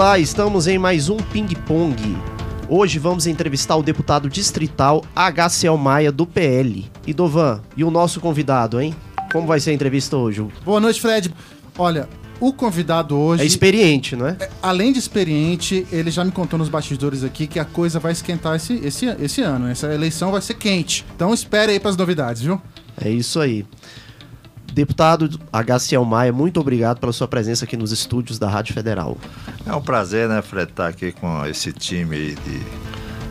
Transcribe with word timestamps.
Olá, 0.00 0.18
estamos 0.18 0.66
em 0.66 0.78
mais 0.78 1.10
um 1.10 1.18
Ping 1.18 1.54
Pong. 1.66 1.94
Hoje 2.70 2.98
vamos 2.98 3.26
entrevistar 3.26 3.76
o 3.76 3.82
deputado 3.82 4.30
distrital 4.30 5.04
HCL 5.14 5.76
Maia 5.76 6.10
do 6.10 6.26
PL. 6.26 6.90
E 7.06 7.12
Dovan, 7.12 7.60
e 7.76 7.84
o 7.84 7.90
nosso 7.90 8.18
convidado, 8.18 8.80
hein? 8.80 8.94
Como 9.30 9.46
vai 9.46 9.60
ser 9.60 9.72
a 9.72 9.74
entrevista 9.74 10.16
hoje? 10.16 10.42
Boa 10.64 10.80
noite, 10.80 10.98
Fred. 11.02 11.30
Olha, 11.76 12.08
o 12.40 12.50
convidado 12.50 13.14
hoje. 13.14 13.42
É 13.42 13.46
experiente, 13.46 14.16
não 14.16 14.28
é? 14.28 14.38
é, 14.40 14.48
além 14.62 14.90
de 14.90 14.98
experiente, 14.98 15.86
ele 15.92 16.10
já 16.10 16.24
me 16.24 16.32
contou 16.32 16.58
nos 16.58 16.70
bastidores 16.70 17.22
aqui 17.22 17.46
que 17.46 17.58
a 17.58 17.64
coisa 17.66 18.00
vai 18.00 18.12
esquentar 18.12 18.56
esse, 18.56 18.76
esse, 18.76 19.04
esse 19.20 19.42
ano. 19.42 19.68
Essa 19.68 19.92
eleição 19.92 20.32
vai 20.32 20.40
ser 20.40 20.54
quente. 20.54 21.04
Então 21.14 21.34
espere 21.34 21.72
aí 21.72 21.78
para 21.78 21.90
as 21.90 21.96
novidades, 21.98 22.40
viu? 22.40 22.58
É 22.98 23.10
isso 23.10 23.38
aí. 23.38 23.66
Deputado 24.72 25.28
HCL 25.52 26.04
Maia, 26.04 26.32
muito 26.32 26.60
obrigado 26.60 26.98
pela 27.00 27.12
sua 27.12 27.26
presença 27.26 27.64
aqui 27.64 27.76
nos 27.76 27.90
estúdios 27.90 28.38
da 28.38 28.48
Rádio 28.48 28.72
Federal. 28.72 29.18
É 29.66 29.74
um 29.74 29.82
prazer, 29.82 30.28
né, 30.28 30.40
Fred, 30.42 30.70
estar 30.70 30.86
aqui 30.86 31.12
com 31.12 31.44
esse 31.46 31.72
time 31.72 32.34
de, 32.34 32.62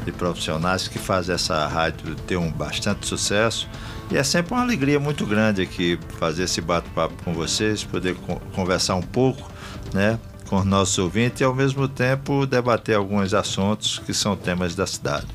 de 0.06 0.12
profissionais 0.12 0.88
que 0.88 1.00
faz 1.00 1.30
essa 1.30 1.66
rádio 1.68 2.16
ter 2.28 2.38
um 2.38 2.52
bastante 2.52 3.08
sucesso. 3.08 3.68
E 4.12 4.18
é 4.18 4.24
sempre 4.24 4.54
uma 4.54 4.64
alegria 4.64 5.00
muito 5.00 5.26
grande 5.26 5.62
aqui 5.62 5.98
fazer 6.20 6.44
esse 6.44 6.60
bate-papo 6.60 7.14
com 7.24 7.34
vocês, 7.34 7.84
poder 7.84 8.16
conversar 8.54 8.96
um 8.96 9.02
pouco, 9.02 9.50
né, 9.94 10.20
com 10.50 10.58
os 10.58 10.66
nossos 10.66 10.98
ouvintes 10.98 11.42
e 11.42 11.44
ao 11.44 11.54
mesmo 11.54 11.88
tempo 11.88 12.46
debater 12.46 12.96
alguns 12.96 13.34
assuntos 13.34 14.00
que 14.00 14.14
são 14.14 14.36
temas 14.36 14.76
da 14.76 14.88
cidade. 14.88 15.28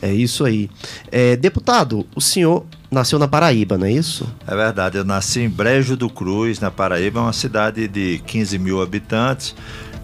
É 0.00 0.12
isso 0.12 0.44
aí. 0.44 0.70
É, 1.10 1.36
deputado, 1.36 2.06
o 2.14 2.20
senhor 2.20 2.64
nasceu 2.90 3.18
na 3.18 3.28
Paraíba, 3.28 3.78
não 3.78 3.86
é 3.86 3.92
isso? 3.92 4.26
É 4.46 4.54
verdade, 4.54 4.98
eu 4.98 5.04
nasci 5.04 5.40
em 5.40 5.48
Brejo 5.48 5.96
do 5.96 6.08
Cruz, 6.10 6.58
na 6.60 6.70
Paraíba, 6.70 7.20
uma 7.20 7.32
cidade 7.32 7.86
de 7.88 8.20
15 8.26 8.58
mil 8.58 8.82
habitantes. 8.82 9.54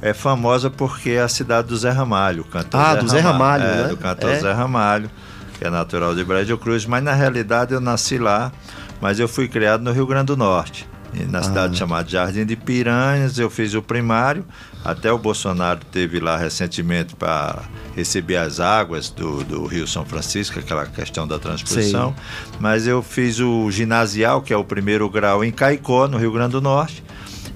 É 0.03 0.13
famosa 0.13 0.69
porque 0.71 1.11
é 1.11 1.23
a 1.23 1.29
cidade 1.29 1.69
do 1.69 1.77
Zé 1.77 1.91
Ramalho, 1.91 2.45
cantor 2.45 2.81
Ah, 2.81 2.95
Zé 2.95 3.01
do 3.01 3.09
Zé 3.09 3.21
Ramalho, 3.21 3.65
é, 3.65 3.77
né? 3.83 3.89
do 3.89 3.97
cantor 3.97 4.31
É. 4.31 4.41
Zé 4.41 4.53
Ramalho, 4.53 5.11
que 5.59 5.67
é 5.67 5.71
natural 5.71 6.15
de 6.15 6.23
Brejo 6.23 6.57
do 6.57 6.59
Cruz, 6.59 6.85
mas 6.87 7.03
na 7.03 7.13
realidade 7.15 7.73
eu 7.73 7.81
nasci 7.81 8.19
lá, 8.19 8.53
mas 9.01 9.19
eu 9.19 9.27
fui 9.27 9.49
criado 9.49 9.83
no 9.83 9.93
Rio 9.93 10.07
Grande 10.07 10.27
do 10.27 10.37
Norte. 10.37 10.87
Na 11.31 11.43
cidade 11.43 11.79
chamada 11.79 12.07
Jardim 12.07 12.45
de 12.45 12.57
Piranhas, 12.57 13.39
eu 13.39 13.49
fiz 13.49 13.73
o 13.73 13.81
primário. 13.81 14.45
Até 14.87 15.13
o 15.13 15.19
Bolsonaro 15.19 15.81
teve 15.91 16.21
lá 16.21 16.37
recentemente 16.37 17.17
para 17.17 17.65
receber 17.97 18.37
as 18.37 18.61
águas 18.61 19.11
do, 19.11 19.43
do 19.43 19.67
Rio 19.67 19.85
São 19.85 20.05
Francisco, 20.05 20.61
aquela 20.61 20.87
questão 20.87 21.27
da 21.27 21.41
transposição. 21.41 22.15
Mas 22.61 22.87
eu 22.87 23.03
fiz 23.03 23.41
o 23.41 23.69
ginasial, 23.69 24.41
que 24.43 24.53
é 24.53 24.57
o 24.57 24.63
primeiro 24.63 25.11
grau, 25.11 25.45
em 25.45 25.51
Caicó, 25.51 26.07
no 26.07 26.17
Rio 26.17 26.31
Grande 26.31 26.53
do 26.53 26.61
Norte. 26.61 27.03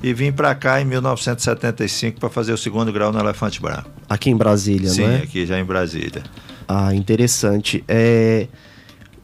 E 0.02 0.12
vim 0.12 0.32
para 0.32 0.52
cá 0.56 0.80
em 0.80 0.84
1975 0.84 2.18
para 2.18 2.28
fazer 2.30 2.52
o 2.52 2.58
segundo 2.58 2.90
grau 2.90 3.12
no 3.12 3.20
Elefante 3.20 3.62
Branco. 3.62 3.88
Aqui 4.08 4.30
em 4.30 4.36
Brasília, 4.36 4.90
Sim, 4.90 5.02
não 5.02 5.10
é? 5.10 5.16
aqui 5.18 5.46
já 5.46 5.60
em 5.60 5.64
Brasília. 5.64 6.24
Ah, 6.66 6.92
interessante. 6.92 7.84
É... 7.86 8.48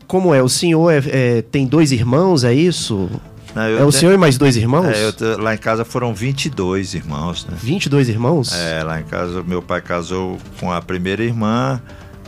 Como 0.07 0.33
é? 0.33 0.41
O 0.41 0.49
senhor 0.49 0.93
é- 0.93 1.03
é, 1.39 1.43
tem 1.43 1.67
dois 1.67 1.91
irmãos, 1.91 2.45
é 2.45 2.55
isso? 2.55 3.11
Não, 3.57 3.63
É 3.63 3.85
o 3.85 3.91
te- 3.91 3.97
senhor 3.97 4.13
e 4.13 4.19
mais 4.19 4.37
dois 4.37 4.55
irmãos? 4.57 4.87
É, 4.95 5.11
te- 5.13 5.25
lá 5.41 5.55
em 5.55 5.59
casa 5.59 5.85
foram 5.85 6.15
22 6.15 6.93
irmãos, 6.95 7.47
né? 7.47 7.57
22 7.61 8.09
irmãos? 8.11 8.53
É, 8.55 8.83
lá 8.85 9.01
em 9.01 9.05
casa 9.05 9.43
meu 9.43 9.63
pai 9.63 9.81
casou 9.81 10.37
com 10.61 10.71
a 10.71 10.81
primeira 10.83 11.25
irmã 11.25 11.81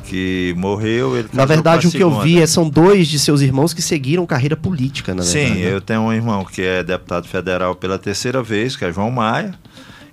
que 0.04 0.54
morreu. 0.56 1.16
Ele 1.18 1.28
Na 1.34 1.44
verdade, 1.44 1.86
o 1.86 1.90
que 1.90 2.02
eu 2.02 2.20
vi 2.22 2.40
é, 2.40 2.46
são 2.46 2.68
dois 2.68 3.06
de 3.08 3.18
seus 3.18 3.42
irmãos 3.42 3.74
que 3.74 3.82
seguiram 3.82 4.24
carreira 4.24 4.56
política, 4.56 5.14
na 5.14 5.22
verdade. 5.22 5.48
Sim, 5.54 5.60
né? 5.62 5.72
eu 5.74 5.80
tenho 5.82 6.00
um 6.00 6.12
irmão 6.12 6.44
que 6.46 6.62
é 6.62 6.82
deputado 6.82 7.28
federal 7.28 7.74
pela 7.74 7.98
terceira 7.98 8.42
vez, 8.42 8.74
que 8.74 8.86
é 8.86 8.92
João 8.92 9.10
Maia, 9.10 9.52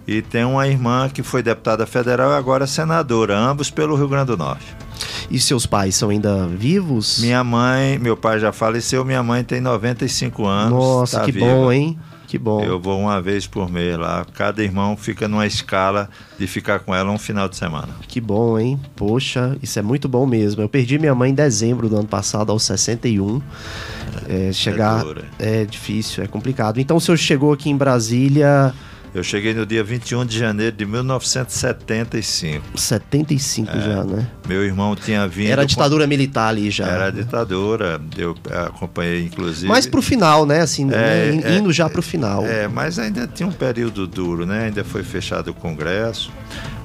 e 0.06 0.22
tenho 0.22 0.50
uma 0.52 0.68
irmã 0.68 1.10
que 1.10 1.24
foi 1.24 1.42
deputada 1.42 1.86
federal 1.86 2.32
e 2.32 2.36
agora 2.36 2.66
é 2.66 2.68
senadora, 2.68 3.38
ambos 3.38 3.72
pelo 3.72 3.96
Rio 3.96 4.10
Grande 4.10 4.28
do 4.28 4.38
Norte. 4.38 4.66
E 5.30 5.40
seus 5.40 5.66
pais 5.66 5.96
são 5.96 6.10
ainda 6.10 6.48
vivos? 6.48 7.20
Minha 7.20 7.44
mãe, 7.44 7.98
meu 8.00 8.16
pai 8.16 8.40
já 8.40 8.52
faleceu, 8.52 9.04
minha 9.04 9.24
mãe 9.24 9.44
tem 9.44 9.60
95 9.60 10.46
anos. 10.46 10.72
Nossa, 10.72 11.20
tá 11.20 11.26
que 11.26 11.32
viva. 11.32 11.46
bom, 11.46 11.72
hein? 11.72 11.98
Que 12.28 12.40
bom. 12.40 12.62
Eu 12.62 12.80
vou 12.80 13.00
uma 13.00 13.22
vez 13.22 13.46
por 13.46 13.70
mês 13.70 13.98
lá. 13.98 14.26
Cada 14.34 14.64
irmão 14.64 14.98
fica 14.98 15.28
numa 15.28 15.46
escala 15.46 16.10
de 16.38 16.48
ficar 16.48 16.80
com 16.80 16.94
ela 16.94 17.12
um 17.12 17.18
final 17.18 17.48
de 17.48 17.56
semana. 17.56 17.90
Que 18.08 18.20
bom, 18.20 18.58
hein? 18.58 18.80
Poxa, 18.96 19.56
isso 19.62 19.78
é 19.78 19.82
muito 19.82 20.10
bom 20.10 20.26
mesmo. 20.26 20.62
Eu 20.62 20.68
perdi 20.68 20.98
minha 20.98 21.14
mãe 21.14 21.32
em 21.32 21.36
dezembro 21.36 21.88
do 21.88 21.98
ano 21.98 22.08
passado, 22.08 22.52
aos 22.52 22.64
61. 22.64 23.42
É, 24.28 24.52
chegar 24.52 25.04
dura. 25.04 25.26
é 25.38 25.66
difícil, 25.66 26.24
é 26.24 26.28
complicado. 26.28 26.80
Então 26.80 26.98
o 26.98 27.02
senhor 27.02 27.18
chegou 27.18 27.54
aqui 27.54 27.70
em 27.70 27.78
Brasília 27.78 28.74
Eu 29.16 29.24
cheguei 29.24 29.54
no 29.54 29.66
dia 29.66 29.82
21 29.82 30.26
de 30.26 30.38
janeiro 30.38 30.76
de 30.76 30.86
1975. 30.86 32.78
75 32.78 33.72
É. 33.72 33.80
já, 33.82 34.04
né? 34.04 34.28
Meu 34.46 34.62
irmão 34.64 34.94
tinha 34.94 35.26
vindo. 35.26 35.50
Era 35.52 35.62
a 35.62 35.66
com- 35.66 35.70
ditadura 35.70 36.06
militar 36.06 36.50
ali 36.50 36.70
já. 36.70 36.86
Era 36.86 37.10
ditadura. 37.12 38.02
Eu 38.18 38.36
acompanhei, 38.68 39.24
inclusive. 39.24 39.68
Mas 39.68 39.88
pro 39.88 40.02
final, 40.02 40.46
né? 40.46 40.60
Assim, 40.60 40.84
É, 40.92 41.32
né? 41.32 41.42
é, 41.46 41.58
indo 41.58 41.72
já 41.72 41.90
pro 41.90 42.02
final. 42.02 42.46
É, 42.46 42.68
mas 42.68 43.00
ainda 43.00 43.26
tinha 43.26 43.48
um 43.48 43.54
período 43.54 44.06
duro, 44.06 44.46
né? 44.46 44.66
Ainda 44.66 44.84
foi 44.84 45.02
fechado 45.02 45.50
o 45.52 45.54
Congresso. 45.54 46.30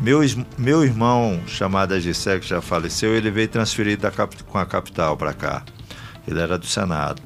Meu, 0.01 0.21
meu 0.57 0.85
irmão, 0.85 1.41
chamado 1.49 1.95
Agissé, 1.95 2.39
que 2.39 2.47
já 2.47 2.61
faleceu, 2.61 3.15
ele 3.15 3.31
veio 3.31 3.49
transferido 3.49 4.03
da 4.03 4.11
com 4.13 4.57
a 4.59 4.65
capital 4.65 5.17
para 5.17 5.33
cá. 5.33 5.65
Ele 6.29 6.39
era 6.41 6.57
do 6.57 6.67
Senado. 6.67 7.21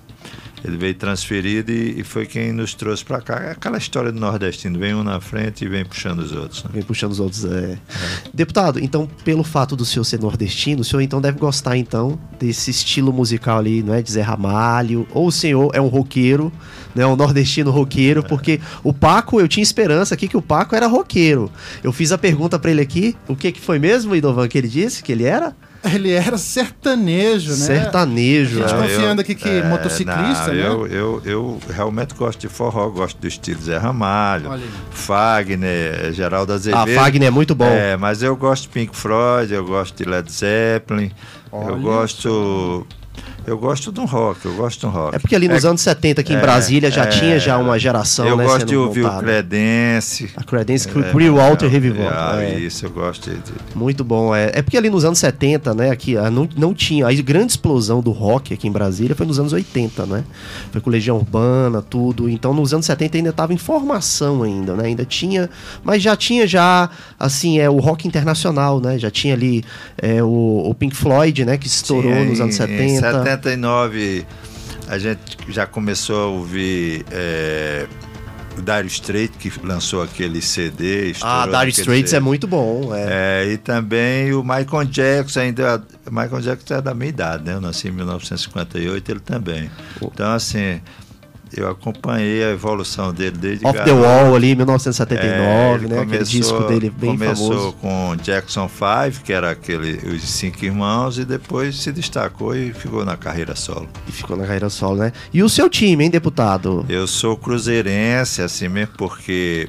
Ele 0.64 0.78
veio 0.78 0.94
transferido 0.94 1.70
e, 1.70 2.00
e 2.00 2.04
foi 2.04 2.24
quem 2.24 2.50
nos 2.50 2.72
trouxe 2.72 3.04
para 3.04 3.20
cá. 3.20 3.34
É 3.36 3.50
aquela 3.50 3.76
história 3.76 4.10
do 4.10 4.18
nordestino, 4.18 4.78
vem 4.78 4.94
um 4.94 5.04
na 5.04 5.20
frente 5.20 5.64
e 5.64 5.68
vem 5.68 5.84
puxando 5.84 6.20
os 6.20 6.32
outros. 6.32 6.64
né? 6.64 6.70
Vem 6.72 6.82
puxando 6.82 7.12
os 7.12 7.20
outros. 7.20 7.44
É. 7.44 7.78
Deputado, 8.32 8.78
então, 8.80 9.06
pelo 9.24 9.44
fato 9.44 9.76
do 9.76 9.84
senhor 9.84 10.04
ser 10.04 10.18
nordestino, 10.20 10.80
o 10.80 10.84
senhor 10.84 11.02
então 11.02 11.20
deve 11.20 11.38
gostar, 11.38 11.76
então, 11.76 12.18
desse 12.38 12.70
estilo 12.70 13.12
musical 13.12 13.58
ali, 13.58 13.82
não 13.82 13.92
é? 13.92 14.00
De 14.00 14.10
Zé 14.10 14.22
Ramalho. 14.22 15.06
Ou 15.12 15.26
o 15.26 15.32
senhor 15.32 15.70
é 15.74 15.80
um 15.80 15.88
roqueiro, 15.88 16.50
né? 16.94 17.04
Um 17.04 17.14
nordestino 17.14 17.70
roqueiro, 17.70 18.22
porque 18.22 18.58
o 18.82 18.92
Paco, 18.92 19.38
eu 19.38 19.46
tinha 19.46 19.62
esperança 19.62 20.14
aqui 20.14 20.26
que 20.26 20.36
o 20.36 20.42
Paco 20.42 20.74
era 20.74 20.86
roqueiro. 20.86 21.50
Eu 21.82 21.92
fiz 21.92 22.10
a 22.10 22.16
pergunta 22.16 22.58
pra 22.58 22.70
ele 22.70 22.80
aqui, 22.80 23.14
o 23.28 23.36
que 23.36 23.52
que 23.52 23.60
foi 23.60 23.78
mesmo, 23.78 24.16
Idovan, 24.16 24.48
que 24.48 24.56
ele 24.56 24.68
disse 24.68 25.02
que 25.02 25.12
ele 25.12 25.24
era? 25.24 25.54
Ele 25.92 26.12
era 26.12 26.38
sertanejo, 26.38 27.50
né? 27.50 27.56
Sertanejo. 27.56 28.62
A 28.64 28.68
gente 28.68 28.74
é. 28.74 28.76
Não, 28.76 28.82
confiando 28.82 29.20
aqui 29.20 29.34
que 29.34 29.62
motociclista, 29.62 30.48
não, 30.48 30.54
né? 30.54 30.66
Eu, 30.66 30.86
eu, 30.86 31.22
eu 31.24 31.60
realmente 31.70 32.14
gosto 32.14 32.40
de 32.40 32.48
forró, 32.48 32.88
gosto 32.88 33.18
do 33.18 33.26
estilo 33.26 33.60
Zé 33.62 33.76
Ramalho. 33.76 34.50
Fagner, 34.90 36.12
Geraldo 36.12 36.52
Ah, 36.52 36.56
Azevedo. 36.56 36.94
Fagner 36.94 37.28
é 37.28 37.30
muito 37.30 37.54
bom. 37.54 37.66
É, 37.66 37.96
mas 37.96 38.22
eu 38.22 38.34
gosto 38.36 38.62
de 38.62 38.68
Pink 38.70 38.96
Floyd, 38.96 39.52
eu 39.52 39.64
gosto 39.64 39.96
de 39.96 40.08
Led 40.08 40.30
Zeppelin, 40.30 41.10
Olha 41.52 41.68
eu 41.68 41.80
gosto. 41.80 42.86
Eu 43.46 43.58
gosto 43.58 43.92
de 43.92 44.00
um 44.00 44.06
rock, 44.06 44.46
eu 44.46 44.54
gosto 44.54 44.80
de 44.80 44.86
um 44.86 44.88
rock. 44.88 45.16
É 45.16 45.18
porque 45.18 45.34
ali 45.34 45.48
nos 45.48 45.64
anos 45.66 45.82
70 45.82 46.22
aqui 46.22 46.32
em 46.32 46.36
é, 46.36 46.40
Brasília 46.40 46.90
já 46.90 47.04
é, 47.04 47.06
tinha 47.08 47.38
já 47.38 47.58
uma 47.58 47.78
geração, 47.78 48.26
Eu 48.26 48.36
né, 48.36 48.44
gosto 48.44 48.64
de 48.64 48.76
ouvir 48.76 49.02
o 49.02 49.04
montada. 49.04 49.22
Credense. 49.22 50.30
A 50.34 50.42
Credence 50.42 50.88
É, 50.88 51.10
Clearwater 51.12 51.68
é, 51.68 51.72
Revival. 51.72 52.08
ah, 52.10 52.42
é. 52.42 52.58
Isso, 52.58 52.86
eu 52.86 52.90
gosto 52.90 53.30
de. 53.30 53.38
Muito 53.74 54.02
bom. 54.02 54.34
É, 54.34 54.50
é 54.54 54.62
porque 54.62 54.76
ali 54.76 54.88
nos 54.88 55.04
anos 55.04 55.18
70, 55.18 55.74
né, 55.74 55.90
aqui 55.90 56.16
ah, 56.16 56.30
não, 56.30 56.48
não 56.56 56.72
tinha. 56.72 57.06
A 57.06 57.12
grande 57.12 57.52
explosão 57.52 58.00
do 58.00 58.12
rock 58.12 58.54
aqui 58.54 58.66
em 58.66 58.72
Brasília 58.72 59.14
foi 59.14 59.26
nos 59.26 59.38
anos 59.38 59.52
80, 59.52 60.06
né? 60.06 60.24
Foi 60.72 60.80
com 60.80 60.88
Legião 60.88 61.16
Urbana, 61.16 61.82
tudo. 61.82 62.30
Então 62.30 62.54
nos 62.54 62.72
anos 62.72 62.86
70 62.86 63.18
ainda 63.18 63.30
estava 63.30 63.52
em 63.52 63.58
formação 63.58 64.42
ainda, 64.42 64.74
né? 64.74 64.86
Ainda 64.86 65.04
tinha. 65.04 65.50
Mas 65.82 66.02
já 66.02 66.16
tinha 66.16 66.46
já, 66.46 66.88
assim, 67.18 67.58
é 67.58 67.68
o 67.68 67.78
rock 67.78 68.08
internacional, 68.08 68.80
né? 68.80 68.98
Já 68.98 69.10
tinha 69.10 69.34
ali 69.34 69.62
é, 69.98 70.22
o, 70.22 70.62
o 70.66 70.74
Pink 70.74 70.96
Floyd, 70.96 71.44
né? 71.44 71.58
Que 71.58 71.66
estourou 71.66 72.10
Tinha 72.10 72.24
nos 72.24 72.40
anos 72.40 72.54
Em 72.54 72.58
70. 72.58 73.33
79, 73.36 74.26
a 74.88 74.98
gente 74.98 75.36
já 75.48 75.66
começou 75.66 76.22
a 76.22 76.26
ouvir 76.26 77.04
é, 77.10 77.86
o 78.56 78.62
Dire 78.62 78.86
Straits, 78.86 79.36
que 79.38 79.52
lançou 79.66 80.02
aquele 80.02 80.40
CD. 80.40 81.14
Ah, 81.22 81.46
Dire 81.46 81.70
Straits 81.70 82.10
CD. 82.10 82.16
é 82.16 82.20
muito 82.20 82.46
bom. 82.46 82.94
É. 82.94 83.44
É, 83.44 83.52
e 83.52 83.58
também 83.58 84.32
o 84.32 84.42
Michael 84.42 84.84
Jackson, 84.84 85.40
ainda. 85.40 85.82
Michael 86.10 86.40
Jackson 86.40 86.74
é 86.74 86.82
da 86.82 86.94
minha 86.94 87.08
idade, 87.08 87.44
né? 87.44 87.54
Eu 87.54 87.60
nasci 87.60 87.88
em 87.88 87.92
1958, 87.92 89.10
ele 89.10 89.20
também. 89.20 89.70
Então, 90.00 90.32
assim, 90.32 90.80
eu 91.56 91.68
acompanhei 91.70 92.44
a 92.44 92.50
evolução 92.50 93.12
dele 93.12 93.36
desde 93.38 93.66
Off 93.66 93.78
the 93.78 93.84
garoto. 93.84 94.02
Wall 94.06 94.34
ali, 94.34 94.52
É, 94.52 94.54
1979, 94.54 95.84
ele 95.86 95.94
né? 95.94 96.00
Aquele 96.02 96.24
disco 96.24 96.62
dele 96.64 96.90
bem 96.90 97.10
começou 97.12 97.48
famoso. 97.48 97.72
com 97.74 98.16
Jackson 98.22 98.68
5, 98.68 99.24
que 99.24 99.32
era 99.32 99.50
aquele, 99.50 99.94
os 100.14 100.22
cinco 100.22 100.64
irmãos, 100.64 101.18
e 101.18 101.24
depois 101.24 101.76
se 101.76 101.92
destacou 101.92 102.54
e 102.56 102.72
ficou 102.72 103.04
na 103.04 103.16
carreira 103.16 103.54
solo. 103.54 103.88
E 104.08 104.12
ficou 104.12 104.36
na 104.36 104.44
carreira 104.44 104.68
solo, 104.68 104.96
né? 104.98 105.12
E 105.32 105.42
o 105.42 105.48
seu 105.48 105.68
time, 105.70 106.04
hein, 106.04 106.10
deputado? 106.10 106.84
Eu 106.88 107.06
sou 107.06 107.36
cruzeirense, 107.36 108.42
assim 108.42 108.68
mesmo, 108.68 108.94
porque 108.96 109.68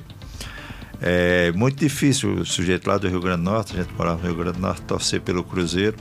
é 1.01 1.51
muito 1.53 1.77
difícil 1.77 2.33
o 2.35 2.45
sujeito 2.45 2.87
lá 2.89 2.97
do 2.97 3.07
Rio 3.07 3.19
Grande 3.19 3.43
do 3.43 3.49
Norte, 3.51 3.73
a 3.77 3.83
gente 3.83 3.93
morava 3.97 4.17
no 4.21 4.27
Rio 4.27 4.35
Grande 4.35 4.57
do 4.57 4.61
Norte, 4.61 4.81
torcer 4.83 5.21
pelo 5.21 5.43
Cruzeiro. 5.43 5.95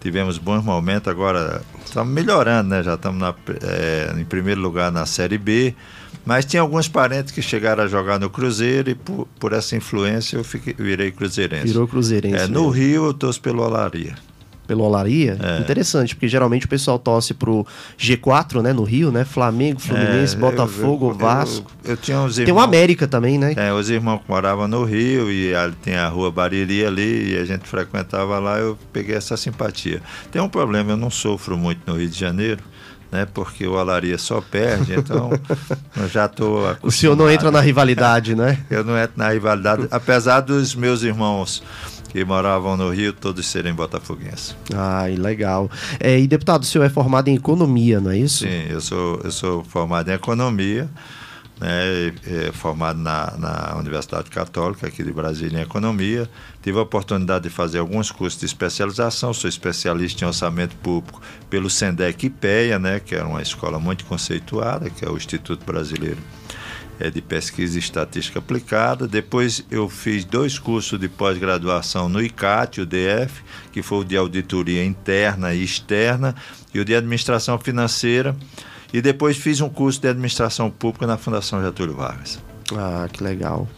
Tivemos 0.00 0.38
bons 0.38 0.62
momentos, 0.64 1.08
agora 1.08 1.60
estamos 1.88 2.12
melhorando, 2.12 2.70
né? 2.70 2.82
Já 2.82 2.94
estamos 2.94 3.22
é, 3.62 4.14
em 4.18 4.24
primeiro 4.24 4.60
lugar 4.60 4.92
na 4.92 5.06
Série 5.06 5.38
B, 5.38 5.74
Mas 6.24 6.44
tinha 6.44 6.60
alguns 6.60 6.88
parentes 6.88 7.32
que 7.32 7.40
chegaram 7.40 7.84
a 7.84 7.86
jogar 7.86 8.18
no 8.18 8.28
Cruzeiro 8.28 8.90
e 8.90 8.94
por, 8.94 9.26
por 9.38 9.52
essa 9.52 9.76
influência 9.76 10.36
eu 10.36 10.44
fiquei, 10.44 10.74
virei 10.78 11.10
cruzeirense. 11.10 11.68
Virou 11.68 11.88
cruzeirense. 11.88 12.44
É, 12.44 12.46
no 12.46 12.68
Rio 12.68 13.06
eu 13.06 13.14
torço 13.14 13.40
pelo 13.40 13.62
Olaria 13.62 14.14
pelo 14.68 14.84
Olaria. 14.84 15.36
É. 15.42 15.60
Interessante, 15.60 16.14
porque 16.14 16.28
geralmente 16.28 16.66
o 16.66 16.68
pessoal 16.68 16.98
torce 16.98 17.32
pro 17.32 17.66
G4, 17.98 18.60
né, 18.60 18.72
no 18.74 18.84
Rio, 18.84 19.10
né? 19.10 19.24
Flamengo, 19.24 19.80
Fluminense, 19.80 20.36
é, 20.36 20.38
Botafogo, 20.38 21.06
eu, 21.06 21.10
eu, 21.12 21.16
Vasco. 21.16 21.72
Eu, 21.82 21.90
eu, 21.92 21.96
tinha 21.96 22.20
uns 22.20 22.36
irmãos, 22.38 22.44
Tem 22.44 22.54
o 22.54 22.60
América 22.60 23.08
também, 23.08 23.38
né? 23.38 23.54
É, 23.56 23.72
os 23.72 23.88
irmãos 23.88 24.18
que 24.18 24.28
moravam 24.28 24.68
no 24.68 24.84
Rio 24.84 25.32
e 25.32 25.54
ali 25.54 25.74
tem 25.82 25.96
a 25.96 26.06
rua 26.06 26.30
Bariri 26.30 26.84
ali 26.84 27.32
e 27.32 27.38
a 27.38 27.44
gente 27.46 27.66
frequentava 27.66 28.38
lá, 28.38 28.58
eu 28.58 28.78
peguei 28.92 29.16
essa 29.16 29.36
simpatia. 29.38 30.02
Tem 30.30 30.40
um 30.40 30.48
problema, 30.48 30.92
eu 30.92 30.96
não 30.98 31.10
sofro 31.10 31.56
muito 31.56 31.80
no 31.86 31.98
Rio 31.98 32.08
de 32.08 32.18
Janeiro. 32.18 32.62
Né, 33.10 33.26
porque 33.32 33.66
o 33.66 33.72
Olaria 33.72 34.18
só 34.18 34.38
perde, 34.42 34.92
então 34.92 35.30
eu 35.96 36.08
já 36.10 36.26
estou 36.26 36.76
O 36.82 36.90
senhor 36.90 37.16
não 37.16 37.30
entra 37.30 37.50
na 37.50 37.58
rivalidade, 37.58 38.34
né? 38.34 38.58
eu 38.68 38.84
não 38.84 38.98
entro 38.98 39.14
na 39.16 39.30
rivalidade, 39.30 39.88
apesar 39.90 40.40
dos 40.40 40.74
meus 40.74 41.02
irmãos 41.02 41.62
que 42.08 42.24
moravam 42.24 42.76
no 42.76 42.90
Rio, 42.90 43.12
todos 43.12 43.46
serem 43.46 43.74
botafoguenses. 43.74 44.56
Ai, 44.74 45.14
legal. 45.14 45.70
É, 46.00 46.18
e 46.18 46.26
deputado, 46.26 46.62
o 46.62 46.66
senhor 46.66 46.84
é 46.84 46.88
formado 46.88 47.28
em 47.28 47.34
economia, 47.34 48.00
não 48.00 48.10
é 48.10 48.18
isso? 48.18 48.44
Sim, 48.44 48.66
eu 48.68 48.80
sou, 48.80 49.20
eu 49.22 49.30
sou 49.30 49.64
formado 49.64 50.08
em 50.10 50.14
economia, 50.14 50.88
né, 51.60 52.12
é, 52.26 52.52
formado 52.52 52.98
na, 52.98 53.34
na 53.36 53.76
Universidade 53.76 54.30
Católica 54.30 54.86
aqui 54.86 55.02
de 55.02 55.12
Brasília 55.12 55.58
em 55.58 55.62
economia. 55.62 56.28
Tive 56.62 56.78
a 56.78 56.82
oportunidade 56.82 57.44
de 57.44 57.50
fazer 57.50 57.78
alguns 57.78 58.10
cursos 58.10 58.40
de 58.40 58.46
especialização, 58.46 59.34
sou 59.34 59.48
especialista 59.48 60.24
em 60.24 60.28
orçamento 60.28 60.76
público 60.76 61.20
pelo 61.50 61.68
Sendec 61.68 62.26
IPEA, 62.26 62.78
né, 62.78 63.00
que 63.00 63.14
é 63.14 63.22
uma 63.22 63.42
escola 63.42 63.78
muito 63.78 64.04
conceituada, 64.04 64.88
que 64.88 65.04
é 65.04 65.10
o 65.10 65.16
Instituto 65.16 65.64
Brasileiro 65.64 66.18
é, 66.98 67.10
de 67.10 67.20
pesquisa 67.20 67.76
e 67.76 67.80
estatística 67.80 68.38
aplicada. 68.38 69.06
Depois 69.06 69.64
eu 69.70 69.88
fiz 69.88 70.24
dois 70.24 70.58
cursos 70.58 70.98
de 70.98 71.08
pós-graduação 71.08 72.08
no 72.08 72.22
ICAT, 72.22 72.80
o 72.80 72.86
DF, 72.86 73.42
que 73.72 73.82
foi 73.82 73.98
o 73.98 74.04
de 74.04 74.16
auditoria 74.16 74.84
interna 74.84 75.54
e 75.54 75.62
externa, 75.62 76.34
e 76.74 76.80
o 76.80 76.84
de 76.84 76.94
administração 76.94 77.58
financeira. 77.58 78.36
E 78.92 79.00
depois 79.00 79.36
fiz 79.36 79.60
um 79.60 79.68
curso 79.68 80.00
de 80.00 80.08
administração 80.08 80.70
pública 80.70 81.06
na 81.06 81.16
Fundação 81.16 81.62
Getúlio 81.62 81.94
Vargas. 81.94 82.38
Ah, 82.74 83.06
que 83.12 83.22
legal. 83.22 83.68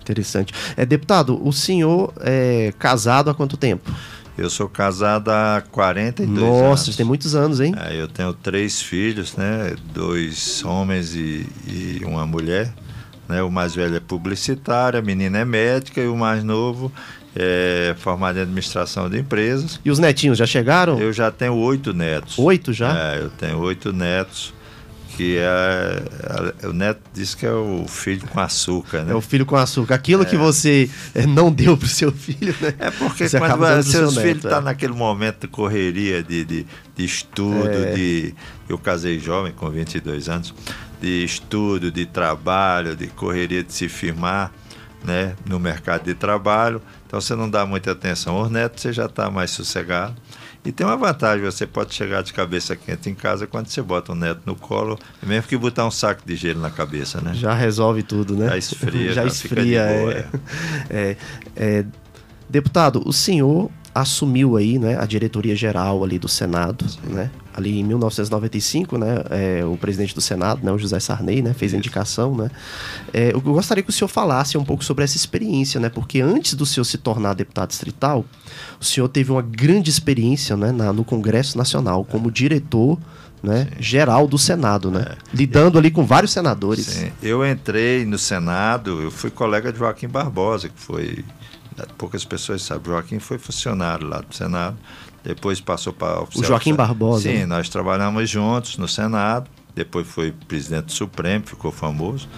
Interessante. 0.00 0.52
É, 0.76 0.84
deputado, 0.84 1.40
o 1.46 1.52
senhor 1.52 2.12
é 2.20 2.72
casado 2.78 3.30
há 3.30 3.34
quanto 3.34 3.56
tempo? 3.56 3.90
Eu 4.36 4.50
sou 4.50 4.68
casado 4.68 5.30
há 5.30 5.62
42 5.70 6.28
Nossa, 6.28 6.52
anos. 6.52 6.62
Nossa, 6.62 6.96
tem 6.96 7.06
muitos 7.06 7.34
anos, 7.34 7.60
hein? 7.60 7.74
É, 7.76 8.00
eu 8.00 8.08
tenho 8.08 8.32
três 8.32 8.82
filhos, 8.82 9.36
né? 9.36 9.74
Dois 9.92 10.64
homens 10.64 11.14
e, 11.14 11.46
e, 11.66 12.00
uma 12.04 12.26
mulher. 12.26 12.72
Né? 13.28 13.42
O 13.42 13.50
mais 13.50 13.74
velho 13.74 13.96
é 13.96 14.00
publicitário, 14.00 14.98
a 14.98 15.02
menina 15.02 15.38
é 15.38 15.44
médica 15.44 16.00
e 16.00 16.08
o 16.08 16.16
mais 16.16 16.42
novo 16.42 16.92
é 17.36 17.94
formado 17.98 18.38
em 18.38 18.42
administração 18.42 19.10
de 19.10 19.18
empresas. 19.18 19.80
E 19.84 19.90
os 19.90 19.98
netinhos 19.98 20.38
já 20.38 20.46
chegaram? 20.46 20.98
Eu 20.98 21.12
já 21.12 21.30
tenho 21.30 21.54
oito 21.54 21.92
netos. 21.92 22.38
Oito 22.38 22.72
já? 22.72 23.14
É, 23.14 23.20
eu 23.20 23.30
tenho 23.30 23.58
oito 23.58 23.92
netos 23.92 24.53
que 25.16 25.38
é, 25.38 26.02
é, 26.62 26.66
o 26.66 26.72
neto 26.72 27.00
diz 27.12 27.34
que 27.34 27.46
é 27.46 27.52
o 27.52 27.86
filho 27.86 28.26
com 28.28 28.40
açúcar, 28.40 29.04
né? 29.04 29.12
É 29.12 29.14
o 29.14 29.20
filho 29.20 29.46
com 29.46 29.56
açúcar. 29.56 29.94
Aquilo 29.94 30.22
é. 30.22 30.26
que 30.26 30.36
você 30.36 30.90
é, 31.14 31.26
não 31.26 31.52
deu 31.52 31.76
para 31.76 31.86
o 31.86 31.88
seu 31.88 32.10
filho, 32.10 32.54
né? 32.60 32.74
É 32.78 32.90
porque 32.90 33.28
você 33.28 33.38
quando 33.38 33.82
seus 33.82 34.16
filhos 34.16 34.36
estão 34.36 34.50
tá 34.50 34.58
é. 34.58 34.60
naquele 34.60 34.92
momento 34.92 35.42
de 35.42 35.48
correria, 35.48 36.22
de, 36.22 36.44
de, 36.44 36.66
de 36.96 37.04
estudo, 37.04 37.68
é. 37.68 37.94
de... 37.94 38.34
Eu 38.68 38.78
casei 38.78 39.18
jovem, 39.18 39.52
com 39.52 39.68
22 39.70 40.28
anos, 40.28 40.54
de 41.00 41.24
estudo, 41.24 41.90
de 41.90 42.06
trabalho, 42.06 42.96
de 42.96 43.06
correria 43.08 43.62
de 43.62 43.72
se 43.72 43.88
firmar, 43.88 44.52
né? 45.04 45.34
No 45.46 45.60
mercado 45.60 46.04
de 46.04 46.14
trabalho. 46.14 46.82
Então 47.06 47.20
você 47.20 47.34
não 47.36 47.48
dá 47.48 47.64
muita 47.64 47.92
atenção 47.92 48.36
aos 48.36 48.50
netos, 48.50 48.82
você 48.82 48.92
já 48.92 49.06
está 49.06 49.30
mais 49.30 49.50
sossegado. 49.50 50.14
E 50.64 50.72
tem 50.72 50.86
uma 50.86 50.96
vantagem, 50.96 51.44
você 51.44 51.66
pode 51.66 51.92
chegar 51.94 52.22
de 52.22 52.32
cabeça 52.32 52.74
quente 52.74 53.10
em 53.10 53.14
casa 53.14 53.46
quando 53.46 53.68
você 53.68 53.82
bota 53.82 54.12
o 54.12 54.14
neto 54.14 54.40
no 54.46 54.56
colo, 54.56 54.98
mesmo 55.22 55.46
que 55.46 55.56
botar 55.58 55.86
um 55.86 55.90
saco 55.90 56.22
de 56.24 56.34
gelo 56.36 56.60
na 56.60 56.70
cabeça, 56.70 57.20
né? 57.20 57.34
Já 57.34 57.52
resolve 57.52 58.02
tudo, 58.02 58.34
né? 58.34 58.48
Já 58.48 58.56
esfria, 58.56 59.12
já, 59.12 59.22
já 59.22 59.26
esfria. 59.26 59.80
É. 59.82 60.26
É, 60.88 61.16
é, 61.54 61.84
deputado, 62.48 63.02
o 63.04 63.12
senhor 63.12 63.70
assumiu 63.94 64.56
aí, 64.56 64.78
né, 64.78 64.98
a 64.98 65.06
diretoria 65.06 65.54
geral 65.54 66.02
ali 66.02 66.18
do 66.18 66.28
Senado, 66.28 66.88
Sim. 66.88 67.14
né? 67.14 67.30
Ali 67.54 67.78
em 67.78 67.84
1995, 67.84 68.98
né, 68.98 69.22
é, 69.30 69.64
o 69.64 69.76
presidente 69.76 70.12
do 70.12 70.20
Senado, 70.20 70.64
né, 70.64 70.72
o 70.72 70.78
José 70.78 70.98
Sarney, 70.98 71.40
né, 71.40 71.54
fez 71.54 71.72
a 71.72 71.76
indicação, 71.76 72.36
né. 72.36 72.50
É, 73.12 73.32
eu 73.32 73.40
gostaria 73.40 73.84
que 73.84 73.90
o 73.90 73.92
senhor 73.92 74.08
falasse 74.08 74.58
um 74.58 74.64
pouco 74.64 74.84
sobre 74.84 75.04
essa 75.04 75.16
experiência, 75.16 75.78
né, 75.78 75.88
porque 75.88 76.20
antes 76.20 76.54
do 76.54 76.66
senhor 76.66 76.84
se 76.84 76.98
tornar 76.98 77.34
deputado 77.34 77.68
distrital, 77.68 78.24
o 78.80 78.84
senhor 78.84 79.08
teve 79.08 79.30
uma 79.30 79.42
grande 79.42 79.88
experiência, 79.88 80.56
né, 80.56 80.72
na, 80.72 80.92
no 80.92 81.04
Congresso 81.04 81.56
Nacional 81.56 82.04
como 82.04 82.32
diretor 82.32 82.98
né, 83.44 83.68
geral 83.78 84.26
do 84.26 84.38
Senado, 84.38 84.90
né? 84.90 85.04
É. 85.06 85.16
Lidando 85.36 85.78
ali 85.78 85.90
com 85.90 86.02
vários 86.06 86.32
senadores. 86.32 86.86
Sim. 86.86 87.12
Eu 87.22 87.46
entrei 87.46 88.06
no 88.06 88.16
Senado, 88.16 89.02
eu 89.02 89.10
fui 89.10 89.30
colega 89.30 89.70
de 89.70 89.78
Joaquim 89.78 90.08
Barbosa, 90.08 90.70
que 90.70 90.80
foi 90.80 91.22
poucas 91.98 92.24
pessoas 92.24 92.62
sabem, 92.62 92.92
Joaquim 92.92 93.18
foi 93.18 93.38
funcionário 93.38 94.06
lá 94.06 94.20
do 94.20 94.34
Senado, 94.34 94.76
depois 95.22 95.60
passou 95.60 95.92
para 95.92 96.22
o 96.22 96.44
Joaquim 96.44 96.74
Barbosa. 96.74 97.30
Sim, 97.30 97.38
né? 97.38 97.46
nós 97.46 97.68
trabalhamos 97.68 98.28
juntos 98.28 98.76
no 98.76 98.86
Senado, 98.86 99.48
depois 99.74 100.06
foi 100.06 100.32
presidente 100.46 100.86
do 100.86 100.92
Supremo, 100.92 101.46
ficou 101.46 101.72
famoso. 101.72 102.28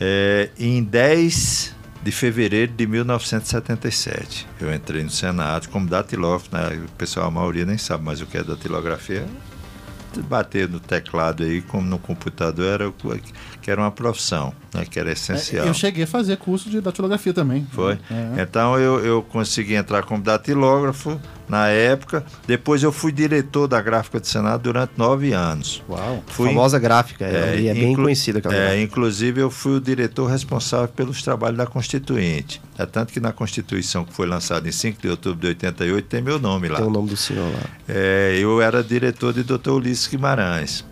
É, 0.00 0.50
em 0.58 0.82
10 0.82 1.74
de 2.02 2.12
fevereiro 2.12 2.72
de 2.72 2.86
1977, 2.86 4.46
eu 4.60 4.72
entrei 4.74 5.02
no 5.02 5.10
Senado 5.10 5.68
como 5.68 5.88
datilógrafo, 5.88 6.48
né? 6.52 6.82
o 6.84 6.92
pessoal, 6.92 7.28
a 7.28 7.30
maioria 7.30 7.64
nem 7.64 7.78
sabe 7.78 8.04
mais 8.04 8.20
o 8.20 8.26
que 8.26 8.36
é 8.36 8.44
datilografia, 8.44 9.26
bater 10.22 10.68
no 10.68 10.78
teclado 10.80 11.42
aí, 11.42 11.62
como 11.62 11.86
no 11.86 11.98
computador, 11.98 12.80
era, 12.80 12.92
que 13.60 13.70
era 13.70 13.80
uma 13.80 13.90
profissão, 13.90 14.54
né, 14.74 14.84
que 14.84 14.98
era 14.98 15.12
essencial. 15.12 15.64
É, 15.64 15.68
eu 15.68 15.74
cheguei 15.74 16.02
a 16.02 16.06
fazer 16.06 16.36
curso 16.36 16.68
de 16.68 16.80
datilografia 16.80 17.32
também. 17.32 17.66
Foi? 17.70 17.94
É. 18.10 18.42
Então 18.42 18.76
eu, 18.78 18.98
eu 19.04 19.22
consegui 19.22 19.74
entrar 19.74 20.02
como 20.02 20.20
datilógrafo 20.20 21.18
na 21.48 21.68
época. 21.68 22.24
Depois 22.46 22.82
eu 22.82 22.90
fui 22.90 23.12
diretor 23.12 23.68
da 23.68 23.80
gráfica 23.80 24.18
do 24.18 24.26
Senado 24.26 24.62
durante 24.62 24.92
nove 24.96 25.32
anos. 25.32 25.82
Uau! 25.88 26.24
Fui, 26.26 26.48
famosa 26.48 26.78
gráfica, 26.78 27.24
é, 27.24 27.66
é 27.66 27.74
bem 27.74 27.94
conhecida. 27.94 28.42
É, 28.52 28.82
inclusive 28.82 29.40
eu 29.40 29.50
fui 29.50 29.76
o 29.76 29.80
diretor 29.80 30.26
responsável 30.26 30.88
pelos 30.88 31.22
trabalhos 31.22 31.56
da 31.56 31.66
Constituinte. 31.66 32.60
É 32.76 32.84
tanto 32.84 33.12
que 33.12 33.20
na 33.20 33.32
Constituição 33.32 34.04
que 34.04 34.12
foi 34.12 34.26
lançada 34.26 34.68
em 34.68 34.72
5 34.72 35.00
de 35.00 35.08
outubro 35.08 35.40
de 35.40 35.46
88 35.46 36.08
tem 36.08 36.20
meu 36.20 36.40
nome 36.40 36.66
lá. 36.66 36.78
Tem 36.78 36.86
o 36.86 36.90
nome 36.90 37.08
do 37.08 37.16
senhor 37.16 37.48
lá. 37.52 37.62
É, 37.88 38.36
eu 38.40 38.60
era 38.60 38.82
diretor 38.82 39.32
de 39.32 39.44
Dr. 39.44 39.70
Ulisses 39.70 40.08
Guimarães. 40.08 40.84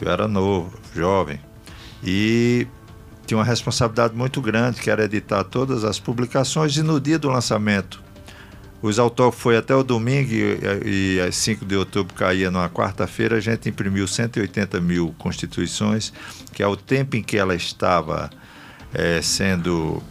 Eu 0.00 0.10
era 0.10 0.28
novo, 0.28 0.72
jovem. 0.94 1.40
E 2.02 2.66
tinha 3.30 3.38
uma 3.38 3.44
responsabilidade 3.44 4.12
muito 4.16 4.40
grande, 4.42 4.80
que 4.80 4.90
era 4.90 5.04
editar 5.04 5.44
todas 5.44 5.84
as 5.84 6.00
publicações 6.00 6.76
e 6.76 6.82
no 6.82 7.00
dia 7.00 7.16
do 7.16 7.28
lançamento 7.28 8.02
os 8.82 8.98
autógrafos 8.98 9.40
foi 9.40 9.56
até 9.56 9.72
o 9.72 9.84
domingo 9.84 10.32
e, 10.32 11.16
e 11.16 11.20
às 11.20 11.36
5 11.36 11.64
de 11.64 11.76
outubro 11.76 12.12
caía 12.12 12.50
numa 12.50 12.68
quarta-feira. 12.68 13.36
A 13.36 13.40
gente 13.40 13.68
imprimiu 13.68 14.08
180 14.08 14.80
mil 14.80 15.14
constituições, 15.16 16.12
que 16.52 16.60
é 16.60 16.66
o 16.66 16.76
tempo 16.76 17.14
em 17.14 17.22
que 17.22 17.36
ela 17.36 17.54
estava 17.54 18.30
é, 18.92 19.22
sendo 19.22 20.02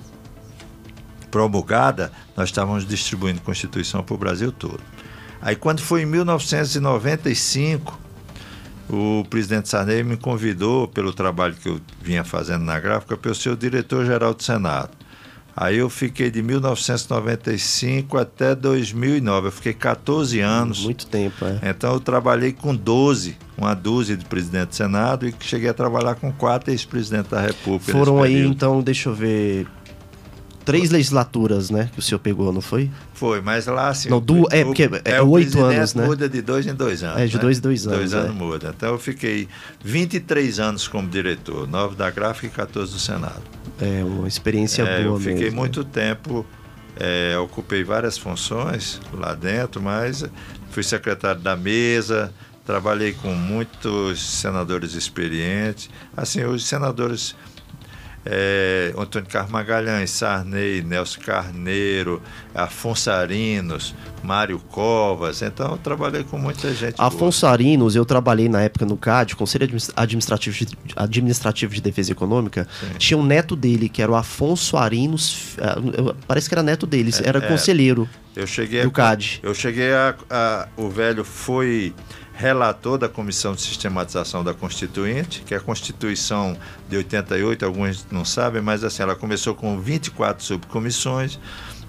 promulgada, 1.30 2.12
nós 2.38 2.50
estávamos 2.50 2.88
distribuindo 2.88 3.42
constituição 3.42 4.02
para 4.02 4.16
o 4.16 4.18
Brasil 4.18 4.52
todo. 4.52 4.80
Aí, 5.42 5.58
quando 5.58 5.82
foi 5.82 6.04
em 6.04 6.06
1995, 6.06 8.00
o 8.90 9.24
presidente 9.30 9.70
Sarney 9.70 10.04
me 10.04 10.18
convidou, 10.18 10.88
pelo 10.88 11.14
trabalho 11.14 11.54
que 11.54 11.70
eu 11.70 11.80
vinha 12.02 12.24
fazendo 12.24 12.64
na 12.64 12.80
gráfica, 12.80 13.16
para 13.16 13.30
eu 13.30 13.36
ser 13.36 13.50
o 13.50 13.56
diretor-geral 13.56 14.34
do 14.34 14.44
Senado. 14.44 14.92
Aí 15.56 15.78
eu 15.78 15.90
fiquei 15.90 16.32
de 16.32 16.42
1995 16.42 18.18
até 18.18 18.56
2009. 18.56 19.48
Eu 19.48 19.52
fiquei 19.52 19.74
14 19.74 20.40
anos. 20.40 20.86
Muito 20.86 21.06
tempo, 21.06 21.44
é. 21.44 21.60
Então 21.70 21.94
eu 21.94 22.00
trabalhei 22.00 22.54
com 22.54 22.74
12, 22.74 23.36
uma 23.58 23.74
dúzia 23.74 24.16
de 24.16 24.24
presidente 24.24 24.70
do 24.70 24.76
Senado 24.76 25.28
e 25.28 25.36
cheguei 25.42 25.70
a 25.70 25.74
trabalhar 25.74 26.16
com 26.16 26.32
quatro 26.32 26.72
ex-presidentes 26.72 27.32
da 27.32 27.42
República. 27.42 27.92
Foram 27.92 28.24
aí, 28.24 28.46
então, 28.46 28.82
deixa 28.82 29.10
eu 29.10 29.14
ver, 29.14 29.68
três 30.66 30.90
legislaturas, 30.90 31.70
né, 31.70 31.90
que 31.94 32.00
o 32.00 32.02
senhor 32.02 32.20
pegou, 32.20 32.52
não 32.54 32.62
foi? 32.62 32.90
Foi, 33.14 33.42
mas 33.42 33.66
lá 33.66 33.90
assim. 33.90 34.10
Não, 34.10 34.20
du, 34.20 34.46
é, 34.52 34.64
porque 34.64 34.84
é, 34.84 35.16
é 35.16 35.22
oito 35.22 35.60
anos, 35.64 35.94
né? 35.94 36.06
muda 36.06 36.30
de 36.30 36.42
dois 36.42 36.68
em 36.68 36.74
dois 36.74 37.04
anos. 37.04 37.22
É, 37.22 37.26
de 37.26 37.36
né? 37.36 37.42
dois 37.42 37.58
em 37.58 37.62
dois 37.62 37.88
anos. 37.88 38.00
Dois 38.00 38.14
anos 38.14 38.30
é. 38.30 38.34
muda. 38.34 38.74
Então 38.76 38.90
eu 38.90 39.00
fiquei 39.00 39.48
23 39.84 40.60
anos 40.60 40.88
como 40.88 41.08
diretor, 41.08 41.68
nove 41.68 41.96
da 41.96 42.10
gráfica 42.10 42.48
e 42.48 42.50
14 42.50 42.94
do 42.94 43.00
Senado. 43.00 43.42
É, 43.82 44.04
uma 44.04 44.28
experiência 44.28 44.84
é, 44.84 45.04
boa. 45.04 45.16
Eu 45.16 45.20
fiquei 45.20 45.46
mesmo, 45.46 45.58
muito 45.58 45.84
tempo, 45.84 46.46
é, 47.00 47.38
ocupei 47.38 47.84
várias 47.84 48.18
funções 48.18 49.00
lá 49.14 49.34
dentro, 49.34 49.82
mas 49.82 50.26
fui 50.70 50.84
secretário 50.84 51.42
da 51.42 51.56
mesa, 51.56 52.34
trabalhei 52.66 53.14
com 53.14 53.34
muitos 53.34 54.22
senadores 54.22 54.94
experientes. 54.94 55.90
Assim, 56.16 56.44
os 56.44 56.68
senadores 56.68 57.36
é, 58.26 58.94
Antônio 58.98 59.28
Carlos 59.30 59.52
Magalhães, 59.52 60.12
Sarney, 60.12 60.82
Nelson 60.82 61.22
Carneiro, 61.22 62.22
Afonso 62.54 63.10
Arinos, 63.10 63.96
Mário 64.24 64.60
Covas. 64.60 65.42
Então, 65.42 65.72
eu 65.72 65.78
trabalhei 65.78 66.24
com 66.24 66.38
muita 66.38 66.74
gente. 66.74 66.96
Afonso 66.98 67.42
boa. 67.42 67.54
Arinos, 67.54 67.96
eu 67.96 68.06
trabalhei 68.06 68.50
na 68.50 68.62
época 68.62 68.86
no 68.86 68.98
CAD, 68.98 69.36
Conselho 69.36 69.68
Administrativo 69.96 70.66
de, 70.66 70.78
Administrativo 70.96 71.74
de 71.74 71.82
Defesa 71.82 72.12
Econômica. 72.12 72.68
Sim. 72.80 72.98
Tinha 72.98 73.18
um 73.18 73.24
neto 73.24 73.56
dele, 73.56 73.88
que 73.88 74.02
era 74.02 74.12
o 74.12 74.16
Afonso 74.16 74.78
Arinos. 74.78 75.56
Uh, 75.58 76.16
parece 76.28 76.48
que 76.50 76.56
era 76.56 76.64
neto 76.64 76.86
dele, 76.86 77.12
é, 77.24 77.28
era 77.28 77.40
é, 77.40 77.48
conselheiro 77.48 78.08
eu 78.40 78.48
cheguei 78.48 78.84
do 78.84 78.92
CAD. 78.92 79.40
Eu 79.44 79.54
cheguei 79.54 79.92
a, 79.92 80.16
a. 80.30 80.68
O 80.78 80.90
velho 80.90 81.24
foi 81.26 81.94
relator 82.40 82.98
da 82.98 83.10
Comissão 83.10 83.54
de 83.54 83.62
Sistematização 83.62 84.46
da 84.46 84.54
Constituinte, 84.54 85.42
que 85.42 85.54
é 85.54 85.58
a 85.58 85.60
Constituição 85.60 86.58
de 86.88 86.96
88, 86.96 87.66
alguns 87.66 88.08
não 88.10 88.24
sabem, 88.24 88.62
mas 88.62 88.82
assim, 88.82 89.04
ela 89.04 89.14
começou 89.14 89.54
com 89.54 89.78
24 89.78 90.42
subcomissões, 90.42 91.38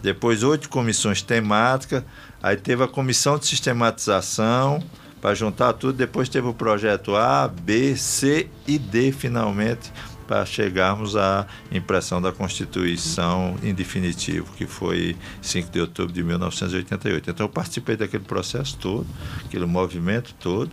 depois 0.02 0.42
oito 0.42 0.68
comissões 0.68 1.22
temáticas, 1.22 2.02
aí 2.42 2.56
teve 2.56 2.82
a 2.82 2.88
Comissão 2.88 3.38
de 3.38 3.46
Sistematização, 3.46 4.82
para 5.20 5.36
juntar 5.36 5.72
tudo, 5.74 5.92
depois 5.92 6.28
teve 6.28 6.48
o 6.48 6.54
projeto 6.54 7.14
A, 7.14 7.46
B, 7.46 7.94
C 7.94 8.48
e 8.66 8.76
D, 8.76 9.12
finalmente, 9.12 9.92
para 10.30 10.46
chegarmos 10.46 11.16
à 11.16 11.44
impressão 11.72 12.22
da 12.22 12.30
Constituição 12.30 13.56
em 13.64 13.74
definitivo, 13.74 14.46
que 14.56 14.64
foi 14.64 15.16
5 15.42 15.72
de 15.72 15.80
outubro 15.80 16.12
de 16.12 16.22
1988. 16.22 17.30
Então 17.30 17.46
eu 17.46 17.50
participei 17.50 17.96
daquele 17.96 18.22
processo 18.22 18.78
todo, 18.78 19.08
aquele 19.44 19.66
movimento 19.66 20.32
todo, 20.38 20.70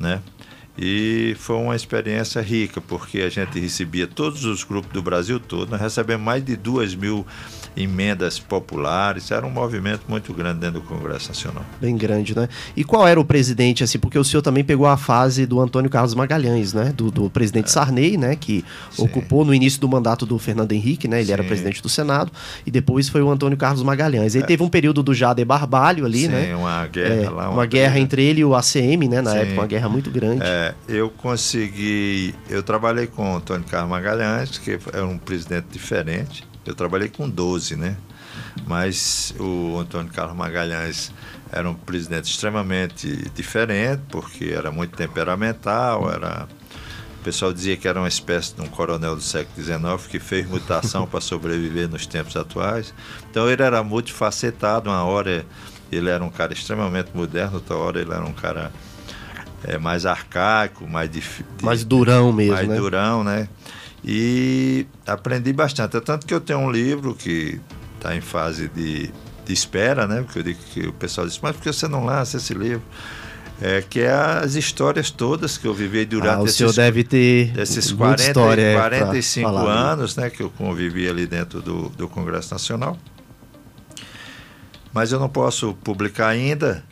né? 0.00 0.22
E 0.78 1.36
foi 1.38 1.56
uma 1.56 1.76
experiência 1.76 2.40
rica, 2.40 2.80
porque 2.80 3.20
a 3.20 3.28
gente 3.28 3.60
recebia 3.60 4.06
todos 4.06 4.46
os 4.46 4.64
grupos 4.64 4.90
do 4.90 5.02
Brasil 5.02 5.38
todo, 5.38 5.68
nós 5.68 5.80
recebemos 5.80 6.24
mais 6.24 6.42
de 6.42 6.56
duas 6.56 6.94
mil 6.94 7.26
emendas 7.76 8.38
populares, 8.38 9.30
era 9.30 9.46
um 9.46 9.50
movimento 9.50 10.02
muito 10.08 10.32
grande 10.32 10.60
dentro 10.60 10.80
do 10.80 10.86
Congresso 10.86 11.28
Nacional. 11.28 11.64
Bem 11.80 11.96
grande, 11.96 12.34
né? 12.34 12.48
E 12.76 12.82
qual 12.82 13.06
era 13.06 13.20
o 13.20 13.24
presidente, 13.24 13.84
assim, 13.84 13.98
porque 13.98 14.18
o 14.18 14.24
senhor 14.24 14.42
também 14.42 14.64
pegou 14.64 14.86
a 14.86 14.96
fase 14.96 15.44
do 15.44 15.60
Antônio 15.60 15.90
Carlos 15.90 16.14
Magalhães, 16.14 16.72
né? 16.72 16.92
Do, 16.96 17.10
do 17.10 17.28
presidente 17.28 17.66
é. 17.66 17.68
Sarney, 17.68 18.16
né? 18.16 18.34
Que 18.34 18.64
Sim. 18.90 19.04
ocupou 19.04 19.44
no 19.44 19.52
início 19.52 19.80
do 19.80 19.88
mandato 19.88 20.24
do 20.24 20.38
Fernando 20.38 20.72
Henrique, 20.72 21.06
né? 21.06 21.18
Ele 21.18 21.26
Sim. 21.26 21.32
era 21.32 21.44
presidente 21.44 21.82
do 21.82 21.88
Senado, 21.88 22.32
e 22.64 22.70
depois 22.70 23.08
foi 23.08 23.20
o 23.20 23.30
Antônio 23.30 23.58
Carlos 23.58 23.82
Magalhães. 23.82 24.34
Ele 24.34 24.44
é. 24.44 24.46
teve 24.46 24.62
um 24.62 24.68
período 24.68 25.02
do 25.02 25.12
Jader 25.12 25.44
Barbalho 25.44 26.06
ali, 26.06 26.22
Sim, 26.22 26.28
né? 26.28 26.46
Sim, 26.46 26.54
uma 26.54 26.86
guerra 26.86 27.14
é, 27.14 27.30
lá. 27.30 27.44
Uma, 27.48 27.50
uma 27.50 27.66
guerra 27.66 27.98
entre 27.98 28.24
ele 28.24 28.40
e 28.40 28.44
o 28.44 28.54
ACM, 28.54 29.08
né? 29.08 29.20
Na 29.20 29.32
Sim. 29.32 29.38
época, 29.38 29.54
uma 29.54 29.66
guerra 29.66 29.88
muito 29.88 30.10
grande. 30.10 30.42
É, 30.42 30.74
eu 30.88 31.10
consegui. 31.10 32.34
Eu 32.48 32.62
trabalhei 32.62 33.06
com 33.06 33.34
o 33.34 33.36
Antônio 33.36 33.66
Carlos 33.68 33.90
Magalhães, 33.90 34.58
que 34.58 34.78
era 34.92 35.06
um 35.06 35.18
presidente 35.18 35.66
diferente. 35.70 36.44
Eu 36.66 36.74
trabalhei 36.74 37.08
com 37.08 37.28
12, 37.28 37.76
né? 37.76 37.96
Mas 38.66 39.34
o 39.38 39.78
Antônio 39.78 40.12
Carlos 40.12 40.36
Magalhães 40.36 41.12
era 41.50 41.68
um 41.68 41.74
presidente 41.74 42.30
extremamente 42.30 43.30
diferente, 43.34 44.02
porque 44.08 44.46
era 44.46 44.70
muito 44.70 44.96
temperamental, 44.96 46.10
era 46.10 46.48
o 47.20 47.24
pessoal 47.26 47.52
dizia 47.52 47.76
que 47.76 47.88
era 47.88 47.98
uma 47.98 48.08
espécie 48.08 48.54
de 48.54 48.62
um 48.62 48.68
coronel 48.68 49.16
do 49.16 49.20
século 49.20 49.64
XIX 49.64 50.06
que 50.08 50.18
fez 50.18 50.48
mutação 50.48 51.06
para 51.08 51.20
sobreviver 51.20 51.88
nos 51.88 52.06
tempos 52.06 52.36
atuais. 52.36 52.94
Então 53.30 53.50
ele 53.50 53.62
era 53.62 53.82
multifacetado. 53.82 54.88
Uma 54.88 55.02
hora 55.02 55.44
ele 55.90 56.08
era 56.08 56.22
um 56.22 56.30
cara 56.30 56.52
extremamente 56.52 57.10
moderno, 57.14 57.54
outra 57.54 57.76
hora 57.76 58.00
ele 58.00 58.12
era 58.12 58.24
um 58.24 58.32
cara 58.32 58.72
é, 59.64 59.76
mais 59.76 60.06
arcaico, 60.06 60.86
mais 60.86 61.10
difícil. 61.10 61.46
Mais 61.62 61.84
durão 61.84 62.32
mesmo. 62.32 62.54
Mais 62.54 62.68
né? 62.68 62.76
durão, 62.76 63.24
né? 63.24 63.48
E 64.04 64.86
aprendi 65.06 65.52
bastante. 65.52 65.96
É 65.96 66.00
tanto 66.00 66.26
que 66.26 66.34
eu 66.34 66.40
tenho 66.40 66.60
um 66.60 66.70
livro 66.70 67.14
que 67.14 67.60
está 67.96 68.14
em 68.14 68.20
fase 68.20 68.68
de, 68.68 69.10
de 69.44 69.52
espera, 69.52 70.06
né? 70.06 70.22
Porque 70.22 70.38
eu 70.38 70.42
digo 70.42 70.60
que 70.72 70.86
o 70.86 70.92
pessoal 70.92 71.26
diz, 71.26 71.38
mas 71.40 71.56
por 71.56 71.62
que 71.62 71.72
você 71.72 71.88
não 71.88 72.04
lança 72.04 72.36
esse 72.36 72.54
livro? 72.54 72.82
É, 73.60 73.80
que 73.80 74.00
é 74.00 74.12
as 74.12 74.54
histórias 74.54 75.10
todas 75.10 75.56
que 75.56 75.66
eu 75.66 75.72
vivi 75.72 76.04
durante 76.04 76.36
ah, 76.36 76.40
o 76.40 76.44
esses, 76.44 76.58
senhor 76.58 76.74
deve 76.74 77.02
ter 77.02 77.58
esses 77.58 77.90
40, 77.90 78.22
história 78.22 78.74
45 78.74 79.48
anos 79.48 80.14
né, 80.14 80.28
que 80.28 80.42
eu 80.42 80.50
convivi 80.50 81.08
ali 81.08 81.26
dentro 81.26 81.62
do, 81.62 81.88
do 81.88 82.06
Congresso 82.06 82.52
Nacional. 82.52 82.98
Mas 84.92 85.10
eu 85.10 85.18
não 85.18 85.28
posso 85.28 85.72
publicar 85.82 86.28
ainda, 86.28 86.84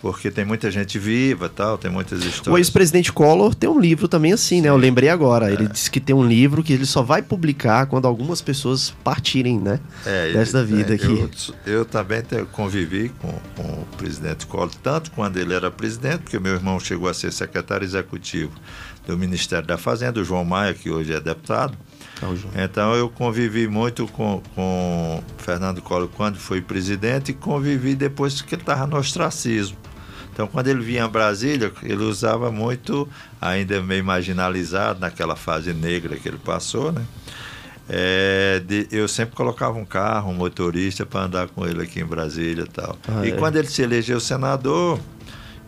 porque 0.00 0.30
tem 0.30 0.44
muita 0.44 0.70
gente 0.70 0.98
viva 0.98 1.48
tal, 1.48 1.76
tem 1.76 1.90
muitas 1.90 2.20
histórias. 2.20 2.54
O 2.54 2.58
ex-presidente 2.58 3.12
Collor 3.12 3.54
tem 3.54 3.68
um 3.68 3.78
livro 3.78 4.06
também 4.06 4.32
assim, 4.32 4.56
Sim. 4.56 4.62
né? 4.62 4.68
Eu 4.68 4.76
lembrei 4.76 5.08
agora. 5.08 5.50
É. 5.50 5.52
Ele 5.52 5.66
disse 5.66 5.90
que 5.90 6.00
tem 6.00 6.14
um 6.14 6.24
livro 6.24 6.62
que 6.62 6.72
ele 6.72 6.86
só 6.86 7.02
vai 7.02 7.20
publicar 7.20 7.86
quando 7.86 8.06
algumas 8.06 8.40
pessoas 8.40 8.94
partirem, 9.02 9.58
né? 9.58 9.80
É, 10.06 10.32
Desta 10.32 10.64
vida 10.64 10.92
é, 10.92 10.94
aqui. 10.94 11.28
Eu, 11.66 11.72
eu 11.72 11.84
também 11.84 12.22
convivi 12.52 13.10
com, 13.20 13.32
com, 13.56 13.62
o 13.62 13.86
presidente 13.96 14.46
Collor, 14.46 14.70
tanto 14.82 15.10
quando 15.10 15.36
ele 15.36 15.52
era 15.52 15.70
presidente, 15.70 16.18
porque 16.18 16.38
meu 16.38 16.54
irmão 16.54 16.78
chegou 16.78 17.08
a 17.08 17.14
ser 17.14 17.32
secretário 17.32 17.84
executivo 17.84 18.52
do 19.06 19.16
Ministério 19.16 19.66
da 19.66 19.78
Fazenda, 19.78 20.20
o 20.20 20.24
João 20.24 20.44
Maia, 20.44 20.74
que 20.74 20.90
hoje 20.90 21.12
é 21.12 21.20
deputado. 21.20 21.76
Então 22.54 22.94
eu 22.94 23.08
convivi 23.08 23.68
muito 23.68 24.06
com, 24.08 24.42
com 24.54 25.22
Fernando 25.38 25.80
Collor 25.80 26.08
quando 26.08 26.36
foi 26.36 26.60
presidente 26.60 27.30
e 27.30 27.34
convivi 27.34 27.94
depois 27.94 28.42
que 28.42 28.54
ele 28.54 28.62
estava 28.62 28.86
no 28.86 28.96
ostracismo. 28.96 29.76
Então, 30.38 30.46
quando 30.46 30.68
ele 30.68 30.78
vinha 30.78 31.04
a 31.04 31.08
Brasília, 31.08 31.72
ele 31.82 32.04
usava 32.04 32.48
muito, 32.48 33.08
ainda 33.40 33.82
meio 33.82 34.04
marginalizado, 34.04 35.00
naquela 35.00 35.34
fase 35.34 35.74
negra 35.74 36.14
que 36.14 36.28
ele 36.28 36.38
passou, 36.38 36.92
né? 36.92 37.04
É, 37.88 38.62
de, 38.64 38.86
eu 38.92 39.08
sempre 39.08 39.34
colocava 39.34 39.76
um 39.76 39.84
carro, 39.84 40.30
um 40.30 40.34
motorista 40.34 41.04
para 41.04 41.22
andar 41.22 41.48
com 41.48 41.66
ele 41.66 41.82
aqui 41.82 41.98
em 41.98 42.04
Brasília 42.04 42.62
e 42.62 42.68
tal. 42.68 42.96
Ah, 43.08 43.26
e 43.26 43.30
é? 43.30 43.32
quando 43.32 43.56
ele 43.56 43.66
se 43.66 43.82
elegeu 43.82 44.20
senador, 44.20 45.00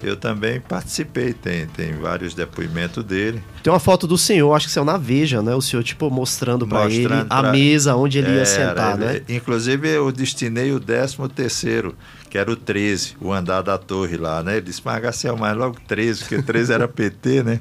eu 0.00 0.16
também 0.16 0.60
participei, 0.60 1.32
tem, 1.32 1.66
tem 1.66 1.94
vários 1.94 2.32
depoimentos 2.32 3.02
dele. 3.02 3.42
Tem 3.64 3.72
uma 3.72 3.80
foto 3.80 4.06
do 4.06 4.16
senhor, 4.16 4.54
acho 4.54 4.68
que 4.68 4.72
saiu 4.72 4.84
na 4.84 4.96
Veja, 4.96 5.42
né? 5.42 5.52
O 5.52 5.60
senhor, 5.60 5.82
tipo, 5.82 6.08
mostrando 6.08 6.64
para 6.64 6.88
ele 6.88 7.08
pra... 7.08 7.26
a 7.28 7.42
mesa 7.50 7.96
onde 7.96 8.18
ele 8.18 8.36
ia 8.36 8.46
sentar, 8.46 8.96
ele... 8.96 9.04
né? 9.04 9.22
Inclusive, 9.28 9.88
eu 9.88 10.12
destinei 10.12 10.72
o 10.72 10.78
13 10.78 11.16
terceiro, 11.34 11.96
que 12.30 12.38
era 12.38 12.50
o 12.50 12.54
13, 12.54 13.16
o 13.20 13.32
andar 13.32 13.60
da 13.60 13.76
torre 13.76 14.16
lá, 14.16 14.40
né? 14.40 14.52
Ele 14.52 14.66
disse, 14.66 14.80
mas 14.84 15.02
Garcia, 15.02 15.34
mas 15.34 15.56
logo 15.56 15.76
13, 15.88 16.20
porque 16.20 16.40
13 16.40 16.72
era 16.72 16.86
PT, 16.86 17.42
né? 17.42 17.60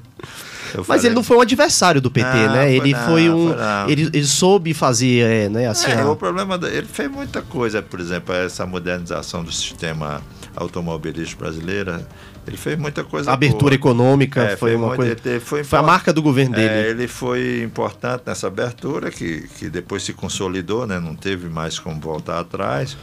Eu 0.72 0.80
Mas 0.80 0.88
falei... 0.88 1.06
ele 1.08 1.16
não 1.16 1.24
foi 1.24 1.38
um 1.38 1.42
adversário 1.42 2.00
do 2.00 2.12
PT, 2.12 2.28
não, 2.28 2.54
né? 2.54 2.72
Ele 2.72 2.94
foi, 2.94 3.04
foi 3.06 3.30
um. 3.30 3.48
Foi 3.48 3.92
ele, 3.92 4.04
ele 4.14 4.26
soube 4.26 4.74
fazer, 4.74 5.26
é, 5.26 5.50
né? 5.50 5.68
Assim, 5.68 5.90
é, 5.90 6.02
a... 6.02 6.08
o 6.08 6.16
problema. 6.16 6.60
Ele 6.72 6.86
fez 6.86 7.10
muita 7.10 7.42
coisa, 7.42 7.82
por 7.82 8.00
exemplo, 8.00 8.36
essa 8.36 8.68
modernização 8.68 9.44
do 9.44 9.52
sistema 9.52 10.22
automobilístico 10.56 11.42
brasileiro. 11.42 12.00
Ele 12.46 12.58
fez 12.58 12.78
muita 12.78 13.04
coisa. 13.04 13.32
A 13.32 13.34
abertura 13.34 13.76
boa. 13.76 13.76
econômica 13.76 14.42
é, 14.42 14.58
foi, 14.58 14.76
uma 14.76 14.96
coisa. 14.96 15.16
foi, 15.42 15.64
foi 15.64 15.80
a 15.80 15.84
marca 15.84 16.14
do 16.14 16.22
governo 16.22 16.56
dele. 16.56 16.70
É, 16.70 16.90
ele 16.90 17.08
foi 17.08 17.64
importante 17.64 18.24
nessa 18.26 18.48
abertura, 18.48 19.12
que, 19.12 19.48
que 19.58 19.70
depois 19.70 20.04
se 20.04 20.14
consolidou, 20.14 20.86
né? 20.86 21.00
Não 21.00 21.16
teve 21.16 21.50
mais 21.50 21.80
como 21.80 22.00
voltar 22.00 22.40
atrás. 22.40 22.96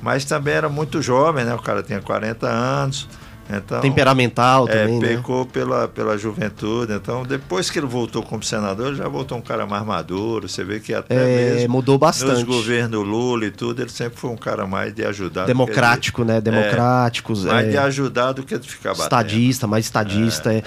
Mas 0.00 0.24
também 0.24 0.54
era 0.54 0.68
muito 0.68 1.02
jovem, 1.02 1.44
né? 1.44 1.54
O 1.54 1.62
cara 1.62 1.82
tinha 1.82 2.00
40 2.00 2.46
anos. 2.46 3.08
Então, 3.48 3.80
Temperamental 3.80 4.68
é, 4.68 4.72
também, 4.72 4.96
é, 4.98 5.16
pecou 5.16 5.44
né? 5.44 5.50
pela, 5.52 5.88
pela 5.88 6.18
juventude. 6.18 6.92
Então, 6.92 7.22
depois 7.22 7.70
que 7.70 7.78
ele 7.78 7.86
voltou 7.86 8.22
como 8.22 8.42
senador, 8.42 8.88
ele 8.88 8.96
já 8.96 9.08
voltou 9.08 9.38
um 9.38 9.40
cara 9.40 9.64
mais 9.64 9.84
maduro. 9.86 10.48
Você 10.48 10.64
vê 10.64 10.80
que 10.80 10.92
até 10.92 11.14
é, 11.14 11.54
mesmo 11.54 11.72
mudou 11.72 11.96
bastante. 11.96 12.32
nos 12.32 12.42
governos 12.42 13.06
Lula 13.06 13.46
e 13.46 13.50
tudo, 13.50 13.82
ele 13.82 13.90
sempre 13.90 14.18
foi 14.18 14.30
um 14.30 14.36
cara 14.36 14.66
mais 14.66 14.92
de 14.92 15.04
ajudar. 15.04 15.46
Democrático, 15.46 16.24
né? 16.24 16.40
Democráticos. 16.40 17.46
É, 17.46 17.50
mais 17.50 17.70
de 17.70 17.78
ajudar 17.78 18.32
do 18.32 18.42
que 18.42 18.58
de 18.58 18.68
ficar 18.68 18.90
batendo. 18.90 19.04
Estadista, 19.04 19.66
mais 19.66 19.84
estadista. 19.84 20.52
É. 20.52 20.62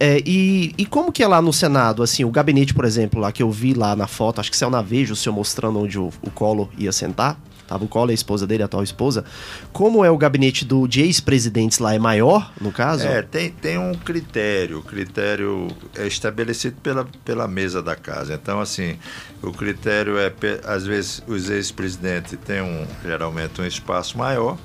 É. 0.00 0.22
e, 0.26 0.74
e 0.76 0.84
como 0.84 1.12
que 1.12 1.22
é 1.22 1.28
lá 1.28 1.40
no 1.40 1.52
Senado? 1.52 2.02
Assim, 2.02 2.24
o 2.24 2.30
gabinete, 2.30 2.74
por 2.74 2.84
exemplo, 2.84 3.20
lá 3.20 3.30
que 3.30 3.42
eu 3.42 3.50
vi 3.50 3.72
lá 3.72 3.94
na 3.94 4.08
foto, 4.08 4.40
acho 4.40 4.50
que 4.50 4.56
saiu 4.56 4.70
na 4.70 4.82
Veja 4.82 5.12
o 5.12 5.16
senhor 5.16 5.34
mostrando 5.34 5.78
onde 5.78 5.98
o, 5.98 6.10
o 6.22 6.30
Collor 6.30 6.68
ia 6.76 6.90
sentar. 6.90 7.38
Tava 7.66 7.84
o 7.84 7.88
Collor, 7.88 8.10
a 8.10 8.14
esposa 8.14 8.46
dele, 8.46 8.62
a 8.62 8.66
atual 8.66 8.82
esposa. 8.82 9.24
Como 9.72 10.04
é 10.04 10.10
o 10.10 10.16
gabinete 10.16 10.64
do, 10.64 10.86
de 10.86 11.02
ex-presidentes 11.02 11.78
lá? 11.78 11.94
É 11.94 11.98
maior, 11.98 12.52
no 12.60 12.70
caso? 12.70 13.06
É, 13.06 13.22
tem, 13.22 13.50
tem 13.50 13.78
um 13.78 13.94
critério. 13.94 14.78
O 14.78 14.82
critério 14.82 15.68
é 15.94 16.06
estabelecido 16.06 16.76
pela, 16.82 17.06
pela 17.24 17.48
mesa 17.48 17.82
da 17.82 17.96
casa. 17.96 18.34
Então, 18.34 18.60
assim, 18.60 18.96
o 19.42 19.52
critério 19.52 20.18
é, 20.18 20.32
às 20.64 20.86
vezes, 20.86 21.22
os 21.26 21.50
ex-presidentes 21.50 22.38
têm 22.44 22.62
um, 22.62 22.86
geralmente 23.04 23.60
um 23.60 23.66
espaço 23.66 24.16
maior. 24.16 24.56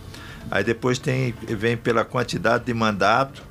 Aí 0.50 0.64
depois 0.64 1.00
tem, 1.00 1.34
vem 1.48 1.78
pela 1.78 2.04
quantidade 2.04 2.66
de 2.66 2.74
mandato 2.74 3.51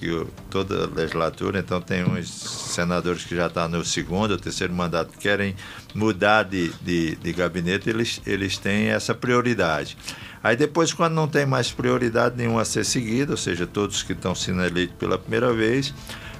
que 0.00 0.26
toda 0.48 0.86
legislatura, 0.86 1.58
então 1.58 1.78
tem 1.78 2.02
uns 2.02 2.30
senadores 2.30 3.22
que 3.22 3.36
já 3.36 3.48
estão 3.48 3.68
no 3.68 3.84
segundo 3.84 4.30
ou 4.30 4.38
terceiro 4.38 4.72
mandato 4.72 5.12
querem 5.18 5.54
mudar 5.94 6.44
de, 6.44 6.70
de, 6.80 7.16
de 7.16 7.32
gabinete, 7.34 7.90
eles, 7.90 8.22
eles 8.26 8.56
têm 8.56 8.88
essa 8.88 9.14
prioridade. 9.14 9.98
Aí 10.42 10.56
depois, 10.56 10.94
quando 10.94 11.12
não 11.12 11.28
tem 11.28 11.44
mais 11.44 11.70
prioridade 11.70 12.34
nenhuma 12.34 12.62
a 12.62 12.64
ser 12.64 12.86
seguida, 12.86 13.32
ou 13.32 13.36
seja, 13.36 13.66
todos 13.66 14.02
que 14.02 14.14
estão 14.14 14.34
sendo 14.34 14.64
eleitos 14.64 14.96
pela 14.98 15.18
primeira 15.18 15.52
vez, 15.52 15.92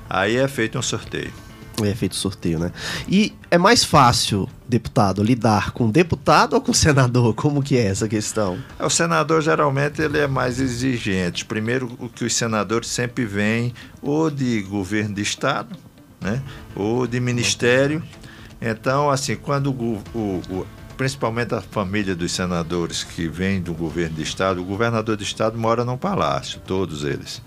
aí 0.08 0.36
é 0.36 0.48
feito 0.48 0.78
um 0.78 0.82
sorteio. 0.82 1.32
É 1.84 1.94
feito 1.94 2.14
sorteio, 2.14 2.58
né? 2.58 2.72
E 3.08 3.32
é 3.50 3.58
mais 3.58 3.84
fácil, 3.84 4.48
deputado, 4.68 5.22
lidar 5.22 5.72
com 5.72 5.90
deputado 5.90 6.54
ou 6.54 6.60
com 6.60 6.72
senador? 6.72 7.34
Como 7.34 7.62
que 7.62 7.76
é 7.76 7.86
essa 7.86 8.08
questão? 8.08 8.58
É, 8.78 8.84
o 8.84 8.90
senador 8.90 9.42
geralmente 9.42 10.00
ele 10.00 10.18
é 10.18 10.26
mais 10.26 10.60
exigente. 10.60 11.44
Primeiro, 11.44 11.90
o 11.98 12.08
que 12.08 12.24
os 12.24 12.34
senadores 12.34 12.88
sempre 12.88 13.24
vêm 13.24 13.72
ou 14.02 14.30
de 14.30 14.62
governo 14.62 15.14
de 15.14 15.22
estado, 15.22 15.76
né? 16.20 16.42
Ou 16.74 17.06
de 17.06 17.18
ministério. 17.20 18.02
Então, 18.60 19.10
assim, 19.10 19.36
quando 19.36 19.70
o, 19.70 20.02
o, 20.14 20.42
o 20.50 20.66
principalmente 21.00 21.54
a 21.54 21.62
família 21.62 22.14
dos 22.14 22.30
senadores 22.30 23.02
que 23.02 23.26
vem 23.26 23.62
do 23.62 23.72
governo 23.72 24.16
de 24.16 24.22
estado, 24.22 24.60
o 24.60 24.64
governador 24.64 25.16
de 25.16 25.24
estado 25.24 25.56
mora 25.56 25.82
num 25.82 25.96
palácio, 25.96 26.60
todos 26.66 27.04
eles. 27.04 27.40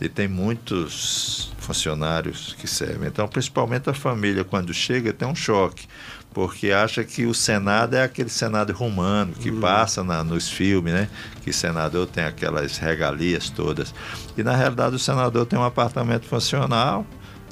E 0.00 0.08
tem 0.08 0.28
muitos 0.28 1.52
funcionários 1.58 2.54
que 2.58 2.66
servem. 2.66 3.08
Então, 3.08 3.26
principalmente 3.26 3.90
a 3.90 3.94
família, 3.94 4.44
quando 4.44 4.72
chega, 4.72 5.12
tem 5.12 5.26
um 5.26 5.34
choque, 5.34 5.86
porque 6.32 6.70
acha 6.70 7.02
que 7.04 7.26
o 7.26 7.34
Senado 7.34 7.94
é 7.94 8.02
aquele 8.02 8.28
Senado 8.28 8.72
romano 8.72 9.32
que 9.32 9.50
uhum. 9.50 9.60
passa 9.60 10.04
na, 10.04 10.22
nos 10.22 10.48
filmes, 10.48 10.94
né? 10.94 11.08
Que 11.42 11.52
senador 11.52 12.06
tem 12.06 12.24
aquelas 12.24 12.78
regalias 12.78 13.50
todas. 13.50 13.94
E 14.36 14.42
na 14.42 14.54
realidade 14.54 14.94
o 14.94 14.98
senador 14.98 15.46
tem 15.46 15.58
um 15.58 15.64
apartamento 15.64 16.26
funcional, 16.26 17.06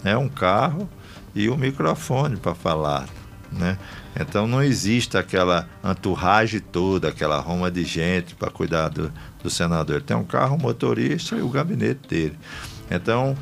né? 0.05 0.17
um 0.17 0.29
carro 0.29 0.89
e 1.35 1.49
um 1.49 1.57
microfone 1.57 2.37
para 2.37 2.55
falar. 2.55 3.09
Né? 3.51 3.79
Então 4.19 4.47
não 4.47 4.63
existe 4.63 5.19
aquela 5.19 5.69
entourage 5.85 6.61
toda, 6.61 7.09
aquela 7.09 7.39
roma 7.39 7.71
de 7.71 7.85
gente 7.85 8.35
para 8.35 8.51
cuidar 8.51 8.89
do, 8.89 9.13
do 9.43 9.51
senador. 9.51 9.97
Ele 9.97 10.05
tem 10.05 10.17
um 10.17 10.25
carro, 10.25 10.57
um 10.57 10.59
motorista 10.59 11.37
e 11.37 11.43
o 11.43 11.49
gabinete 11.49 12.09
dele. 12.09 12.39
Então, 12.91 13.37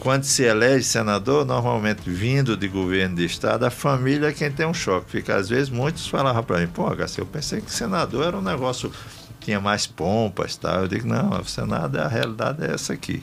quando 0.00 0.24
se 0.24 0.42
elege 0.42 0.84
senador, 0.84 1.44
normalmente 1.44 2.02
vindo 2.10 2.56
de 2.56 2.66
governo 2.66 3.16
de 3.16 3.24
estado, 3.24 3.64
a 3.64 3.70
família 3.70 4.28
é 4.28 4.32
quem 4.32 4.50
tem 4.50 4.66
um 4.66 4.74
choque. 4.74 5.10
Fica, 5.10 5.36
às 5.36 5.48
vezes, 5.48 5.70
muitos 5.70 6.08
falavam 6.08 6.42
para 6.42 6.58
mim, 6.58 6.66
pô, 6.66 6.88
HC, 6.90 7.20
eu 7.20 7.26
pensei 7.26 7.60
que 7.60 7.70
senador 7.70 8.26
era 8.26 8.36
um 8.36 8.42
negócio 8.42 8.90
tinha 9.40 9.60
mais 9.60 9.86
pompas, 9.86 10.56
tá? 10.56 10.74
Eu 10.74 10.88
digo, 10.88 11.08
não, 11.08 11.30
o 11.30 11.44
Senado, 11.44 11.96
a 11.96 12.06
realidade 12.06 12.64
é 12.64 12.74
essa 12.74 12.92
aqui. 12.92 13.22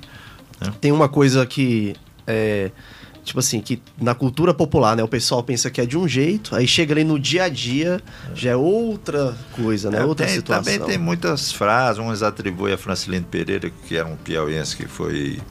Né? 0.59 0.73
Tem 0.81 0.91
uma 0.91 1.07
coisa 1.07 1.45
que 1.45 1.95
é, 2.25 2.71
tipo 3.25 3.39
assim, 3.39 3.59
que 3.59 3.81
na 3.99 4.13
cultura 4.13 4.53
popular, 4.53 4.95
né, 4.95 5.03
o 5.03 5.07
pessoal 5.07 5.41
pensa 5.43 5.69
que 5.71 5.81
é 5.81 5.85
de 5.85 5.97
um 5.97 6.07
jeito, 6.07 6.55
aí 6.55 6.67
chega 6.67 6.93
ali 6.93 7.03
no 7.03 7.19
dia 7.19 7.45
a 7.45 7.49
dia, 7.49 7.99
já 8.35 8.51
é 8.51 8.55
outra 8.55 9.35
coisa, 9.53 9.89
né? 9.89 9.97
É, 9.97 10.05
outra 10.05 10.27
tem, 10.27 10.35
situação. 10.35 10.63
Também 10.63 10.87
tem 10.87 10.97
muitas 10.97 11.51
frases, 11.51 11.99
uns 11.99 12.21
atribuem 12.21 12.75
a 12.75 12.77
Francilino 12.77 13.25
Pereira, 13.25 13.71
que 13.87 13.97
era 13.97 14.07
um 14.07 14.15
piauiense 14.15 14.77
que 14.77 14.87
foi 14.87 15.41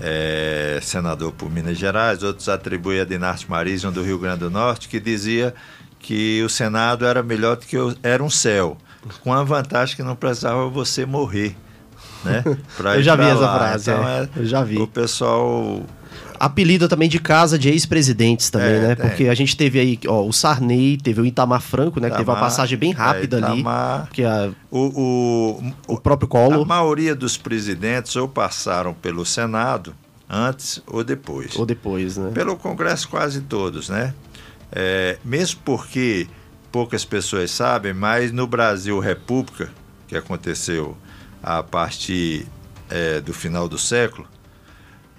é, 0.00 0.78
senador 0.80 1.32
por 1.32 1.50
Minas 1.50 1.76
Gerais, 1.76 2.22
outros 2.22 2.48
atribuem 2.48 3.00
a 3.00 3.04
Dinarte 3.04 3.50
Marison 3.50 3.90
do 3.90 4.02
Rio 4.02 4.18
Grande 4.18 4.40
do 4.40 4.50
Norte, 4.50 4.88
que 4.88 5.00
dizia 5.00 5.52
que 5.98 6.40
o 6.44 6.48
Senado 6.48 7.04
era 7.04 7.20
melhor 7.20 7.56
do 7.56 7.66
que 7.66 7.76
eu, 7.76 7.94
era 8.00 8.22
um 8.22 8.30
céu, 8.30 8.78
com 9.22 9.32
a 9.32 9.42
vantagem 9.42 9.96
que 9.96 10.04
não 10.04 10.14
precisava 10.14 10.68
você 10.68 11.04
morrer. 11.04 11.56
Né, 12.24 12.44
eu 12.96 13.02
já 13.02 13.16
vi 13.16 13.24
essa 13.24 13.58
frase, 13.58 13.90
então, 13.90 14.08
é. 14.08 14.22
É, 14.22 14.28
eu 14.36 14.46
já 14.46 14.62
vi. 14.62 14.78
O 14.78 14.86
pessoal 14.86 15.82
apelido 16.38 16.88
também 16.88 17.08
de 17.08 17.18
casa 17.18 17.58
de 17.58 17.68
ex-presidentes 17.68 18.50
também, 18.50 18.76
é, 18.76 18.80
né? 18.80 18.94
Tem. 18.94 19.06
Porque 19.06 19.28
a 19.28 19.34
gente 19.34 19.56
teve 19.56 19.78
aí, 19.78 19.98
ó, 20.06 20.24
o 20.26 20.32
Sarney, 20.32 20.96
teve 20.96 21.20
o 21.20 21.26
Itamar 21.26 21.60
Franco, 21.60 22.00
né? 22.00 22.08
Itamar, 22.08 22.10
que 22.10 22.16
teve 22.18 22.30
uma 22.30 22.40
passagem 22.40 22.78
bem 22.78 22.92
rápida 22.92 23.36
é, 23.36 23.40
Itamar, 23.40 24.00
ali. 24.00 24.08
Que 24.12 24.24
a, 24.24 24.50
o, 24.70 25.60
o, 25.88 25.94
o 25.94 26.00
próprio 26.00 26.28
Collor. 26.28 26.62
A 26.62 26.64
maioria 26.64 27.14
dos 27.14 27.36
presidentes 27.36 28.14
ou 28.16 28.28
passaram 28.28 28.94
pelo 28.94 29.24
Senado 29.24 29.94
antes 30.28 30.82
ou 30.86 31.04
depois. 31.04 31.56
Ou 31.56 31.66
depois, 31.66 32.16
né? 32.16 32.30
Pelo 32.32 32.56
Congresso 32.56 33.08
quase 33.08 33.40
todos, 33.40 33.88
né? 33.88 34.14
É, 34.72 35.18
mesmo 35.24 35.60
porque 35.64 36.26
poucas 36.72 37.04
pessoas 37.04 37.50
sabem, 37.50 37.94
mas 37.94 38.32
no 38.32 38.46
Brasil 38.46 38.98
República, 38.98 39.70
que 40.08 40.16
aconteceu 40.16 40.96
a 41.42 41.62
partir 41.62 42.46
é, 42.90 43.20
do 43.20 43.32
final 43.32 43.68
do 43.68 43.78
século, 43.78 44.26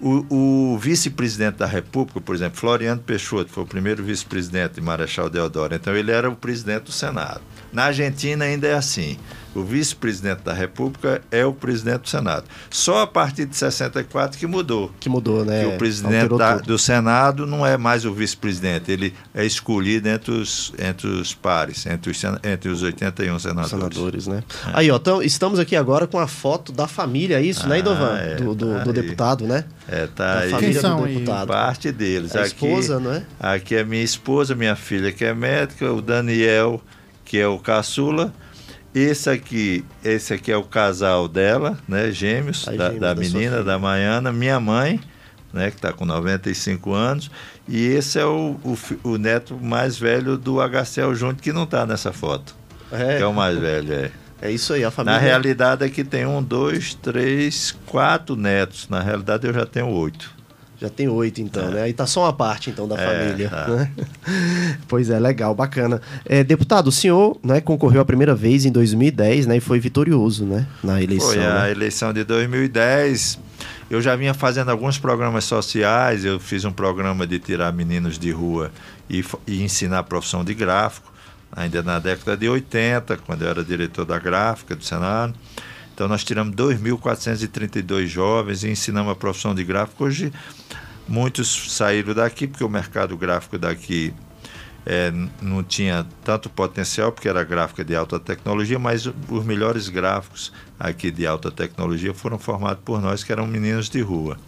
o, 0.00 0.72
o 0.74 0.78
vice-presidente 0.78 1.56
da 1.56 1.66
República, 1.66 2.20
por 2.20 2.34
exemplo, 2.34 2.58
Floriano 2.58 3.00
Peixoto, 3.00 3.50
foi 3.50 3.64
o 3.64 3.66
primeiro 3.66 4.02
vice-presidente 4.02 4.74
de 4.74 4.80
Marechal 4.80 5.28
Deodoro, 5.28 5.74
então 5.74 5.94
ele 5.94 6.12
era 6.12 6.30
o 6.30 6.36
presidente 6.36 6.84
do 6.84 6.92
Senado. 6.92 7.40
Na 7.72 7.84
Argentina 7.84 8.44
ainda 8.44 8.68
é 8.68 8.74
assim. 8.74 9.18
O 9.58 9.64
vice-presidente 9.64 10.42
da 10.42 10.52
República 10.52 11.20
é 11.32 11.44
o 11.44 11.52
presidente 11.52 12.02
do 12.02 12.08
Senado. 12.08 12.44
Só 12.70 13.02
a 13.02 13.06
partir 13.06 13.44
de 13.44 13.56
64 13.56 14.38
que 14.38 14.46
mudou. 14.46 14.92
Que 15.00 15.08
mudou, 15.08 15.44
né? 15.44 15.64
Que 15.64 15.66
o 15.74 15.78
presidente 15.78 16.36
da, 16.36 16.58
do 16.58 16.78
Senado 16.78 17.44
não 17.44 17.66
é 17.66 17.76
mais 17.76 18.04
o 18.04 18.12
vice-presidente, 18.12 18.92
ele 18.92 19.12
é 19.34 19.44
escolhido 19.44 20.08
entre 20.08 20.30
os, 20.30 20.72
entre 20.78 21.08
os 21.08 21.34
pares, 21.34 21.86
entre 21.86 22.12
os, 22.12 22.22
entre 22.44 22.70
os 22.70 22.82
81 22.82 23.38
senadores. 23.40 23.70
Senadores, 23.70 24.26
né? 24.28 24.44
É. 24.68 24.70
Aí, 24.74 24.90
ó, 24.92 24.96
então, 24.96 25.20
estamos 25.20 25.58
aqui 25.58 25.74
agora 25.74 26.06
com 26.06 26.20
a 26.20 26.28
foto 26.28 26.70
da 26.70 26.86
família, 26.86 27.38
é 27.38 27.42
isso, 27.42 27.66
né, 27.66 27.66
ah, 27.66 27.68
né, 27.70 27.78
Idovan? 27.80 28.18
É, 28.18 28.34
do, 28.36 28.54
do, 28.54 28.74
tá 28.74 28.84
do 28.84 28.92
deputado, 28.92 29.44
né? 29.44 29.64
É, 29.88 30.06
tá 30.06 30.34
da 30.34 30.40
aí. 30.40 30.50
Família 30.50 30.72
Quem 30.72 30.80
são 30.80 31.00
do 31.00 31.06
deputado. 31.08 31.48
Parte 31.48 31.90
deles. 31.90 32.36
A 32.36 32.42
aqui, 32.42 32.48
esposa, 32.48 33.00
não 33.00 33.12
é? 33.12 33.24
Aqui 33.40 33.74
é 33.74 33.82
minha 33.82 34.04
esposa, 34.04 34.54
minha 34.54 34.76
filha 34.76 35.10
que 35.10 35.24
é 35.24 35.34
médica, 35.34 35.92
o 35.92 36.00
Daniel 36.00 36.80
que 37.28 37.38
é 37.38 37.46
o 37.46 37.58
caçula. 37.58 38.32
Esse 38.94 39.28
aqui, 39.28 39.84
esse 40.02 40.32
aqui 40.32 40.50
é 40.50 40.56
o 40.56 40.64
casal 40.64 41.28
dela, 41.28 41.78
né? 41.86 42.10
Gêmeos, 42.10 42.64
da, 42.64 42.72
gêmeos 42.72 43.00
da, 43.00 43.14
da, 43.14 43.20
menina, 43.20 43.62
da 43.62 43.78
Maiana, 43.78 44.32
minha 44.32 44.58
mãe, 44.58 45.00
né? 45.52 45.70
Que 45.70 45.76
está 45.76 45.92
com 45.92 46.04
95 46.04 46.92
anos. 46.92 47.30
E 47.68 47.86
esse 47.86 48.18
é 48.18 48.24
o, 48.24 48.56
o, 48.64 48.78
o, 49.10 49.18
neto 49.18 49.54
mais 49.60 49.98
velho 49.98 50.38
do 50.38 50.56
HCL 50.60 51.14
Júnior, 51.14 51.36
que 51.36 51.52
não 51.52 51.64
está 51.64 51.84
nessa 51.84 52.12
foto. 52.12 52.56
É. 52.90 53.18
Que 53.18 53.22
é 53.22 53.26
o 53.26 53.34
mais 53.34 53.58
velho, 53.58 53.92
é. 53.92 54.10
É 54.40 54.50
isso 54.50 54.72
aí, 54.72 54.84
a 54.84 54.90
família. 54.90 55.18
Na 55.18 55.24
realidade, 55.24 55.84
aqui 55.84 56.04
tem 56.04 56.24
um, 56.24 56.42
dois, 56.42 56.94
três, 56.94 57.76
quatro 57.86 58.36
netos. 58.36 58.88
Na 58.88 59.00
realidade, 59.00 59.46
eu 59.46 59.52
já 59.52 59.66
tenho 59.66 59.88
oito. 59.88 60.37
Já 60.80 60.88
tem 60.88 61.08
oito, 61.08 61.40
então, 61.40 61.68
é. 61.68 61.70
né? 61.70 61.82
Aí 61.82 61.92
tá 61.92 62.06
só 62.06 62.22
uma 62.22 62.32
parte, 62.32 62.70
então, 62.70 62.86
da 62.86 62.94
é, 62.94 63.04
família. 63.04 63.48
Tá. 63.48 63.66
Né? 63.66 63.90
pois 64.86 65.10
é, 65.10 65.18
legal, 65.18 65.52
bacana. 65.52 66.00
É, 66.24 66.44
deputado, 66.44 66.86
o 66.86 66.92
senhor 66.92 67.36
né, 67.42 67.60
concorreu 67.60 68.00
a 68.00 68.04
primeira 68.04 68.34
vez 68.34 68.64
em 68.64 68.70
2010, 68.70 69.46
né? 69.46 69.56
E 69.56 69.60
foi 69.60 69.80
vitorioso, 69.80 70.44
né? 70.44 70.66
Na 70.82 71.02
eleição. 71.02 71.30
Foi 71.30 71.44
a 71.44 71.62
né? 71.62 71.70
eleição 71.72 72.12
de 72.12 72.22
2010. 72.22 73.40
Eu 73.90 74.00
já 74.00 74.14
vinha 74.14 74.32
fazendo 74.32 74.70
alguns 74.70 74.98
programas 74.98 75.44
sociais. 75.44 76.24
Eu 76.24 76.38
fiz 76.38 76.64
um 76.64 76.72
programa 76.72 77.26
de 77.26 77.40
tirar 77.40 77.72
meninos 77.72 78.16
de 78.16 78.30
rua 78.30 78.70
e, 79.10 79.24
e 79.48 79.62
ensinar 79.62 79.98
a 79.98 80.02
profissão 80.04 80.44
de 80.44 80.54
gráfico, 80.54 81.12
ainda 81.50 81.82
na 81.82 81.98
década 81.98 82.36
de 82.36 82.48
80, 82.48 83.16
quando 83.26 83.42
eu 83.42 83.48
era 83.48 83.64
diretor 83.64 84.04
da 84.04 84.18
gráfica 84.18 84.76
do 84.76 84.84
Senado. 84.84 85.34
Então 85.98 86.06
nós 86.06 86.22
tiramos 86.22 86.54
2.432 86.54 88.06
jovens 88.06 88.62
e 88.62 88.70
ensinamos 88.70 89.10
a 89.10 89.16
profissão 89.16 89.52
de 89.52 89.64
gráfico. 89.64 90.04
Hoje 90.04 90.32
muitos 91.08 91.72
saíram 91.72 92.14
daqui 92.14 92.46
porque 92.46 92.62
o 92.62 92.68
mercado 92.68 93.16
gráfico 93.16 93.58
daqui 93.58 94.14
é, 94.86 95.12
não 95.42 95.60
tinha 95.64 96.06
tanto 96.22 96.48
potencial 96.48 97.10
porque 97.10 97.28
era 97.28 97.42
gráfica 97.42 97.84
de 97.84 97.96
alta 97.96 98.16
tecnologia, 98.20 98.78
mas 98.78 99.06
os 99.06 99.44
melhores 99.44 99.88
gráficos 99.88 100.52
aqui 100.78 101.10
de 101.10 101.26
alta 101.26 101.50
tecnologia 101.50 102.14
foram 102.14 102.38
formados 102.38 102.80
por 102.84 103.02
nós 103.02 103.24
que 103.24 103.32
eram 103.32 103.44
meninos 103.44 103.90
de 103.90 104.00
rua. 104.00 104.38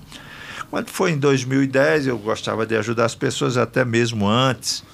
Quando 0.71 0.89
foi 0.89 1.11
em 1.11 1.19
2010, 1.19 2.07
eu 2.07 2.19
gostava 2.19 2.65
de 2.65 2.77
ajudar 2.77 3.07
as 3.07 3.17
pessoas 3.17 3.57
até 3.57 3.85
mesmo 3.85 4.29
antes. 4.29 4.85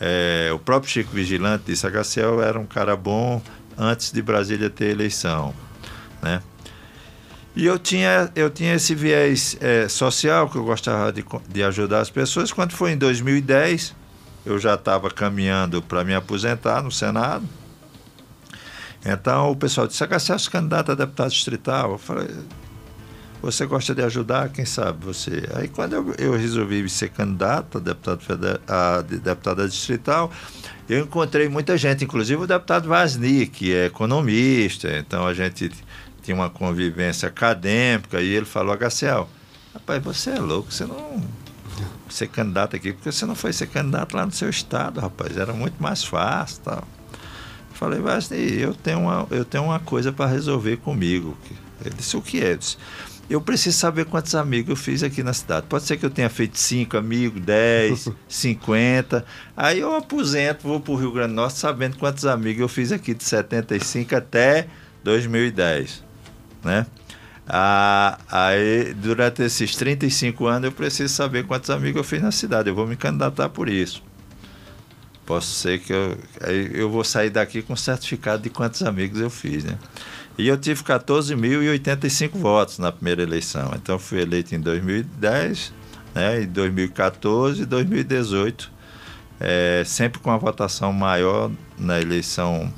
É, 0.00 0.50
o 0.52 0.58
próprio 0.58 0.90
Chico 0.90 1.12
Vigilante 1.12 1.66
disse: 1.68 1.86
HCL 1.86 2.42
era 2.42 2.58
um 2.58 2.66
cara 2.66 2.96
bom 2.96 3.40
antes 3.78 4.10
de 4.10 4.20
Brasília 4.20 4.68
ter 4.68 4.86
eleição 4.86 5.54
né? 6.24 6.42
E 7.56 7.64
eu 7.64 7.78
tinha, 7.78 8.32
eu 8.34 8.50
tinha 8.50 8.74
esse 8.74 8.94
viés 8.96 9.56
é, 9.60 9.86
social 9.88 10.50
que 10.50 10.56
eu 10.56 10.64
gostava 10.64 11.12
de, 11.12 11.24
de 11.48 11.62
ajudar 11.62 12.00
as 12.00 12.10
pessoas. 12.10 12.52
Quando 12.52 12.72
foi 12.72 12.92
em 12.92 12.98
2010, 12.98 13.94
eu 14.44 14.58
já 14.58 14.74
estava 14.74 15.08
caminhando 15.08 15.80
para 15.80 16.02
me 16.02 16.14
aposentar 16.14 16.82
no 16.82 16.90
Senado. 16.90 17.44
Então 19.04 19.52
o 19.52 19.56
pessoal 19.56 19.86
disse: 19.86 20.02
é 20.02 20.08
candidato 20.50 20.92
a 20.92 20.94
deputado 20.96 21.30
distrital? 21.30 21.92
Eu 21.92 21.98
falei: 21.98 22.28
Você 23.40 23.66
gosta 23.66 23.94
de 23.94 24.02
ajudar? 24.02 24.48
Quem 24.48 24.64
sabe 24.64 25.04
você? 25.04 25.48
Aí 25.54 25.68
quando 25.68 25.92
eu, 25.92 26.14
eu 26.18 26.32
resolvi 26.32 26.88
ser 26.88 27.10
candidato 27.10 27.78
a 27.78 27.80
deputado, 27.80 28.20
federal, 28.20 28.60
a 28.66 29.02
deputada 29.02 29.68
distrital, 29.68 30.32
eu 30.88 31.04
encontrei 31.04 31.48
muita 31.48 31.76
gente, 31.76 32.02
inclusive 32.02 32.42
o 32.42 32.46
deputado 32.46 32.88
Vasni, 32.88 33.46
que 33.46 33.72
é 33.72 33.86
economista. 33.86 34.90
Então 34.98 35.26
a 35.26 35.34
gente 35.34 35.70
tinha 36.24 36.34
uma 36.34 36.48
convivência 36.48 37.28
acadêmica, 37.28 38.20
e 38.20 38.32
ele 38.32 38.46
falou, 38.46 38.74
HCL, 38.74 39.28
rapaz, 39.74 40.02
você 40.02 40.30
é 40.30 40.40
louco, 40.40 40.72
você 40.72 40.84
não 40.86 41.22
ser 42.08 42.28
candidato 42.28 42.76
aqui, 42.76 42.92
porque 42.92 43.10
você 43.10 43.26
não 43.26 43.34
foi 43.34 43.52
ser 43.52 43.66
candidato 43.66 44.16
lá 44.16 44.24
no 44.24 44.32
seu 44.32 44.48
estado, 44.48 45.00
rapaz, 45.00 45.36
era 45.36 45.52
muito 45.52 45.82
mais 45.82 46.04
fácil 46.04 46.62
tal. 46.64 46.84
falei, 47.72 48.00
Vasney, 48.00 48.62
eu 48.62 48.74
tenho 48.74 49.00
uma, 49.00 49.26
eu 49.30 49.44
tenho 49.44 49.64
uma 49.64 49.80
coisa 49.80 50.12
para 50.12 50.26
resolver 50.26 50.78
comigo. 50.78 51.36
Ele 51.84 51.94
disse, 51.94 52.16
o 52.16 52.22
que 52.22 52.40
é? 52.40 52.52
Eu 52.52 52.56
disse, 52.56 52.76
eu 53.28 53.40
preciso 53.40 53.76
saber 53.76 54.04
quantos 54.04 54.34
amigos 54.34 54.70
eu 54.70 54.76
fiz 54.76 55.02
aqui 55.02 55.22
na 55.22 55.32
cidade. 55.32 55.66
Pode 55.68 55.84
ser 55.84 55.96
que 55.96 56.04
eu 56.04 56.10
tenha 56.10 56.28
feito 56.28 56.58
cinco 56.58 56.96
amigos, 56.96 57.40
10, 57.40 58.10
50. 58.28 59.24
Aí 59.56 59.80
eu 59.80 59.94
aposento, 59.94 60.68
vou 60.68 60.78
para 60.78 60.92
o 60.92 60.96
Rio 60.96 61.12
Grande 61.12 61.30
do 61.30 61.36
Norte 61.36 61.58
sabendo 61.58 61.96
quantos 61.96 62.26
amigos 62.26 62.60
eu 62.60 62.68
fiz 62.68 62.92
aqui 62.92 63.14
de 63.14 63.24
75 63.24 64.14
até 64.14 64.68
2010. 65.02 66.04
Né? 66.64 66.86
Ah, 67.46 68.18
aí, 68.30 68.94
durante 68.94 69.42
esses 69.42 69.76
35 69.76 70.46
anos, 70.46 70.64
eu 70.64 70.72
preciso 70.72 71.12
saber 71.12 71.44
quantos 71.46 71.70
amigos 71.70 71.98
eu 71.98 72.04
fiz 72.04 72.22
na 72.22 72.32
cidade. 72.32 72.68
Eu 72.68 72.74
vou 72.74 72.86
me 72.86 72.96
candidatar 72.96 73.48
por 73.50 73.68
isso. 73.68 74.02
Posso 75.26 75.54
ser 75.54 75.78
que 75.80 75.92
eu, 75.92 76.18
eu 76.72 76.90
vou 76.90 77.02
sair 77.04 77.30
daqui 77.30 77.62
com 77.62 77.74
certificado 77.74 78.42
de 78.42 78.50
quantos 78.50 78.82
amigos 78.82 79.20
eu 79.20 79.30
fiz, 79.30 79.64
né? 79.64 79.78
E 80.36 80.48
eu 80.48 80.58
tive 80.58 80.82
14.085 80.82 82.32
votos 82.32 82.78
na 82.78 82.90
primeira 82.90 83.22
eleição. 83.22 83.72
Então 83.74 83.98
fui 83.98 84.20
eleito 84.20 84.54
em 84.54 84.60
2010, 84.60 85.72
né, 86.14 86.42
em 86.42 86.46
2014 86.46 87.62
e 87.62 87.66
2018, 87.66 88.70
é, 89.40 89.82
sempre 89.86 90.20
com 90.20 90.30
uma 90.30 90.38
votação 90.38 90.92
maior 90.92 91.50
na 91.78 92.00
eleição 92.00 92.72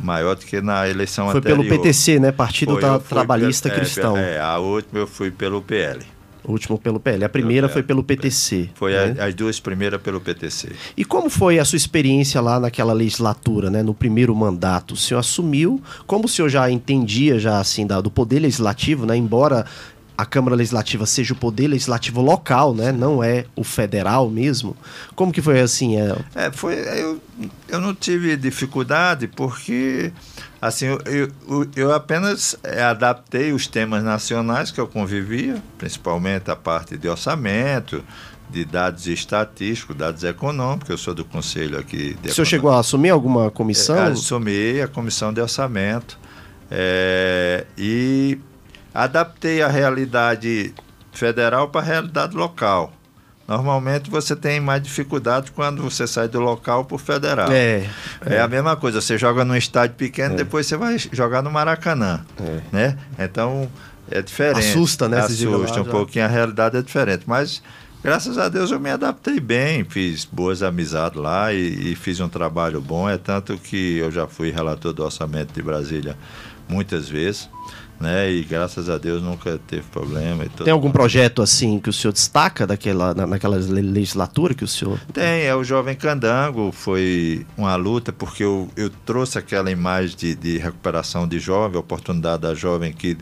maior 0.00 0.34
do 0.34 0.44
que 0.44 0.60
na 0.60 0.88
eleição 0.88 1.30
foi 1.30 1.38
anterior. 1.38 1.58
Foi 1.58 1.68
pelo 1.68 1.82
PTC, 1.82 2.18
né? 2.18 2.32
Partido 2.32 2.76
Tra 2.78 2.98
Trabalhista 2.98 3.68
pelo, 3.68 3.80
Cristão. 3.80 4.16
É, 4.16 4.40
a 4.40 4.58
última 4.58 5.00
eu 5.00 5.06
fui 5.06 5.30
pelo 5.30 5.62
PL. 5.62 6.04
O 6.44 6.52
último 6.52 6.76
pelo 6.76 6.98
PL. 6.98 7.24
A 7.24 7.28
primeira 7.28 7.68
foi 7.68 7.84
pelo 7.84 8.02
PTC. 8.02 8.70
Foi 8.74 8.92
né? 8.92 9.16
a, 9.18 9.26
as 9.26 9.34
duas 9.34 9.60
primeiras 9.60 10.00
pelo 10.02 10.20
PTC. 10.20 10.72
E 10.96 11.04
como 11.04 11.30
foi 11.30 11.60
a 11.60 11.64
sua 11.64 11.76
experiência 11.76 12.40
lá 12.40 12.58
naquela 12.58 12.92
legislatura, 12.92 13.70
né? 13.70 13.82
No 13.82 13.94
primeiro 13.94 14.34
mandato? 14.34 14.94
O 14.94 14.96
senhor 14.96 15.20
assumiu, 15.20 15.80
como 16.04 16.24
o 16.24 16.28
senhor 16.28 16.48
já 16.48 16.68
entendia 16.68 17.38
já 17.38 17.60
assim 17.60 17.86
da, 17.86 18.00
do 18.00 18.10
poder 18.10 18.40
legislativo, 18.40 19.06
né? 19.06 19.16
Embora 19.16 19.64
a 20.16 20.26
Câmara 20.26 20.54
Legislativa 20.54 21.06
seja 21.06 21.32
o 21.32 21.36
poder 21.36 21.68
legislativo 21.68 22.20
local, 22.20 22.74
né? 22.74 22.92
Não 22.92 23.22
é 23.22 23.46
o 23.56 23.64
federal 23.64 24.28
mesmo. 24.28 24.76
Como 25.14 25.32
que 25.32 25.40
foi 25.40 25.60
assim? 25.60 25.96
É, 25.96 26.16
é 26.34 26.52
foi. 26.52 26.74
Eu, 26.74 27.20
eu 27.68 27.80
não 27.80 27.94
tive 27.94 28.36
dificuldade 28.36 29.26
porque 29.26 30.12
assim 30.60 30.86
eu, 30.86 31.00
eu, 31.06 31.66
eu 31.74 31.92
apenas 31.92 32.56
é, 32.62 32.82
adaptei 32.82 33.52
os 33.52 33.66
temas 33.66 34.04
nacionais 34.04 34.70
que 34.70 34.80
eu 34.80 34.86
convivia, 34.86 35.62
principalmente 35.78 36.50
a 36.50 36.56
parte 36.56 36.96
de 36.96 37.08
orçamento, 37.08 38.04
de 38.50 38.64
dados 38.64 39.06
estatísticos, 39.06 39.96
dados 39.96 40.22
econômicos. 40.22 40.90
Eu 40.90 40.98
sou 40.98 41.14
do 41.14 41.24
conselho 41.24 41.78
aqui. 41.78 42.16
o 42.24 42.32
senhor 42.32 42.46
chegou 42.46 42.70
a 42.70 42.80
assumir 42.80 43.10
alguma 43.10 43.50
comissão? 43.50 43.96
É, 43.96 44.08
assumi 44.08 44.80
a 44.80 44.88
comissão 44.88 45.32
de 45.32 45.40
orçamento. 45.40 46.18
É, 46.70 47.66
e 47.76 48.38
adaptei 48.94 49.62
a 49.62 49.68
realidade 49.68 50.74
federal 51.12 51.68
para 51.68 51.80
a 51.80 51.84
realidade 51.84 52.36
local. 52.36 52.92
Normalmente 53.46 54.08
você 54.08 54.36
tem 54.36 54.60
mais 54.60 54.82
dificuldade 54.82 55.50
quando 55.50 55.82
você 55.82 56.06
sai 56.06 56.28
do 56.28 56.40
local 56.40 56.84
para 56.84 56.94
o 56.94 56.98
federal. 56.98 57.50
É, 57.50 57.88
é, 58.24 58.34
é. 58.36 58.40
a 58.40 58.48
mesma 58.48 58.76
coisa, 58.76 59.00
você 59.00 59.18
joga 59.18 59.44
num 59.44 59.56
estádio 59.56 59.96
pequeno, 59.96 60.34
é. 60.34 60.36
depois 60.38 60.66
você 60.66 60.76
vai 60.76 60.96
jogar 60.98 61.42
no 61.42 61.50
Maracanã. 61.50 62.24
É. 62.40 62.60
Né? 62.72 62.98
Então 63.18 63.68
é 64.10 64.22
diferente. 64.22 64.60
Assusta, 64.60 65.08
né? 65.08 65.20
Assusta 65.20 65.80
um 65.80 65.84
pouquinho, 65.84 66.24
a 66.24 66.28
realidade 66.28 66.76
é 66.76 66.82
diferente. 66.82 67.24
Mas 67.26 67.62
graças 68.02 68.38
a 68.38 68.48
Deus 68.48 68.70
eu 68.70 68.78
me 68.78 68.90
adaptei 68.90 69.40
bem, 69.40 69.84
fiz 69.84 70.24
boas 70.24 70.62
amizades 70.62 71.20
lá 71.20 71.52
e, 71.52 71.92
e 71.92 71.96
fiz 71.96 72.20
um 72.20 72.28
trabalho 72.28 72.80
bom. 72.80 73.08
É 73.08 73.18
tanto 73.18 73.58
que 73.58 73.98
eu 73.98 74.10
já 74.10 74.26
fui 74.26 74.50
relator 74.50 74.92
do 74.92 75.04
orçamento 75.04 75.52
de 75.52 75.62
Brasília 75.62 76.16
muitas 76.68 77.08
vezes 77.08 77.50
né? 78.02 78.30
E 78.30 78.42
graças 78.42 78.90
a 78.90 78.98
Deus 78.98 79.22
nunca 79.22 79.58
teve 79.66 79.84
problema. 79.84 80.44
Tem 80.64 80.72
algum 80.72 80.90
projeto 80.90 81.40
assim 81.40 81.78
que 81.78 81.88
o 81.88 81.92
senhor 81.92 82.12
destaca 82.12 82.66
daquela, 82.66 83.14
na, 83.14 83.26
naquela 83.26 83.56
legislatura 83.56 84.52
que 84.52 84.64
o 84.64 84.68
senhor. 84.68 85.00
Tem, 85.12 85.44
é 85.44 85.54
o 85.54 85.62
Jovem 85.62 85.94
Candango, 85.94 86.72
foi 86.72 87.46
uma 87.56 87.76
luta, 87.76 88.12
porque 88.12 88.42
eu, 88.42 88.68
eu 88.76 88.90
trouxe 89.06 89.38
aquela 89.38 89.70
imagem 89.70 90.16
de, 90.16 90.34
de 90.34 90.58
recuperação 90.58 91.26
de 91.26 91.38
jovem, 91.38 91.78
oportunidade 91.78 92.42
da 92.42 92.54
jovem 92.54 92.92
que, 92.92 93.16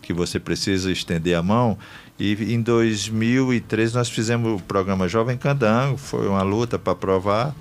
que 0.00 0.14
você 0.14 0.40
precisa 0.40 0.90
estender 0.90 1.36
a 1.36 1.42
mão. 1.42 1.76
E 2.18 2.54
em 2.54 2.62
2013 2.62 3.94
nós 3.94 4.08
fizemos 4.08 4.60
o 4.60 4.64
programa 4.64 5.06
Jovem 5.06 5.36
Candango, 5.36 5.98
foi 5.98 6.26
uma 6.26 6.42
luta 6.42 6.78
para 6.78 6.94
aprovar, 6.94 7.54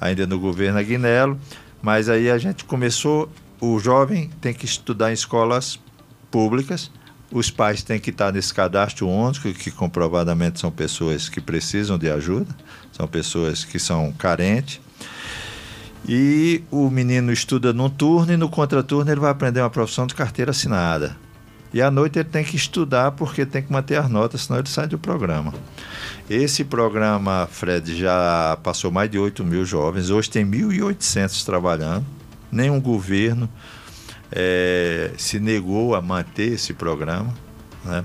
ainda 0.00 0.26
no 0.26 0.38
governo 0.38 0.78
Aguinelo, 0.78 1.38
mas 1.82 2.08
aí 2.08 2.30
a 2.30 2.38
gente 2.38 2.64
começou 2.64 3.28
o 3.62 3.78
jovem 3.78 4.28
tem 4.40 4.52
que 4.52 4.64
estudar 4.64 5.10
em 5.10 5.14
escolas 5.14 5.78
públicas, 6.32 6.90
os 7.30 7.50
pais 7.50 7.82
têm 7.82 8.00
que 8.00 8.10
estar 8.10 8.32
nesse 8.32 8.52
cadastro 8.52 9.08
único, 9.08 9.52
que 9.52 9.70
comprovadamente 9.70 10.58
são 10.58 10.70
pessoas 10.70 11.28
que 11.28 11.40
precisam 11.40 11.98
de 11.98 12.10
ajuda, 12.10 12.54
são 12.90 13.06
pessoas 13.06 13.64
que 13.64 13.78
são 13.78 14.10
carentes. 14.12 14.80
E 16.08 16.64
o 16.70 16.90
menino 16.90 17.32
estuda 17.32 17.72
num 17.72 17.88
turno 17.88 18.32
e 18.32 18.36
no 18.36 18.48
contraturno 18.48 19.10
ele 19.10 19.20
vai 19.20 19.30
aprender 19.30 19.60
uma 19.60 19.70
profissão 19.70 20.06
de 20.06 20.14
carteira 20.14 20.50
assinada. 20.50 21.16
E 21.72 21.80
à 21.80 21.90
noite 21.90 22.18
ele 22.18 22.28
tem 22.28 22.44
que 22.44 22.56
estudar 22.56 23.12
porque 23.12 23.46
tem 23.46 23.62
que 23.62 23.72
manter 23.72 23.96
as 23.96 24.10
notas, 24.10 24.42
senão 24.42 24.58
ele 24.58 24.68
sai 24.68 24.86
do 24.86 24.98
programa. 24.98 25.54
Esse 26.28 26.64
programa, 26.64 27.48
Fred, 27.50 27.96
já 27.96 28.58
passou 28.62 28.90
mais 28.90 29.10
de 29.10 29.18
8 29.18 29.44
mil 29.44 29.64
jovens, 29.64 30.10
hoje 30.10 30.28
tem 30.28 30.44
1.800 30.44 31.44
trabalhando 31.44 32.04
nenhum 32.50 32.78
governo 32.78 33.48
é, 34.32 35.10
se 35.16 35.38
negou 35.38 35.94
a 35.94 36.02
manter 36.02 36.52
esse 36.52 36.72
programa. 36.72 37.32
Né? 37.84 38.04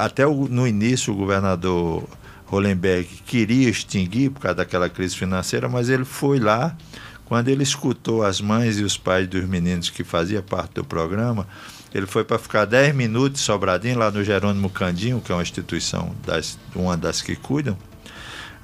Até 0.00 0.26
o, 0.26 0.48
no 0.48 0.66
início 0.66 1.12
o 1.12 1.16
governador 1.16 2.08
Hollenberg 2.46 3.08
queria 3.26 3.68
extinguir 3.68 4.30
por 4.30 4.40
causa 4.40 4.56
daquela 4.56 4.88
crise 4.88 5.16
financeira, 5.16 5.68
mas 5.68 5.88
ele 5.88 6.04
foi 6.04 6.38
lá, 6.38 6.76
quando 7.24 7.48
ele 7.48 7.62
escutou 7.62 8.22
as 8.22 8.40
mães 8.40 8.78
e 8.78 8.82
os 8.82 8.96
pais 8.96 9.26
dos 9.26 9.44
meninos 9.44 9.88
que 9.88 10.04
faziam 10.04 10.42
parte 10.42 10.74
do 10.74 10.84
programa, 10.84 11.46
ele 11.94 12.06
foi 12.06 12.24
para 12.24 12.38
ficar 12.38 12.64
10 12.64 12.94
minutos 12.94 13.40
Sobradinho, 13.40 13.98
lá 13.98 14.10
no 14.10 14.22
Jerônimo 14.22 14.68
Candinho, 14.70 15.20
que 15.20 15.32
é 15.32 15.34
uma 15.34 15.42
instituição, 15.42 16.14
das, 16.26 16.58
uma 16.74 16.96
das 16.96 17.22
que 17.22 17.36
cuidam, 17.36 17.76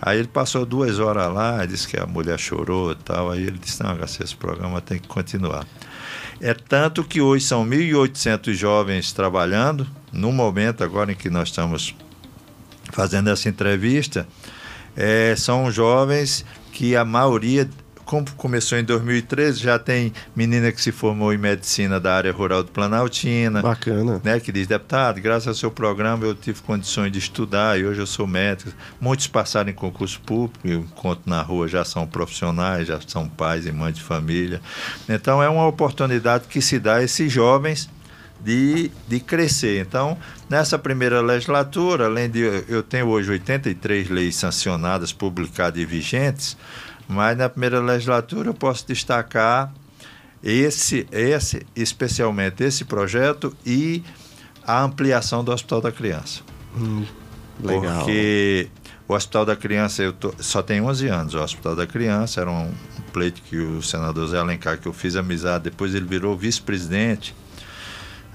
Aí 0.01 0.19
ele 0.19 0.29
passou 0.29 0.65
duas 0.65 0.99
horas 1.01 1.33
lá, 1.33 1.67
disse 1.67 1.89
que 1.89 1.99
a 1.99 2.07
mulher 2.07 2.39
chorou 2.39 2.93
e 2.93 2.95
tal. 2.95 3.31
Aí 3.31 3.43
ele 3.43 3.59
disse: 3.59 3.83
Não, 3.83 3.97
Garcia, 3.97 4.25
esse 4.25 4.37
programa 4.37 4.81
tem 4.81 4.99
que 4.99 5.09
continuar. 5.09 5.67
É 6.41 6.55
tanto 6.55 7.03
que 7.03 7.21
hoje 7.21 7.45
são 7.45 7.67
1.800 7.67 8.55
jovens 8.55 9.13
trabalhando, 9.13 9.87
no 10.13 10.31
momento 10.31 10.85
agora 10.85 11.13
em 11.13 11.17
que 11.17 11.29
nós 11.29 11.49
estamos 11.49 11.95
fazendo 12.93 13.29
essa 13.29 13.49
entrevista, 13.49 14.27
é, 14.97 15.35
são 15.37 15.71
jovens 15.71 16.45
que 16.73 16.95
a 16.95 17.05
maioria 17.05 17.69
como 18.09 18.25
começou 18.39 18.79
em 18.79 18.85
2013, 18.85 19.61
já 19.61 19.79
tem 19.79 20.15
menina 20.35 20.73
que 20.73 20.81
se 20.81 20.91
formou 20.91 21.31
em 21.31 21.37
medicina 21.37 22.01
da 22.01 22.15
área 22.15 22.33
rural 22.33 22.63
do 22.63 22.73
Planaltina. 22.73 23.61
Bacana. 23.61 24.19
Né, 24.25 24.41
que 24.41 24.51
diz, 24.51 24.67
deputado, 24.67 25.21
graças 25.21 25.47
ao 25.47 25.55
seu 25.55 25.71
programa 25.71 26.25
eu 26.25 26.35
tive 26.35 26.63
condições 26.63 27.13
de 27.13 27.19
estudar 27.19 27.79
e 27.79 27.85
hoje 27.85 28.01
eu 28.01 28.07
sou 28.07 28.27
médico. 28.27 28.73
Muitos 28.99 29.27
passaram 29.27 29.69
em 29.69 29.75
concurso 29.75 30.19
público, 30.21 30.67
eu 30.67 30.81
encontro 30.81 31.25
na 31.27 31.43
rua, 31.43 31.69
já 31.69 31.85
são 31.85 32.07
profissionais, 32.07 32.89
já 32.89 32.99
são 33.07 33.29
pais 33.29 33.67
e 33.67 33.73
mães 33.73 33.97
de 33.97 34.03
família. 34.03 34.63
Então 35.07 35.43
é 35.43 35.49
uma 35.51 35.67
oportunidade 35.67 36.45
que 36.49 36.63
se 36.63 36.79
dá 36.79 36.95
a 36.95 37.03
esses 37.03 37.31
jovens 37.31 37.91
de, 38.41 38.91
de 39.07 39.21
crescer. 39.21 39.83
Então, 39.83 40.17
nessa 40.49 40.79
primeira 40.79 41.21
legislatura, 41.21 42.07
além 42.07 42.31
de 42.31 42.41
eu 42.69 42.83
tenho 42.83 43.09
hoje 43.09 43.31
83 43.33 44.09
leis 44.09 44.37
sancionadas, 44.37 45.13
publicadas 45.13 45.79
e 45.79 45.85
vigentes, 45.85 46.57
mas 47.09 47.37
na 47.37 47.49
primeira 47.49 47.81
legislatura 47.81 48.51
eu 48.51 48.55
posso 48.55 48.87
destacar 48.87 49.73
esse, 50.43 51.07
esse, 51.11 51.67
especialmente 51.75 52.63
esse 52.63 52.85
projeto 52.85 53.57
e 53.65 54.03
a 54.65 54.83
ampliação 54.83 55.43
do 55.43 55.51
Hospital 55.51 55.81
da 55.81 55.91
Criança. 55.91 56.43
Hum, 56.77 57.05
legal. 57.61 57.99
Porque 58.01 58.69
o 59.09 59.15
Hospital 59.15 59.47
da 59.47 59.57
Criança 59.57 60.03
eu 60.03 60.13
tô, 60.13 60.35
só 60.39 60.63
tem 60.63 60.81
11 60.81 61.09
anos. 61.09 61.35
O 61.35 61.41
Hospital 61.41 61.75
da 61.75 61.87
Criança 61.87 62.43
era 62.43 62.51
um, 62.51 62.67
um 62.67 63.03
pleito 63.13 63.41
que 63.43 63.57
o 63.57 63.83
senador 63.83 64.29
Zé 64.29 64.39
Alencar, 64.39 64.79
que 64.79 64.87
eu 64.87 64.93
fiz 64.93 65.17
amizade, 65.17 65.65
depois 65.65 65.95
ele 65.95 66.05
virou 66.05 66.37
vice-presidente. 66.37 67.35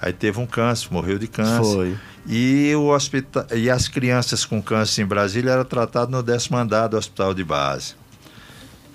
Aí 0.02 0.12
teve 0.12 0.40
um 0.40 0.48
câncer, 0.48 0.92
morreu 0.92 1.18
de 1.18 1.28
câncer. 1.28 1.74
Foi. 1.74 1.98
E, 2.26 2.74
o 2.76 2.88
hospital, 2.88 3.46
e 3.54 3.70
as 3.70 3.88
crianças 3.88 4.46
com 4.46 4.62
câncer 4.62 5.02
em 5.02 5.06
Brasília 5.06 5.52
eram 5.52 5.66
tratadas 5.66 6.10
no 6.10 6.24
décimo 6.24 6.58
andar 6.58 6.88
do 6.88 6.98
hospital 6.98 7.34
de 7.34 7.44
base. 7.44 7.96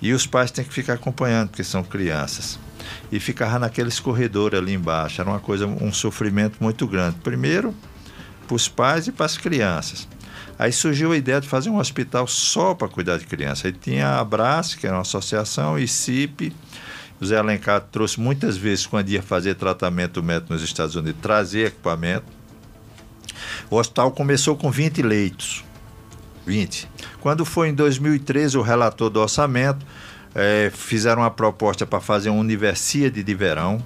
E 0.01 0.13
os 0.13 0.25
pais 0.25 0.51
têm 0.51 0.63
que 0.63 0.73
ficar 0.73 0.93
acompanhando, 0.93 1.49
porque 1.49 1.63
são 1.63 1.83
crianças. 1.83 2.57
E 3.11 3.19
ficava 3.19 3.59
naqueles 3.59 3.99
corredores 3.99 4.57
ali 4.57 4.73
embaixo. 4.73 5.21
Era 5.21 5.29
uma 5.29 5.39
coisa, 5.39 5.67
um 5.67 5.91
sofrimento 5.91 6.57
muito 6.61 6.87
grande. 6.87 7.17
Primeiro, 7.17 7.75
para 8.47 8.55
os 8.55 8.67
pais 8.67 9.07
e 9.07 9.11
para 9.11 9.25
as 9.25 9.37
crianças. 9.37 10.07
Aí 10.57 10.73
surgiu 10.73 11.11
a 11.11 11.17
ideia 11.17 11.39
de 11.39 11.47
fazer 11.47 11.69
um 11.69 11.77
hospital 11.77 12.27
só 12.27 12.73
para 12.73 12.87
cuidar 12.87 13.17
de 13.17 13.25
crianças. 13.25 13.65
Aí 13.65 13.71
tinha 13.71 14.07
a 14.07 14.19
Abrace, 14.19 14.77
que 14.77 14.87
era 14.87 14.95
uma 14.95 15.03
associação, 15.03 15.77
e 15.77 15.87
CIP, 15.87 16.53
O 17.21 17.25
Zé 17.25 17.37
Alencar 17.37 17.81
trouxe 17.81 18.19
muitas 18.19 18.57
vezes, 18.57 18.85
quando 18.85 19.09
ia 19.09 19.21
fazer 19.21 19.55
tratamento 19.55 20.23
médico 20.23 20.53
nos 20.53 20.63
Estados 20.63 20.95
Unidos, 20.95 21.21
trazer 21.21 21.67
equipamento. 21.67 22.25
O 23.69 23.77
hospital 23.77 24.11
começou 24.11 24.55
com 24.55 24.71
20 24.71 25.01
leitos. 25.01 25.63
20. 26.49 26.89
Quando 27.21 27.45
foi 27.45 27.69
em 27.69 27.75
2013 27.75 28.57
o 28.57 28.63
relator 28.63 29.07
do 29.11 29.19
orçamento, 29.19 29.85
é, 30.33 30.71
fizeram 30.73 31.21
uma 31.21 31.29
proposta 31.29 31.85
para 31.85 31.99
fazer 31.99 32.29
uma 32.29 32.39
universidade 32.39 33.21
de 33.21 33.35
verão, 33.35 33.83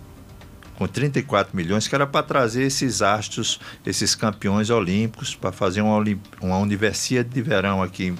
com 0.77 0.87
34 0.87 1.55
milhões, 1.55 1.89
que 1.89 1.93
era 1.93 2.07
para 2.07 2.23
trazer 2.23 2.63
esses 2.63 3.01
astros, 3.01 3.59
esses 3.85 4.15
campeões 4.15 4.69
olímpicos, 4.69 5.35
para 5.35 5.51
fazer 5.51 5.81
uma, 5.81 6.01
uma 6.41 6.57
universidade 6.57 7.29
de 7.29 7.41
verão 7.41 7.83
aqui 7.83 8.05
em, 8.05 8.15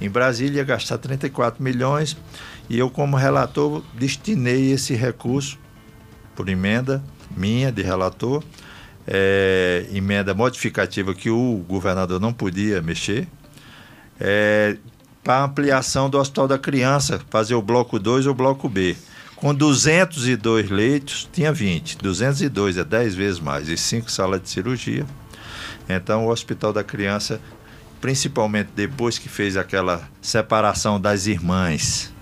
em 0.00 0.08
Brasília, 0.08 0.62
gastar 0.62 0.98
34 0.98 1.62
milhões. 1.62 2.16
E 2.70 2.78
eu, 2.78 2.88
como 2.88 3.16
relator, 3.16 3.82
destinei 3.94 4.70
esse 4.70 4.94
recurso 4.94 5.58
por 6.36 6.48
emenda 6.48 7.02
minha 7.36 7.72
de 7.72 7.82
relator, 7.82 8.44
é, 9.06 9.86
emenda 9.92 10.34
modificativa 10.34 11.12
que 11.14 11.30
o 11.30 11.64
governador 11.68 12.20
não 12.20 12.32
podia 12.32 12.80
mexer, 12.80 13.26
é, 14.20 14.76
para 15.22 15.44
ampliação 15.44 16.08
do 16.08 16.18
Hospital 16.18 16.48
da 16.48 16.58
Criança, 16.58 17.20
fazer 17.30 17.54
o 17.54 17.62
bloco 17.62 17.98
2 17.98 18.26
ou 18.26 18.32
o 18.32 18.34
bloco 18.34 18.68
B. 18.68 18.96
Com 19.36 19.54
202 19.54 20.70
leitos, 20.70 21.28
tinha 21.32 21.52
20. 21.52 21.98
202 21.98 22.78
é 22.78 22.84
10 22.84 23.14
vezes 23.14 23.40
mais, 23.40 23.68
e 23.68 23.76
5 23.76 24.10
salas 24.10 24.42
de 24.42 24.48
cirurgia. 24.48 25.06
Então, 25.88 26.26
o 26.26 26.30
Hospital 26.30 26.72
da 26.72 26.82
Criança, 26.82 27.40
principalmente 28.00 28.70
depois 28.74 29.18
que 29.18 29.28
fez 29.28 29.56
aquela 29.56 30.08
separação 30.20 31.00
das 31.00 31.26
irmãs, 31.26 32.12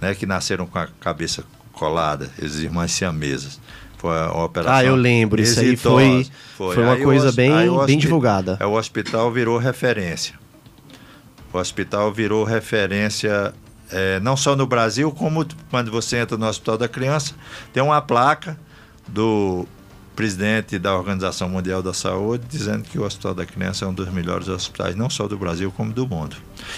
né, 0.00 0.14
que 0.14 0.24
nasceram 0.24 0.66
com 0.66 0.78
a 0.78 0.86
cabeça 1.00 1.44
colada, 1.72 2.30
as 2.42 2.56
irmãs 2.56 2.92
siamesas. 2.92 3.60
Foi 3.98 4.10
uma 4.10 4.44
operação. 4.44 4.76
Ah, 4.76 4.84
eu 4.84 4.94
lembro, 4.94 5.40
isso 5.40 5.58
aí 5.58 5.76
foi, 5.76 6.26
foi. 6.56 6.74
foi 6.74 6.84
uma 6.84 6.94
aí 6.94 7.02
coisa 7.02 7.32
bem, 7.32 7.52
bem 7.86 7.98
divulgada. 7.98 8.56
É, 8.60 8.66
o 8.66 8.72
hospital 8.72 9.32
virou 9.32 9.58
referência. 9.58 10.34
O 11.56 11.58
hospital 11.58 12.12
virou 12.12 12.44
referência 12.44 13.54
é, 13.90 14.20
não 14.20 14.36
só 14.36 14.54
no 14.54 14.66
Brasil, 14.66 15.10
como 15.10 15.46
quando 15.70 15.90
você 15.90 16.18
entra 16.18 16.36
no 16.36 16.46
Hospital 16.46 16.76
da 16.76 16.88
Criança, 16.88 17.34
tem 17.72 17.82
uma 17.82 18.02
placa 18.02 18.58
do 19.08 19.66
presidente 20.14 20.78
da 20.78 20.96
Organização 20.96 21.48
Mundial 21.48 21.82
da 21.82 21.94
Saúde 21.94 22.44
dizendo 22.48 22.84
que 22.84 22.98
o 22.98 23.04
Hospital 23.04 23.34
da 23.34 23.46
Criança 23.46 23.84
é 23.84 23.88
um 23.88 23.94
dos 23.94 24.08
melhores 24.08 24.48
hospitais, 24.48 24.96
não 24.96 25.08
só 25.08 25.28
do 25.28 25.38
Brasil, 25.38 25.70
como 25.70 25.92
do 25.92 26.06
mundo. 26.06 26.36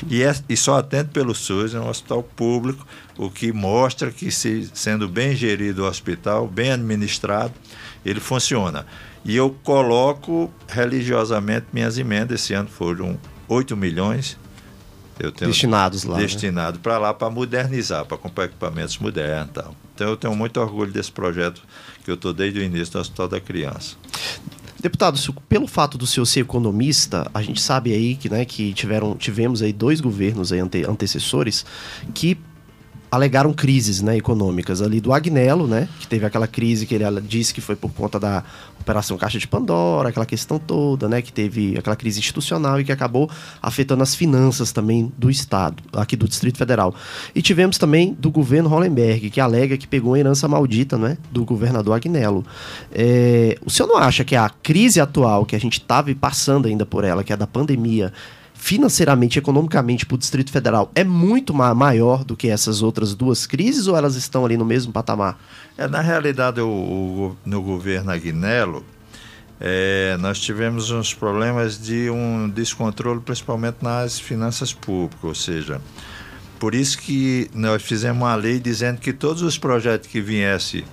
E, 0.09 0.23
é, 0.23 0.35
e 0.49 0.57
só 0.57 0.79
atende 0.79 1.11
pelo 1.11 1.35
SUS, 1.35 1.75
é 1.75 1.81
um 1.81 1.89
hospital 1.89 2.23
público, 2.23 2.87
o 3.17 3.31
que 3.31 3.53
mostra 3.53 4.11
que, 4.11 4.31
se, 4.31 4.71
sendo 4.75 5.09
bem 5.09 5.35
gerido 5.35 5.85
o 5.85 5.89
hospital, 5.89 6.47
bem 6.47 6.73
administrado, 6.73 7.55
ele 8.05 8.21
funciona. 8.21 8.85
E 9.25 9.37
eu 9.37 9.57
coloco 9.63 10.53
religiosamente 10.69 11.67
minhas 11.73 11.97
emendas, 11.97 12.41
esse 12.41 12.55
ano 12.55 12.69
foram 12.69 13.19
8 13.49 13.77
milhões 13.77 14.37
tenho 15.33 15.51
destinados 15.51 16.05
lá. 16.05 16.17
Né? 16.17 16.23
Destinado 16.23 16.77
né? 16.77 16.83
para 16.83 16.99
lá 16.99 17.13
para 17.13 17.29
modernizar, 17.29 18.05
para 18.05 18.17
comprar 18.17 18.45
equipamentos 18.45 18.99
modernos 18.99 19.51
e 19.51 19.53
tal. 19.53 19.75
Então 19.95 20.09
eu 20.09 20.17
tenho 20.17 20.35
muito 20.35 20.61
orgulho 20.61 20.93
desse 20.93 21.11
projeto 21.11 21.63
que 22.05 22.11
eu 22.11 22.15
estou 22.15 22.33
desde 22.33 22.61
o 22.61 22.63
início 22.63 22.93
do 22.93 23.01
Hospital 23.01 23.29
da 23.29 23.41
Criança. 23.41 23.97
Deputado, 24.81 25.19
pelo 25.49 25.67
fato 25.67 25.99
do 25.99 26.07
senhor 26.07 26.25
ser 26.25 26.41
economista, 26.41 27.29
a 27.35 27.43
gente 27.43 27.61
sabe 27.61 27.93
aí 27.93 28.15
que, 28.15 28.31
né, 28.31 28.45
que 28.45 28.73
tiveram, 28.73 29.17
tivemos 29.17 29.61
aí 29.61 29.73
dois 29.73 30.01
governos 30.01 30.53
aí 30.53 30.61
ante, 30.61 30.85
antecessores 30.89 31.67
que 32.15 32.39
alegaram 33.11 33.53
crises 33.53 34.03
né, 34.03 34.17
econômicas 34.17 34.83
ali 34.83 35.01
do 35.01 35.13
Agnello, 35.13 35.67
né, 35.67 35.89
que 35.99 36.07
teve 36.07 36.27
aquela 36.27 36.47
crise 36.47 36.87
que 36.87 36.95
ele 36.95 37.05
disse 37.23 37.55
que 37.55 37.61
foi 37.61 37.75
por 37.75 37.91
conta 37.93 38.19
da 38.21 38.45
operação 38.81 39.17
Caixa 39.17 39.39
de 39.39 39.49
Pandora, 39.49 40.11
aquela 40.11 40.27
questão 40.27 40.59
toda, 40.59 41.09
né, 41.09 41.23
que 41.23 41.33
teve 41.33 41.77
aquela 41.77 41.97
crise 41.97 42.19
institucional 42.21 42.81
e 42.81 42.85
que 42.85 42.93
acabou 42.93 43.31
afetando 43.63 44.03
as 44.03 44.15
finanças 44.15 44.73
também 44.73 45.13
do 45.17 45.31
Estado, 45.31 45.83
aqui 45.93 46.17
do 46.17 46.29
Distrito 46.29 46.59
Federal. 46.59 46.95
E 47.35 47.43
tivemos 47.43 47.79
também 47.79 48.15
do 48.19 48.31
governo 48.31 48.69
Hollenberg, 48.69 49.31
que 49.31 49.41
alega 49.41 49.77
que 49.77 49.87
pegou 49.87 50.15
a 50.15 50.19
herança 50.19 50.47
maldita 50.47 50.97
né, 50.99 51.17
do 51.31 51.45
governador 51.45 51.95
Agnello. 51.95 52.45
É, 52.93 53.59
o 53.65 53.71
senhor 53.71 53.89
não 53.89 53.97
acha 53.97 54.25
que 54.25 54.37
a 54.37 54.49
crise 54.49 55.01
atual, 55.01 55.45
que 55.45 55.57
a 55.57 55.61
gente 55.61 55.81
estava 55.81 56.15
passando 56.15 56.69
ainda 56.69 56.87
por 56.87 57.05
ela, 57.05 57.25
que 57.25 57.33
é 57.33 57.37
da 57.37 57.47
pandemia, 57.47 58.13
financeiramente, 58.59 59.39
economicamente 59.39 60.05
para 60.05 60.17
o 60.17 60.19
Distrito 60.19 60.51
Federal 60.51 60.91
é 60.95 61.05
muito 61.05 61.55
ma 61.55 61.73
maior 61.75 62.25
do 62.25 62.37
que 62.37 62.49
essas 62.49 62.83
outras 62.83 63.15
duas 63.15 63.47
crises 63.47 63.87
ou 63.87 63.97
elas 63.97 64.17
estão 64.17 64.45
ali 64.45 64.57
no 64.57 64.65
mesmo 64.65 64.93
patamar? 64.93 65.39
É, 65.79 65.87
na 65.87 66.01
realidade, 66.01 66.61
o, 66.61 66.69
o 66.69 67.37
no 67.47 67.63
governo 67.63 68.11
Agnello, 68.11 68.85
é, 69.61 70.17
nós 70.19 70.41
tivemos 70.41 70.91
uns 70.91 71.15
problemas 71.15 71.81
de 71.81 72.11
um 72.11 72.49
descontrole, 72.49 73.21
principalmente 73.21 73.77
nas 73.81 74.19
finanças 74.19 74.73
públicas, 74.73 75.25
ou 75.25 75.35
seja, 75.35 75.81
por 76.59 76.75
isso 76.75 76.99
que 76.99 77.49
nós 77.55 77.81
fizemos 77.81 78.21
uma 78.21 78.35
lei 78.35 78.59
dizendo 78.59 78.99
que 78.99 79.13
todos 79.13 79.41
os 79.43 79.57
projetos 79.57 80.09
que 80.09 80.21
viessem 80.21 80.85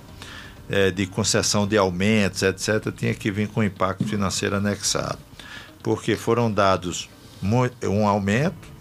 é, 0.70 0.92
de 0.92 1.04
concessão 1.06 1.66
de 1.66 1.76
aumentos, 1.76 2.42
etc., 2.42 2.92
tinha 2.96 3.12
que 3.12 3.30
vir 3.30 3.48
com 3.48 3.62
impacto 3.62 4.04
financeiro 4.04 4.54
anexado, 4.56 5.18
porque 5.82 6.14
foram 6.14 6.50
dados 6.50 7.08
um 7.84 8.06
aumento, 8.06 8.76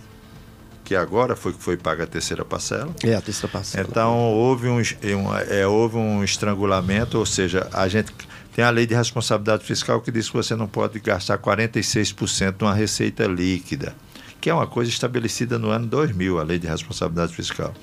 que 0.84 0.96
agora 0.96 1.36
foi 1.36 1.52
que 1.54 1.62
foi 1.62 1.76
paga 1.76 2.04
a 2.04 2.08
terceira 2.08 2.46
parcela. 2.46 2.94
É, 3.04 3.16
a 3.16 3.22
terceira 3.22 3.52
parcela. 3.52 3.88
Então 3.90 4.18
houve 4.32 4.68
um, 4.68 4.78
um, 4.78 5.36
é, 5.50 5.66
houve 5.66 5.98
um 5.98 6.24
estrangulamento, 6.24 7.18
ou 7.18 7.26
seja, 7.26 7.68
a 7.74 7.88
gente 7.88 8.14
tem 8.56 8.64
a 8.64 8.70
lei 8.70 8.86
de 8.86 8.96
responsabilidade 8.96 9.66
fiscal 9.66 10.00
que 10.00 10.12
diz 10.12 10.30
que 10.30 10.36
você 10.38 10.56
não 10.56 10.68
pode 10.68 11.00
gastar 11.00 11.38
46% 11.38 12.58
de 12.58 12.64
uma 12.64 12.74
receita 12.74 13.26
líquida, 13.26 13.94
que 14.40 14.50
é 14.50 14.54
uma 14.54 14.68
coisa 14.68 14.90
estabelecida 14.90 15.60
no 15.60 15.70
ano 15.70 15.88
2000, 15.88 16.40
a 16.40 16.44
lei 16.44 16.60
de 16.60 16.68
responsabilidade 16.68 17.36
fiscal. 17.36 17.74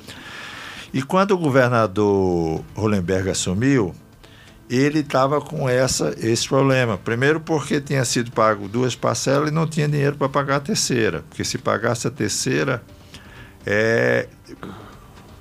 E 0.95 1.03
quando 1.03 1.33
o 1.33 1.39
governador 1.39 2.63
Hollenberg 2.75 3.31
assumiu, 3.31 3.95
ele 4.77 5.01
estava 5.01 5.41
com 5.41 5.69
essa, 5.69 6.15
esse 6.19 6.49
problema. 6.49 6.97
Primeiro, 6.97 7.41
porque 7.41 7.81
tinha 7.81 8.05
sido 8.05 8.31
pago 8.31 8.69
duas 8.69 8.95
parcelas 8.95 9.51
e 9.51 9.53
não 9.53 9.67
tinha 9.67 9.89
dinheiro 9.89 10.17
para 10.17 10.29
pagar 10.29 10.57
a 10.57 10.61
terceira. 10.61 11.23
Porque 11.29 11.45
se 11.45 11.59
pagasse 11.59 12.07
a 12.07 12.11
terceira, 12.11 12.83
é, 13.67 14.29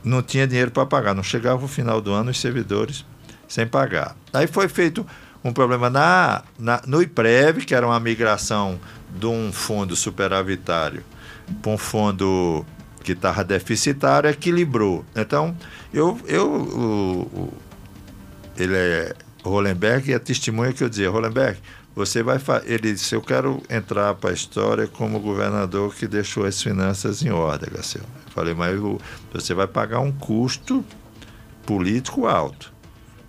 não 0.03 0.21
tinha 0.21 0.45
dinheiro 0.45 0.71
para 0.71 0.85
pagar. 0.85 1.13
Não 1.13 1.23
chegava 1.23 1.63
o 1.63 1.67
final 1.67 2.01
do 2.01 2.11
ano 2.11 2.31
os 2.31 2.39
servidores 2.41 3.05
sem 3.47 3.65
pagar. 3.65 4.15
Aí 4.33 4.47
foi 4.47 4.67
feito 4.67 5.05
um 5.43 5.53
problema 5.53 5.89
na, 5.89 6.43
na, 6.59 6.81
no 6.85 7.01
IPREV, 7.01 7.65
que 7.65 7.73
era 7.73 7.85
uma 7.85 7.99
migração 7.99 8.79
de 9.09 9.25
um 9.25 9.51
fundo 9.51 9.95
superavitário 9.95 11.03
para 11.61 11.71
um 11.71 11.77
fundo 11.77 12.65
que 13.03 13.13
estava 13.13 13.43
deficitário, 13.43 14.29
equilibrou. 14.29 15.03
Então, 15.15 15.55
eu, 15.93 16.19
eu 16.27 16.47
o, 16.47 17.21
o 17.33 17.53
ele 18.57 18.75
é 18.75 19.15
Hollenberg 19.43 20.09
e 20.09 20.13
a 20.13 20.19
testemunha 20.19 20.73
que 20.73 20.83
eu 20.83 20.89
dizia, 20.89 21.09
Hollenberg, 21.09 21.59
você 21.95 22.23
vai 22.23 22.39
ele 22.65 22.93
disse, 22.93 23.13
eu 23.15 23.21
quero 23.21 23.61
entrar 23.69 24.13
para 24.15 24.29
a 24.29 24.33
história 24.33 24.87
como 24.87 25.19
governador 25.19 25.93
que 25.93 26.07
deixou 26.07 26.45
as 26.45 26.61
finanças 26.61 27.21
em 27.23 27.31
ordem, 27.31 27.69
Garcia. 27.73 28.01
Falei, 28.33 28.53
mas 28.53 28.79
você 29.33 29.53
vai 29.53 29.67
pagar 29.67 29.99
um 29.99 30.11
custo 30.11 30.85
político 31.65 32.27
alto, 32.27 32.71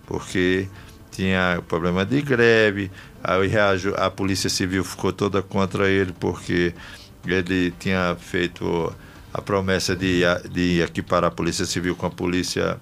porque 0.05 0.69
tinha 1.11 1.61
problema 1.67 2.05
de 2.05 2.21
greve, 2.21 2.89
aí 3.23 3.51
a 3.97 4.09
Polícia 4.09 4.49
Civil 4.49 4.83
ficou 4.83 5.11
toda 5.11 5.41
contra 5.41 5.89
ele 5.89 6.13
porque 6.13 6.73
ele 7.25 7.71
tinha 7.79 8.15
feito 8.19 8.93
a 9.33 9.41
promessa 9.41 9.95
de, 9.95 10.21
de 10.51 10.81
equiparar 10.81 11.31
a 11.31 11.33
Polícia 11.33 11.65
Civil 11.65 11.95
com 11.95 12.05
a 12.05 12.09
Polícia 12.09 12.79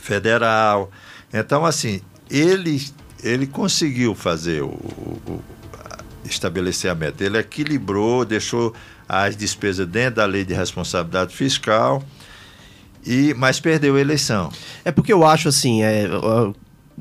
Federal. 0.00 0.90
Então, 1.34 1.66
assim, 1.66 2.00
ele, 2.30 2.80
ele 3.22 3.44
conseguiu 3.44 4.14
fazer 4.14 4.62
o, 4.62 4.68
o 4.68 5.42
estabelecer 6.24 6.90
a 6.90 6.94
meta. 6.94 7.24
Ele 7.24 7.36
equilibrou, 7.36 8.24
deixou 8.24 8.72
as 9.08 9.36
despesas 9.36 9.86
dentro 9.86 10.16
da 10.16 10.26
lei 10.26 10.44
de 10.44 10.54
responsabilidade 10.54 11.34
fiscal, 11.34 12.02
e 13.04 13.34
mas 13.34 13.60
perdeu 13.60 13.96
a 13.96 14.00
eleição. 14.00 14.50
É 14.84 14.92
porque 14.92 15.12
eu 15.12 15.26
acho 15.26 15.48
assim, 15.48 15.82
é, 15.82 16.08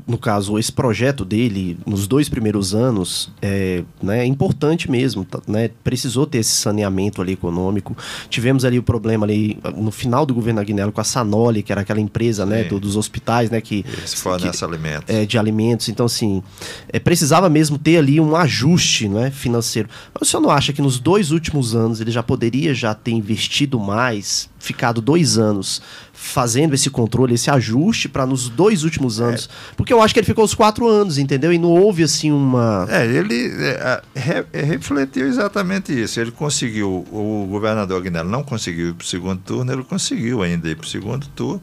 no 0.07 0.17
caso, 0.17 0.57
esse 0.57 0.71
projeto 0.71 1.23
dele, 1.23 1.77
nos 1.85 2.07
dois 2.07 2.27
primeiros 2.27 2.73
anos, 2.73 3.31
é, 3.41 3.83
né, 4.01 4.21
é 4.21 4.25
importante 4.25 4.89
mesmo, 4.89 5.23
tá, 5.23 5.39
né? 5.47 5.69
Precisou 5.83 6.25
ter 6.25 6.39
esse 6.39 6.51
saneamento 6.51 7.21
ali 7.21 7.33
econômico. 7.33 7.95
Tivemos 8.29 8.65
ali 8.65 8.79
o 8.79 8.83
problema 8.83 9.25
ali 9.25 9.57
no 9.77 9.91
final 9.91 10.25
do 10.25 10.33
governo 10.33 10.59
Agnello 10.59 10.91
com 10.91 10.99
a 10.99 11.03
Sanoli, 11.03 11.61
que 11.61 11.71
era 11.71 11.81
aquela 11.81 11.99
empresa, 11.99 12.45
né, 12.45 12.63
do, 12.63 12.79
dos 12.79 12.95
hospitais, 12.95 13.49
né, 13.49 13.61
que 13.61 13.85
Esse 14.03 14.15
fornece 14.15 14.65
alimentos. 14.65 15.13
É, 15.13 15.25
de 15.25 15.37
alimentos. 15.37 15.87
Então, 15.89 16.05
assim, 16.05 16.41
é, 16.89 16.99
precisava 16.99 17.49
mesmo 17.49 17.77
ter 17.77 17.97
ali 17.97 18.19
um 18.19 18.35
ajuste, 18.35 19.07
né, 19.07 19.29
financeiro. 19.29 19.87
Mas 20.13 20.27
o 20.27 20.31
senhor 20.31 20.41
não 20.41 20.49
acha 20.49 20.73
que 20.73 20.81
nos 20.81 20.99
dois 20.99 21.31
últimos 21.31 21.75
anos 21.75 22.01
ele 22.01 22.11
já 22.11 22.23
poderia 22.23 22.73
já 22.73 22.93
ter 22.93 23.11
investido 23.11 23.79
mais 23.79 24.49
ficado 24.63 25.01
dois 25.01 25.37
anos 25.37 25.81
fazendo 26.13 26.73
esse 26.73 26.89
controle, 26.89 27.33
esse 27.33 27.51
ajuste 27.51 28.07
para 28.07 28.25
nos 28.25 28.47
dois 28.47 28.85
últimos 28.85 29.19
anos. 29.19 29.49
É. 29.51 29.73
Porque 29.75 29.91
eu 29.91 30.01
acho 30.01 30.13
que 30.13 30.21
ele 30.21 30.25
ficou 30.25 30.45
os 30.45 30.53
quatro 30.53 30.87
anos, 30.87 31.17
entendeu? 31.17 31.51
E 31.51 31.57
não 31.57 31.69
houve 31.69 32.01
assim 32.01 32.31
uma. 32.31 32.87
É, 32.89 33.05
ele 33.05 33.51
é, 33.61 34.01
re, 34.15 34.45
refletiu 34.53 35.27
exatamente 35.27 35.91
isso. 35.91 36.17
Ele 36.17 36.31
conseguiu, 36.31 37.05
o 37.11 37.45
governador 37.49 37.99
Aguinaldo 37.99 38.31
não 38.31 38.41
conseguiu 38.41 38.89
ir 38.89 38.93
para 38.93 39.03
o 39.03 39.07
segundo 39.07 39.41
turno, 39.41 39.73
ele 39.73 39.83
conseguiu 39.83 40.41
ainda 40.41 40.69
ir 40.69 40.77
para 40.77 40.85
o 40.85 40.89
segundo 40.89 41.27
turno, 41.27 41.61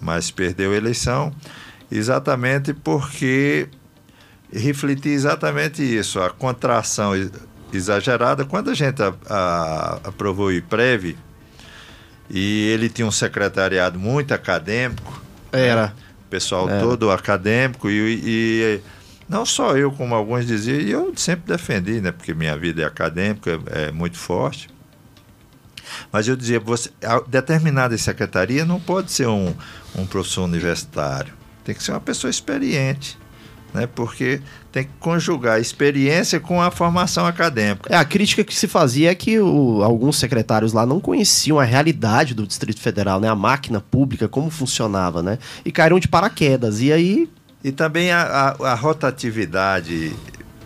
mas 0.00 0.30
perdeu 0.30 0.70
a 0.70 0.76
eleição 0.76 1.32
exatamente 1.90 2.72
porque 2.72 3.68
refletia 4.52 5.12
exatamente 5.12 5.82
isso, 5.82 6.20
a 6.20 6.30
contração 6.30 7.14
exagerada. 7.72 8.44
Quando 8.44 8.70
a 8.70 8.74
gente 8.74 9.02
a, 9.02 9.12
a, 9.28 9.94
aprovou 10.04 10.46
o 10.46 10.52
IPREV, 10.52 11.16
e 12.28 12.68
ele 12.68 12.88
tinha 12.88 13.06
um 13.06 13.10
secretariado 13.10 13.98
muito 13.98 14.32
acadêmico. 14.32 15.22
Era. 15.52 15.88
Né? 15.88 15.92
Pessoal 16.28 16.68
Era. 16.68 16.80
todo 16.80 17.10
acadêmico 17.10 17.88
e, 17.88 18.20
e, 18.24 18.80
não 19.28 19.46
só 19.46 19.76
eu, 19.76 19.92
como 19.92 20.14
alguns 20.14 20.46
diziam, 20.46 20.80
e 20.80 20.90
eu 20.90 21.12
sempre 21.16 21.46
defendi, 21.46 22.00
né? 22.00 22.12
Porque 22.12 22.34
minha 22.34 22.56
vida 22.56 22.82
é 22.82 22.84
acadêmica, 22.84 23.60
é 23.66 23.92
muito 23.92 24.16
forte. 24.16 24.68
Mas 26.12 26.26
eu 26.26 26.36
dizia, 26.36 26.58
você, 26.58 26.90
determinada 27.28 27.96
secretaria 27.96 28.64
não 28.64 28.80
pode 28.80 29.12
ser 29.12 29.28
um, 29.28 29.54
um 29.94 30.06
professor 30.06 30.44
universitário. 30.44 31.32
Tem 31.64 31.74
que 31.74 31.82
ser 31.82 31.92
uma 31.92 32.00
pessoa 32.00 32.30
experiente 32.30 33.18
né? 33.76 33.86
Porque 33.86 34.40
tem 34.72 34.84
que 34.84 34.90
conjugar 34.98 35.56
a 35.56 35.60
experiência 35.60 36.40
com 36.40 36.60
a 36.62 36.70
formação 36.70 37.26
acadêmica. 37.26 37.92
É, 37.92 37.96
a 37.96 38.04
crítica 38.04 38.42
que 38.42 38.54
se 38.54 38.66
fazia 38.66 39.10
é 39.10 39.14
que 39.14 39.38
o, 39.38 39.82
alguns 39.82 40.18
secretários 40.18 40.72
lá 40.72 40.86
não 40.86 40.98
conheciam 40.98 41.60
a 41.60 41.64
realidade 41.64 42.34
do 42.34 42.46
Distrito 42.46 42.80
Federal, 42.80 43.20
né? 43.20 43.28
A 43.28 43.34
máquina 43.34 43.80
pública, 43.80 44.26
como 44.26 44.50
funcionava, 44.50 45.22
né? 45.22 45.38
E 45.64 45.70
caíram 45.70 46.00
de 46.00 46.08
paraquedas. 46.08 46.80
E 46.80 46.90
aí. 46.90 47.28
E 47.62 47.70
também 47.70 48.10
a, 48.10 48.22
a, 48.22 48.72
a 48.72 48.74
rotatividade 48.74 50.14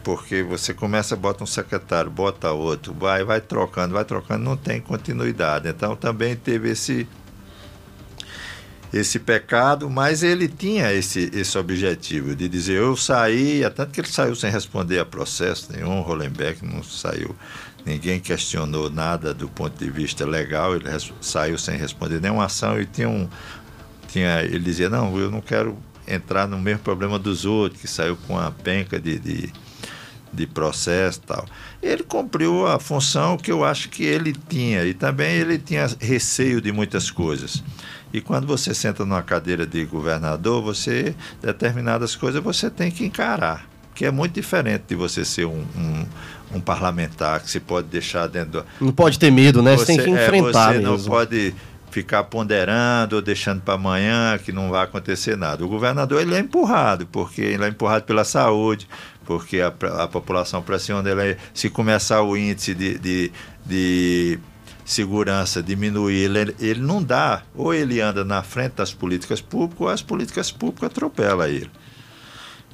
porque 0.02 0.42
você 0.42 0.72
começa, 0.72 1.14
bota 1.14 1.44
um 1.44 1.46
secretário, 1.46 2.10
bota 2.10 2.50
outro, 2.52 2.94
vai, 2.98 3.22
vai 3.22 3.38
trocando, 3.38 3.92
vai 3.92 4.04
trocando, 4.04 4.42
não 4.42 4.56
tem 4.56 4.80
continuidade. 4.80 5.68
Então 5.68 5.94
também 5.94 6.34
teve 6.34 6.70
esse 6.70 7.06
esse 8.92 9.18
pecado, 9.18 9.88
mas 9.88 10.22
ele 10.22 10.48
tinha 10.48 10.92
esse, 10.92 11.30
esse 11.32 11.56
objetivo 11.56 12.34
de 12.34 12.48
dizer 12.48 12.78
eu 12.78 12.96
saí, 12.96 13.62
tanto 13.74 13.92
que 13.92 14.00
ele 14.00 14.08
saiu 14.08 14.34
sem 14.34 14.50
responder 14.50 14.98
a 14.98 15.04
processo 15.04 15.72
nenhum, 15.72 16.00
Hollenbeck 16.00 16.64
não 16.64 16.82
saiu, 16.82 17.34
ninguém 17.86 18.18
questionou 18.18 18.90
nada 18.90 19.32
do 19.32 19.48
ponto 19.48 19.78
de 19.78 19.90
vista 19.90 20.26
legal, 20.26 20.74
ele 20.74 20.88
saiu 21.20 21.56
sem 21.56 21.76
responder 21.76 22.20
nenhuma 22.20 22.46
ação 22.46 22.80
e 22.80 22.86
tinha 22.86 23.08
um, 23.08 23.28
tinha, 24.08 24.42
ele 24.42 24.58
dizia, 24.58 24.88
não, 24.90 25.16
eu 25.18 25.30
não 25.30 25.40
quero 25.40 25.78
entrar 26.06 26.48
no 26.48 26.58
mesmo 26.58 26.80
problema 26.80 27.18
dos 27.18 27.44
outros, 27.44 27.80
que 27.80 27.88
saiu 27.88 28.16
com 28.26 28.34
uma 28.34 28.50
penca 28.50 28.98
de, 28.98 29.18
de, 29.18 29.52
de 30.32 30.46
processo 30.46 31.20
e 31.22 31.26
tal. 31.26 31.46
Ele 31.80 32.02
cumpriu 32.02 32.66
a 32.66 32.80
função 32.80 33.36
que 33.36 33.52
eu 33.52 33.64
acho 33.64 33.88
que 33.88 34.02
ele 34.02 34.34
tinha, 34.48 34.84
e 34.84 34.92
também 34.92 35.36
ele 35.36 35.58
tinha 35.58 35.86
receio 36.00 36.60
de 36.60 36.72
muitas 36.72 37.10
coisas. 37.10 37.62
E 38.12 38.20
quando 38.20 38.46
você 38.46 38.74
senta 38.74 39.04
numa 39.04 39.22
cadeira 39.22 39.66
de 39.66 39.84
governador, 39.84 40.62
você 40.62 41.14
determinadas 41.40 42.16
coisas 42.16 42.42
você 42.42 42.68
tem 42.68 42.90
que 42.90 43.04
encarar, 43.04 43.66
que 43.94 44.04
é 44.04 44.10
muito 44.10 44.32
diferente 44.32 44.84
de 44.88 44.94
você 44.94 45.24
ser 45.24 45.46
um, 45.46 45.64
um, 45.76 46.06
um 46.56 46.60
parlamentar 46.60 47.40
que 47.40 47.50
se 47.50 47.60
pode 47.60 47.86
deixar 47.88 48.26
dentro. 48.26 48.62
Do... 48.62 48.66
Não 48.80 48.92
pode 48.92 49.18
ter 49.18 49.30
medo, 49.30 49.62
né? 49.62 49.76
Você, 49.76 49.86
você 49.86 49.96
tem 49.96 50.04
que 50.04 50.10
enfrentar. 50.10 50.74
É, 50.74 50.78
você 50.78 50.78
mesmo. 50.78 50.96
não 50.96 51.04
pode 51.04 51.54
ficar 51.90 52.24
ponderando 52.24 53.16
ou 53.16 53.22
deixando 53.22 53.60
para 53.60 53.74
amanhã 53.74 54.38
que 54.38 54.52
não 54.52 54.70
vai 54.70 54.84
acontecer 54.84 55.36
nada. 55.36 55.64
O 55.64 55.68
governador 55.68 56.20
ele 56.20 56.34
é 56.34 56.38
empurrado, 56.38 57.06
porque 57.06 57.40
ele 57.42 57.64
é 57.64 57.68
empurrado 57.68 58.04
pela 58.04 58.24
saúde, 58.24 58.88
porque 59.24 59.60
a, 59.60 59.72
a 60.02 60.08
população 60.08 60.62
pressiona 60.62 61.08
ele. 61.10 61.36
Se 61.52 61.68
começar 61.68 62.22
o 62.22 62.36
índice 62.36 62.74
de, 62.74 62.98
de, 62.98 63.32
de 63.66 64.38
segurança 64.90 65.62
diminuir, 65.62 66.24
ele, 66.24 66.54
ele 66.58 66.80
não 66.80 67.02
dá. 67.02 67.42
Ou 67.54 67.72
ele 67.72 68.00
anda 68.00 68.24
na 68.24 68.42
frente 68.42 68.72
das 68.72 68.92
políticas 68.92 69.40
públicas, 69.40 69.80
ou 69.80 69.88
as 69.88 70.02
políticas 70.02 70.50
públicas 70.50 70.90
atropelam 70.90 71.46
ele. 71.46 71.70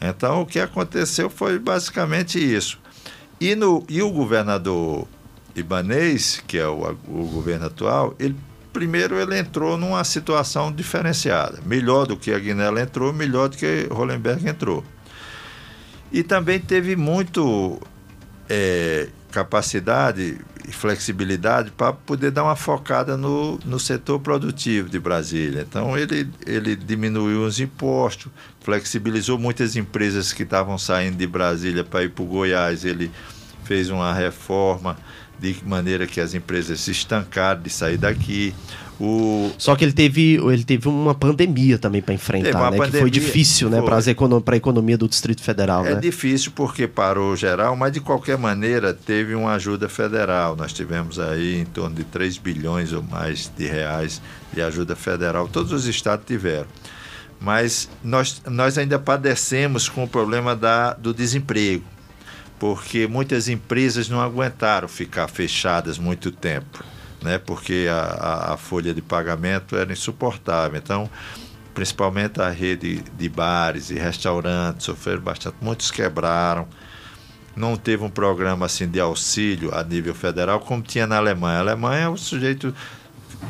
Então, 0.01 0.43
o 0.43 0.47
que 0.47 0.59
aconteceu 0.59 1.29
foi 1.29 1.59
basicamente 1.59 2.39
isso. 2.39 2.79
E, 3.41 3.55
no, 3.55 3.85
e 3.89 4.03
o 4.03 4.11
governador 4.11 5.07
Ibanês, 5.55 6.43
que 6.47 6.59
é 6.59 6.67
o, 6.67 6.97
o 7.09 7.27
governo 7.27 7.67
atual, 7.67 8.15
ele 8.19 8.37
primeiro 8.73 9.19
ele 9.19 9.39
entrou 9.39 9.79
numa 9.79 10.05
situação 10.05 10.71
diferenciada. 10.71 11.61
Melhor 11.65 12.07
do 12.07 12.15
que 12.15 12.31
a 12.31 12.39
Guiné 12.39 12.69
entrou, 12.83 13.11
melhor 13.11 13.49
do 13.49 13.57
que 13.57 13.89
Hollenberg 13.91 14.47
entrou. 14.47 14.85
E 16.13 16.23
também 16.23 16.61
teve 16.61 16.95
muito 16.95 17.81
é, 18.51 19.09
capacidade 19.33 20.39
e 20.67 20.73
flexibilidade 20.73 21.71
para 21.71 21.93
poder 21.93 22.33
dar 22.33 22.43
uma 22.43 22.57
focada 22.57 23.17
no, 23.17 23.59
no 23.65 23.79
setor 23.79 24.19
produtivo 24.19 24.89
de 24.89 24.99
Brasília. 24.99 25.65
Então, 25.69 25.97
ele, 25.97 26.29
ele 26.45 26.75
diminuiu 26.75 27.45
os 27.45 27.61
impostos, 27.61 28.33
flexibilizou 28.61 29.39
muitas 29.39 29.77
empresas 29.77 30.33
que 30.33 30.43
estavam 30.43 30.77
saindo 30.77 31.17
de 31.17 31.27
Brasília 31.27 31.85
para 31.85 32.03
ir 32.03 32.11
para 32.11 32.25
o 32.25 32.27
Goiás. 32.27 32.85
Ele 32.85 33.11
fez 33.65 33.91
uma 33.91 34.13
reforma 34.13 34.97
de 35.39 35.57
maneira 35.65 36.07
que 36.07 36.21
as 36.21 36.35
empresas 36.35 36.81
se 36.81 36.91
estancaram 36.91 37.63
de 37.63 37.71
sair 37.71 37.99
daqui. 37.99 38.55
O... 38.99 39.51
Só 39.59 39.77
que 39.77 39.85
ele 39.85 39.93
teve, 39.93 40.37
ele 40.37 40.65
teve 40.65 40.89
uma 40.89 41.15
pandemia 41.15 41.79
também 41.79 42.01
para 42.01 42.15
enfrentar, 42.15 42.71
né? 42.71 42.79
Pandemia, 42.79 42.91
que 42.91 42.99
foi 42.99 43.11
difícil 43.11 43.69
né? 43.69 43.83
para 43.83 44.55
a 44.55 44.57
economia 44.57 44.97
do 44.97 45.07
Distrito 45.07 45.43
Federal. 45.43 45.85
É 45.85 45.95
né? 45.95 46.01
difícil 46.01 46.51
porque 46.55 46.87
parou 46.89 47.37
geral, 47.37 47.77
mas 47.77 47.93
de 47.93 48.01
qualquer 48.01 48.39
maneira 48.39 48.95
teve 48.95 49.35
uma 49.35 49.53
ajuda 49.53 49.87
federal. 49.89 50.57
Nós 50.57 50.73
tivemos 50.73 51.19
aí 51.19 51.61
em 51.61 51.67
torno 51.67 51.95
de 51.95 52.05
3 52.05 52.39
bilhões 52.39 52.93
ou 52.93 53.03
mais 53.03 53.53
de 53.55 53.67
reais 53.67 54.23
de 54.53 54.63
ajuda 54.63 54.97
federal. 54.97 55.47
Todos 55.47 55.73
os 55.73 55.87
estados 55.87 56.25
tiveram. 56.27 56.67
Mas 57.39 57.91
nós, 58.03 58.41
nós 58.49 58.79
ainda 58.79 58.99
padecemos 58.99 59.91
com 59.91 60.05
o 60.05 60.09
problema 60.09 60.57
da, 60.57 60.95
do 60.95 61.13
desemprego 61.13 61.85
porque 62.59 63.07
muitas 63.07 63.49
empresas 63.49 64.09
não 64.09 64.21
aguentaram 64.21 64.89
ficar 64.89 65.29
fechadas 65.29 65.99
muito 65.99 66.31
tempo 66.31 66.85
né? 67.27 67.39
porque 67.39 67.87
a, 67.91 67.95
a, 67.95 68.55
a 68.55 68.57
folha 68.57 68.95
de 68.95 69.03
pagamento 69.03 69.77
era 69.77 69.93
insuportável. 69.93 70.79
Então, 70.79 71.11
principalmente 71.75 72.41
a 72.41 72.49
rede 72.49 73.03
de 73.19 73.29
bares 73.29 73.91
e 73.91 73.95
restaurantes 73.95 74.87
sofreram 74.87 75.23
bastante, 75.23 75.57
muitos 75.61 75.91
quebraram. 75.91 76.67
Não 77.55 77.77
teve 77.77 78.05
um 78.05 78.11
programa 78.11 78.67
assim 78.67 78.89
de 78.89 79.01
auxílio 79.01 79.75
a 79.75 79.83
nível 79.83 80.15
federal 80.15 80.61
como 80.61 80.83
tinha 80.83 81.07
na 81.07 81.17
Alemanha. 81.17 81.59
A 81.59 81.61
Alemanha, 81.61 82.11
o 82.11 82.17
sujeito 82.17 82.75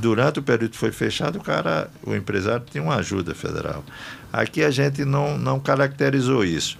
durante 0.00 0.38
o 0.38 0.42
período 0.42 0.70
que 0.70 0.78
foi 0.78 0.92
fechado, 0.92 1.38
o 1.38 1.42
cara, 1.42 1.90
o 2.02 2.14
empresário 2.14 2.64
tinha 2.70 2.82
uma 2.82 2.96
ajuda 2.96 3.34
federal. 3.34 3.84
Aqui 4.32 4.62
a 4.62 4.70
gente 4.70 5.04
não, 5.04 5.36
não 5.36 5.58
caracterizou 5.60 6.44
isso. 6.44 6.78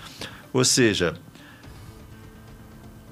Ou 0.52 0.64
seja, 0.64 1.14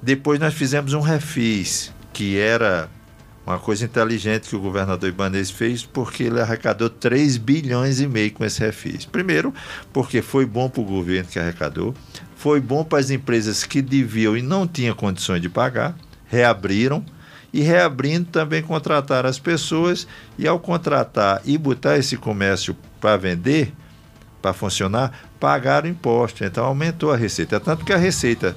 depois 0.05 0.39
nós 0.39 0.53
fizemos 0.53 0.93
um 0.93 1.01
refis, 1.01 1.91
que 2.13 2.39
era 2.39 2.91
uma 3.47 3.59
coisa 3.59 3.87
inteligente 3.87 4.51
que 4.51 4.55
o 4.55 4.61
governador 4.61 5.09
Ibanez 5.09 5.51
fez, 5.51 5.83
porque 5.83 6.25
ele 6.25 6.43
arrecadou 6.43 6.91
3 6.91 7.39
bilhões 7.39 8.01
e 8.01 8.07
meio 8.07 8.31
com 8.33 8.45
esse 8.45 8.61
refis. 8.61 9.07
Primeiro, 9.07 9.53
porque 9.95 10.21
foi 10.21 10.45
bom 10.45 10.69
para 10.69 10.83
o 10.83 10.85
governo 10.85 11.31
que 11.31 11.39
arrecadou, 11.39 11.95
foi 12.37 12.61
bom 12.61 12.85
para 12.85 12.99
as 12.99 13.09
empresas 13.09 13.65
que 13.65 13.81
deviam 13.81 14.37
e 14.37 14.43
não 14.43 14.69
tinham 14.69 14.95
condições 14.95 15.41
de 15.41 15.49
pagar, 15.49 15.97
reabriram, 16.27 17.03
e 17.51 17.63
reabrindo 17.63 18.27
também 18.27 18.63
contratar 18.63 19.25
as 19.25 19.39
pessoas, 19.39 20.07
e 20.37 20.47
ao 20.47 20.59
contratar 20.59 21.41
e 21.47 21.57
botar 21.57 21.97
esse 21.97 22.19
comércio 22.19 22.77
para 23.01 23.17
vender, 23.17 23.73
para 24.43 24.53
funcionar, 24.53 25.31
pagaram 25.41 25.89
imposto. 25.89 26.45
Então 26.45 26.65
aumentou 26.67 27.11
a 27.11 27.17
receita. 27.17 27.59
Tanto 27.59 27.85
que 27.85 27.93
a 27.93 27.97
receita 27.97 28.55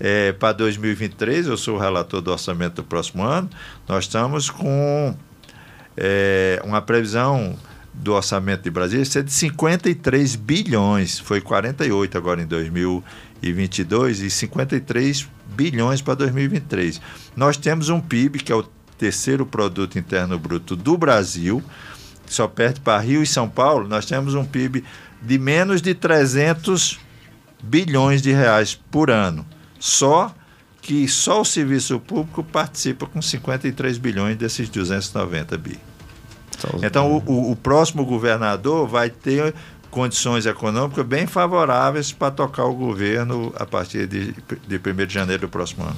é, 0.00 0.32
para 0.32 0.52
2023, 0.52 1.46
eu 1.46 1.56
sou 1.56 1.76
o 1.76 1.78
relator 1.78 2.20
do 2.20 2.30
orçamento 2.30 2.76
do 2.76 2.84
próximo 2.84 3.22
ano, 3.22 3.50
nós 3.88 4.04
estamos 4.04 4.48
com 4.48 5.16
é, 5.96 6.60
uma 6.64 6.80
previsão 6.80 7.56
do 7.92 8.12
orçamento 8.12 8.62
de 8.62 8.70
Brasília 8.70 9.04
ser 9.04 9.24
de 9.24 9.32
53 9.32 10.36
bilhões, 10.36 11.18
foi 11.18 11.40
48 11.40 12.16
agora 12.16 12.40
em 12.40 12.46
2022 12.46 14.20
e 14.20 14.30
53 14.30 15.28
bilhões 15.56 16.00
para 16.00 16.14
2023. 16.14 17.00
Nós 17.36 17.56
temos 17.56 17.88
um 17.88 18.00
PIB 18.00 18.38
que 18.38 18.52
é 18.52 18.54
o 18.54 18.62
terceiro 18.96 19.44
produto 19.44 19.98
interno 19.98 20.38
bruto 20.38 20.76
do 20.76 20.96
Brasil, 20.96 21.62
só 22.26 22.46
perto 22.46 22.80
para 22.80 23.00
Rio 23.00 23.22
e 23.22 23.26
São 23.26 23.48
Paulo, 23.48 23.88
nós 23.88 24.06
temos 24.06 24.34
um 24.34 24.44
PIB 24.44 24.84
de 25.20 25.38
menos 25.38 25.82
de 25.82 25.94
300 25.94 27.00
bilhões 27.62 28.22
de 28.22 28.30
reais 28.30 28.74
por 28.74 29.10
ano. 29.10 29.44
Só 29.78 30.34
que 30.82 31.06
só 31.08 31.40
o 31.40 31.44
serviço 31.44 31.98
público 32.00 32.42
participa 32.42 33.06
com 33.06 33.20
53 33.20 33.98
bilhões 33.98 34.36
desses 34.36 34.68
290 34.68 35.56
bi. 35.58 35.78
Então, 36.82 37.12
o, 37.12 37.22
o- 37.30 37.50
o 37.52 37.56
próximo 37.56 38.04
governador 38.04 38.88
vai 38.88 39.10
ter 39.10 39.54
condições 39.90 40.44
econômicas 40.44 41.04
bem 41.06 41.26
favoráveis 41.26 42.12
para 42.12 42.30
tocar 42.30 42.64
o 42.64 42.74
governo 42.74 43.52
a 43.56 43.64
partir 43.64 44.06
de, 44.06 44.32
de 44.66 44.76
1 44.76 45.06
de 45.06 45.14
janeiro 45.14 45.42
do 45.42 45.48
próximo 45.48 45.84
ano. 45.84 45.96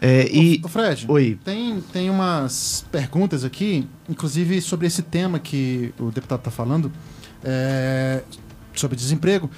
É, 0.00 0.26
e. 0.28 0.60
Ô, 0.64 0.68
Fred, 0.68 1.04
Oi. 1.08 1.38
Tem, 1.44 1.80
tem 1.92 2.08
umas 2.08 2.84
perguntas 2.90 3.44
aqui, 3.44 3.86
inclusive 4.08 4.60
sobre 4.62 4.86
esse 4.86 5.02
tema 5.02 5.38
que 5.38 5.92
o 5.98 6.10
deputado 6.10 6.38
está 6.38 6.50
falando, 6.50 6.90
é, 7.44 8.22
sobre 8.74 8.96
desemprego. 8.96 9.50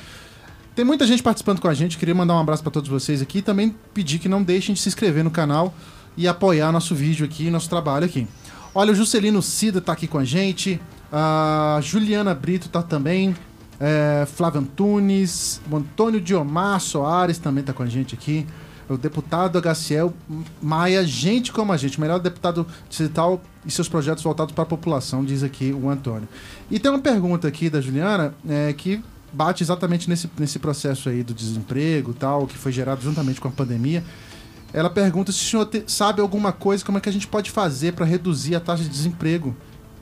Tem 0.78 0.84
muita 0.84 1.04
gente 1.08 1.24
participando 1.24 1.60
com 1.60 1.66
a 1.66 1.74
gente, 1.74 1.98
queria 1.98 2.14
mandar 2.14 2.36
um 2.36 2.38
abraço 2.38 2.62
para 2.62 2.70
todos 2.70 2.88
vocês 2.88 3.20
aqui 3.20 3.38
e 3.38 3.42
também 3.42 3.74
pedir 3.92 4.20
que 4.20 4.28
não 4.28 4.44
deixem 4.44 4.76
de 4.76 4.80
se 4.80 4.88
inscrever 4.88 5.24
no 5.24 5.30
canal 5.32 5.74
e 6.16 6.28
apoiar 6.28 6.70
nosso 6.70 6.94
vídeo 6.94 7.26
aqui, 7.26 7.50
nosso 7.50 7.68
trabalho 7.68 8.04
aqui. 8.04 8.28
Olha, 8.72 8.92
o 8.92 8.94
Juscelino 8.94 9.42
Cida 9.42 9.80
tá 9.80 9.92
aqui 9.92 10.06
com 10.06 10.18
a 10.18 10.24
gente, 10.24 10.80
a 11.12 11.80
Juliana 11.82 12.32
Brito 12.32 12.68
tá 12.68 12.80
também, 12.80 13.34
é, 13.80 14.24
Flávio 14.32 14.60
Antunes, 14.60 15.60
o 15.68 15.78
Antônio 15.78 16.20
Diomar 16.20 16.78
Soares 16.78 17.38
também 17.38 17.64
tá 17.64 17.72
com 17.72 17.82
a 17.82 17.86
gente 17.86 18.14
aqui, 18.14 18.46
o 18.88 18.96
deputado 18.96 19.60
HCL 19.60 20.14
Maia, 20.62 21.04
gente 21.04 21.50
como 21.50 21.72
a 21.72 21.76
gente, 21.76 22.00
melhor 22.00 22.20
deputado 22.20 22.64
digital 22.88 23.42
e 23.66 23.70
seus 23.72 23.88
projetos 23.88 24.22
voltados 24.22 24.54
para 24.54 24.62
a 24.62 24.66
população, 24.66 25.24
diz 25.24 25.42
aqui 25.42 25.72
o 25.72 25.90
Antônio. 25.90 26.28
E 26.70 26.78
tem 26.78 26.88
uma 26.88 27.00
pergunta 27.00 27.48
aqui 27.48 27.68
da 27.68 27.80
Juliana 27.80 28.32
é, 28.48 28.72
que 28.72 29.02
bate 29.32 29.62
exatamente 29.62 30.08
nesse, 30.08 30.30
nesse 30.38 30.58
processo 30.58 31.08
aí 31.08 31.22
do 31.22 31.34
desemprego 31.34 32.14
tal, 32.14 32.46
que 32.46 32.56
foi 32.56 32.72
gerado 32.72 33.02
juntamente 33.02 33.40
com 33.40 33.48
a 33.48 33.50
pandemia. 33.50 34.02
Ela 34.72 34.90
pergunta 34.90 35.32
se 35.32 35.38
o 35.44 35.48
senhor 35.48 35.66
te- 35.66 35.84
sabe 35.86 36.20
alguma 36.20 36.52
coisa, 36.52 36.84
como 36.84 36.98
é 36.98 37.00
que 37.00 37.08
a 37.08 37.12
gente 37.12 37.26
pode 37.26 37.50
fazer 37.50 37.92
para 37.92 38.04
reduzir 38.04 38.54
a 38.54 38.60
taxa 38.60 38.82
de 38.82 38.88
desemprego 38.88 39.56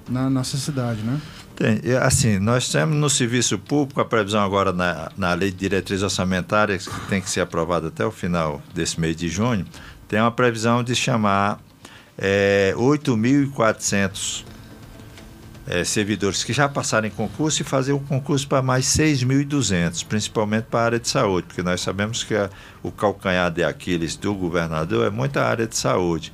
na 0.08 0.28
nossa 0.30 0.56
cidade, 0.56 1.02
né? 1.02 1.20
Tem, 1.54 1.80
assim, 2.02 2.38
nós 2.38 2.68
temos 2.68 2.96
no 2.96 3.08
serviço 3.08 3.58
público 3.58 4.00
a 4.00 4.04
previsão 4.04 4.42
agora 4.44 4.72
na, 4.72 5.10
na 5.16 5.32
lei 5.34 5.50
de 5.50 5.56
diretriz 5.56 6.02
orçamentária, 6.02 6.76
que 6.76 6.90
tem 7.08 7.20
que 7.20 7.30
ser 7.30 7.40
aprovada 7.40 7.88
até 7.88 8.04
o 8.04 8.10
final 8.10 8.60
desse 8.74 9.00
mês 9.00 9.16
de 9.16 9.28
junho, 9.28 9.64
tem 10.06 10.20
uma 10.20 10.30
previsão 10.30 10.84
de 10.84 10.94
chamar 10.94 11.58
é, 12.18 12.74
8.400 12.76 14.44
é, 15.66 15.82
servidores 15.84 16.44
que 16.44 16.52
já 16.52 16.68
passaram 16.68 17.08
em 17.08 17.10
concurso 17.10 17.60
e 17.62 17.64
fazer 17.64 17.92
um 17.92 17.98
concurso 17.98 18.46
para 18.46 18.62
mais 18.62 18.86
6.200, 18.86 20.04
principalmente 20.04 20.64
para 20.64 20.80
a 20.80 20.84
área 20.84 21.00
de 21.00 21.08
saúde, 21.08 21.48
porque 21.48 21.62
nós 21.62 21.80
sabemos 21.80 22.22
que 22.22 22.34
a- 22.34 22.48
o 22.82 22.92
calcanhar 22.92 23.50
de 23.50 23.64
Aquiles 23.64 24.16
do 24.16 24.32
governador 24.34 25.06
é 25.06 25.10
muita 25.10 25.42
área 25.44 25.66
de 25.66 25.76
saúde. 25.76 26.32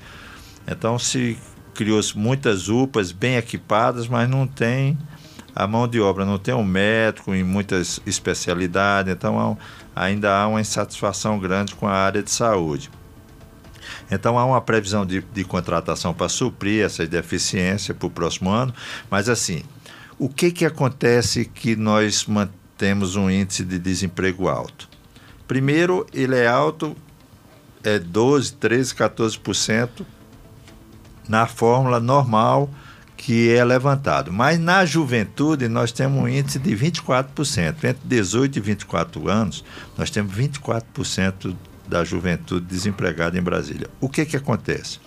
Então 0.69 0.99
se 0.99 1.39
criou 1.75 2.01
muitas 2.15 2.69
UPAs 2.69 3.11
bem 3.11 3.37
equipadas, 3.37 4.07
mas 4.07 4.29
não 4.29 4.47
tem 4.47 4.99
a 5.55 5.67
mão 5.67 5.89
de 5.89 6.01
obra, 6.01 6.25
não 6.25 6.39
tem 6.39 6.55
um 6.55 6.65
médico 6.65 7.35
em 7.35 7.43
muitas 7.43 8.01
especialidades, 8.07 9.13
então 9.13 9.59
há 9.95 10.05
ainda 10.05 10.35
há 10.35 10.47
uma 10.49 10.61
insatisfação 10.61 11.39
grande 11.39 11.75
com 11.75 11.87
a 11.87 11.93
área 11.93 12.23
de 12.23 12.31
saúde. 12.31 12.91
Então 14.13 14.39
há 14.39 14.45
uma 14.45 14.61
previsão 14.61 15.07
de, 15.07 15.23
de 15.23 15.43
contratação 15.43 16.13
para 16.13 16.29
suprir 16.29 16.85
essa 16.85 17.07
deficiência 17.07 17.95
para 17.95 18.07
o 18.07 18.11
próximo 18.11 18.51
ano, 18.51 18.75
mas 19.11 19.27
assim, 19.27 19.63
o 20.19 20.29
que, 20.29 20.51
que 20.51 20.67
acontece 20.67 21.47
que 21.47 21.75
nós 21.75 22.27
mantemos 22.27 23.17
um 23.17 23.31
índice 23.31 23.65
de 23.65 23.79
desemprego 23.79 24.49
alto? 24.49 24.87
Primeiro, 25.49 26.07
ele 26.13 26.37
é 26.37 26.47
alto, 26.47 26.95
é 27.83 27.99
12, 27.99 28.53
13, 28.53 28.95
14% 28.95 30.05
na 31.27 31.47
fórmula 31.47 31.99
normal 31.99 32.69
que 33.17 33.55
é 33.55 33.65
levantado. 33.65 34.33
Mas 34.33 34.59
na 34.59 34.85
juventude 34.85 35.69
nós 35.69 35.91
temos 35.91 36.23
um 36.23 36.29
índice 36.29 36.59
de 36.59 36.77
24%. 36.77 37.85
Entre 37.85 37.99
18 38.05 38.57
e 38.57 38.61
24 38.61 39.29
anos, 39.29 39.65
nós 39.97 40.11
temos 40.11 40.35
24% 40.35 41.57
da 41.93 42.03
juventude 42.03 42.65
desempregada 42.65 43.39
em 43.39 43.43
Brasília. 43.43 43.87
O 44.01 44.09
que, 44.09 44.25
que 44.25 44.35
acontece? 44.35 44.99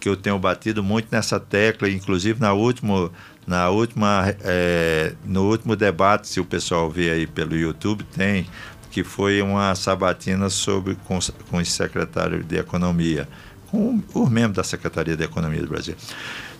Que 0.00 0.08
eu 0.08 0.16
tenho 0.16 0.36
batido 0.36 0.82
muito 0.82 1.06
nessa 1.12 1.38
tecla, 1.38 1.88
inclusive 1.88 2.40
na 2.40 2.52
última, 2.52 3.08
na 3.46 3.70
última, 3.70 4.34
eh, 4.42 5.14
no 5.24 5.48
último 5.48 5.76
debate, 5.76 6.26
se 6.26 6.40
o 6.40 6.44
pessoal 6.44 6.90
vê 6.90 7.10
aí 7.10 7.24
pelo 7.24 7.54
YouTube, 7.54 8.02
tem, 8.02 8.48
que 8.90 9.04
foi 9.04 9.40
uma 9.42 9.76
sabatina 9.76 10.50
sobre, 10.50 10.96
com, 11.04 11.20
com 11.48 11.58
o 11.58 11.64
secretário 11.64 12.42
de 12.42 12.56
Economia, 12.56 13.28
com 13.70 14.02
os 14.12 14.28
membros 14.28 14.56
da 14.56 14.64
Secretaria 14.64 15.16
de 15.16 15.22
Economia 15.22 15.62
do 15.62 15.68
Brasil. 15.68 15.94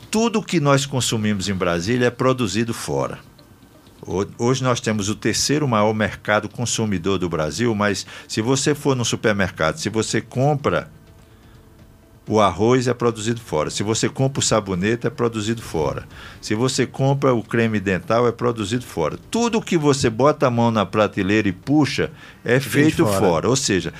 Tudo 0.08 0.40
que 0.40 0.60
nós 0.60 0.86
consumimos 0.86 1.48
em 1.48 1.54
Brasília 1.54 2.06
é 2.06 2.10
produzido 2.10 2.72
fora. 2.72 3.18
Ho- 4.07 4.26
Hoje 4.38 4.62
nós 4.62 4.80
temos 4.80 5.09
o 5.09 5.14
terceiro 5.14 5.66
maior 5.66 5.92
mercado 5.94 6.48
consumidor 6.48 7.18
do 7.18 7.28
Brasil, 7.28 7.74
mas 7.74 8.07
se 8.28 8.40
você 8.42 8.74
for 8.74 8.94
no 8.94 9.05
supermercado, 9.05 9.76
se 9.78 9.88
você 9.88 10.20
compra 10.20 10.88
o 12.26 12.40
arroz 12.40 12.88
é 12.88 12.94
produzido 12.94 13.38
fora. 13.38 13.68
Se 13.68 13.82
você 13.82 14.09
compra 14.09 14.40
o 14.40 14.42
sabonete, 14.42 15.07
é 15.07 15.11
produzido 15.11 15.61
fora. 15.61 16.05
Se 16.40 16.55
você 16.55 16.86
compra 16.86 17.34
o 17.34 17.42
creme 17.42 17.78
dental, 17.78 18.26
é 18.26 18.32
produzido 18.32 18.82
fora. 18.84 19.18
Tudo 19.30 19.61
que 19.61 19.76
você 19.76 20.09
bota 20.09 20.46
a 20.46 20.50
mão 20.50 20.70
na 20.70 20.86
prateleira 20.86 21.48
e 21.48 21.52
puxa 21.52 22.11
é 22.42 22.59
feito 22.59 23.05
fora. 23.05 23.18
fora. 23.20 23.48
Ou 23.50 23.57
seja, 23.57 23.92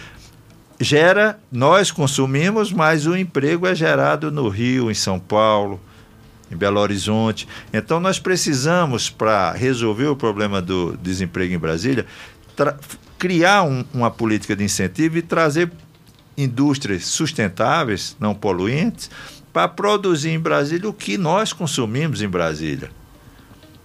gera, 0.81 1.39
nós 1.53 1.91
consumimos, 1.91 2.73
mas 2.73 3.07
o 3.07 3.15
emprego 3.15 3.67
é 3.67 3.75
gerado 3.75 4.31
no 4.33 4.49
Rio, 4.49 4.91
em 4.91 4.95
São 4.95 5.19
Paulo, 5.21 5.79
em 6.51 6.57
Belo 6.57 6.79
Horizonte. 6.81 7.49
Então 7.73 7.99
nós 8.01 8.19
precisamos, 8.19 9.09
para 9.11 9.53
resolver 9.53 10.07
o 10.07 10.17
problema 10.17 10.61
do 10.63 10.97
desemprego 10.97 11.55
em 11.55 11.59
Brasília, 11.59 12.07
criar 13.19 13.63
um- 13.63 13.85
uma 13.93 14.11
política 14.11 14.55
de 14.55 14.65
incentivo 14.65 15.19
e 15.19 15.23
trazer 15.23 15.71
indústrias 16.37 17.07
sustentáveis, 17.07 18.17
não 18.19 18.35
poluentes, 18.35 19.11
para 19.53 19.69
produzir 19.69 20.31
em 20.31 20.39
Brasília 20.39 20.89
o 20.89 20.93
que 20.93 21.17
nós 21.17 21.53
consumimos 21.53 22.21
em 22.21 22.29
Brasília. 22.29 22.91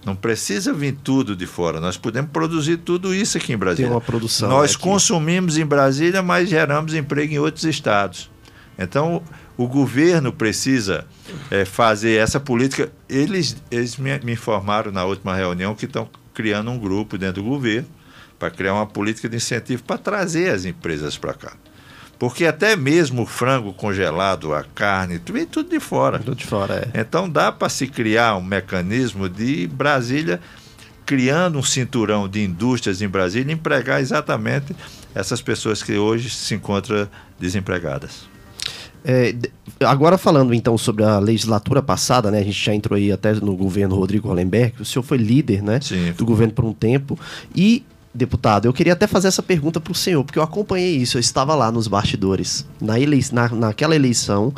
Não 0.04 0.16
precisa 0.16 0.72
vir 0.72 0.96
tudo 1.04 1.36
de 1.36 1.46
fora, 1.46 1.78
nós 1.78 1.96
podemos 1.96 2.30
produzir 2.30 2.78
tudo 2.78 3.14
isso 3.14 3.36
aqui 3.36 3.52
em 3.52 3.56
Brasília. 3.56 3.90
uma 3.90 4.00
produção 4.00 4.48
Nós 4.48 4.72
aqui. 4.74 4.82
consumimos 4.82 5.58
em 5.58 5.64
Brasília, 5.66 6.22
mas 6.22 6.48
geramos 6.48 6.94
emprego 6.94 7.34
em 7.34 7.38
outros 7.38 7.64
estados. 7.64 8.30
Então, 8.78 9.22
o 9.60 9.68
governo 9.68 10.32
precisa 10.32 11.04
eh, 11.50 11.66
fazer 11.66 12.12
essa 12.12 12.40
política. 12.40 12.90
Eles, 13.06 13.58
eles 13.70 13.98
me, 13.98 14.18
me 14.20 14.32
informaram 14.32 14.90
na 14.90 15.04
última 15.04 15.36
reunião 15.36 15.74
que 15.74 15.84
estão 15.84 16.08
criando 16.32 16.70
um 16.70 16.78
grupo 16.78 17.18
dentro 17.18 17.42
do 17.42 17.48
governo 17.50 17.86
para 18.38 18.50
criar 18.50 18.72
uma 18.72 18.86
política 18.86 19.28
de 19.28 19.36
incentivo 19.36 19.82
para 19.82 19.98
trazer 19.98 20.48
as 20.48 20.64
empresas 20.64 21.18
para 21.18 21.34
cá. 21.34 21.52
Porque 22.18 22.46
até 22.46 22.74
mesmo 22.74 23.24
o 23.24 23.26
frango 23.26 23.74
congelado, 23.74 24.54
a 24.54 24.64
carne, 24.64 25.20
vem 25.30 25.44
tudo 25.44 25.68
de 25.68 25.78
fora. 25.78 26.18
Tudo 26.18 26.36
de 26.36 26.46
fora, 26.46 26.90
é. 26.94 27.00
Então 27.00 27.28
dá 27.28 27.52
para 27.52 27.68
se 27.68 27.86
criar 27.86 28.36
um 28.36 28.42
mecanismo 28.42 29.28
de 29.28 29.66
Brasília 29.66 30.40
criando 31.04 31.58
um 31.58 31.62
cinturão 31.62 32.26
de 32.26 32.42
indústrias 32.42 33.02
em 33.02 33.08
Brasília 33.08 33.52
empregar 33.52 34.00
exatamente 34.00 34.74
essas 35.14 35.42
pessoas 35.42 35.82
que 35.82 35.98
hoje 35.98 36.30
se 36.30 36.54
encontram 36.54 37.06
desempregadas. 37.38 38.30
É, 39.04 39.34
agora 39.80 40.18
falando 40.18 40.52
então 40.52 40.76
sobre 40.76 41.04
a 41.04 41.18
legislatura 41.18 41.82
passada, 41.82 42.30
né? 42.30 42.40
A 42.40 42.44
gente 42.44 42.64
já 42.64 42.74
entrou 42.74 42.96
aí 42.96 43.10
até 43.10 43.32
no 43.34 43.56
governo 43.56 43.96
Rodrigo 43.96 44.28
Hollenberg, 44.28 44.74
o 44.80 44.84
senhor 44.84 45.02
foi 45.02 45.18
líder, 45.18 45.62
né? 45.62 45.80
Sim. 45.80 46.12
Do 46.16 46.24
governo 46.24 46.52
por 46.52 46.64
um 46.64 46.72
tempo. 46.72 47.18
E, 47.54 47.84
deputado, 48.12 48.66
eu 48.66 48.72
queria 48.72 48.92
até 48.92 49.06
fazer 49.06 49.28
essa 49.28 49.42
pergunta 49.42 49.80
para 49.80 49.92
o 49.92 49.94
senhor, 49.94 50.22
porque 50.24 50.38
eu 50.38 50.42
acompanhei 50.42 50.96
isso, 50.96 51.16
eu 51.16 51.20
estava 51.20 51.54
lá 51.54 51.72
nos 51.72 51.88
bastidores. 51.88 52.66
Na 52.80 52.98
elei 53.00 53.24
na, 53.32 53.48
naquela 53.48 53.94
eleição 53.94 54.52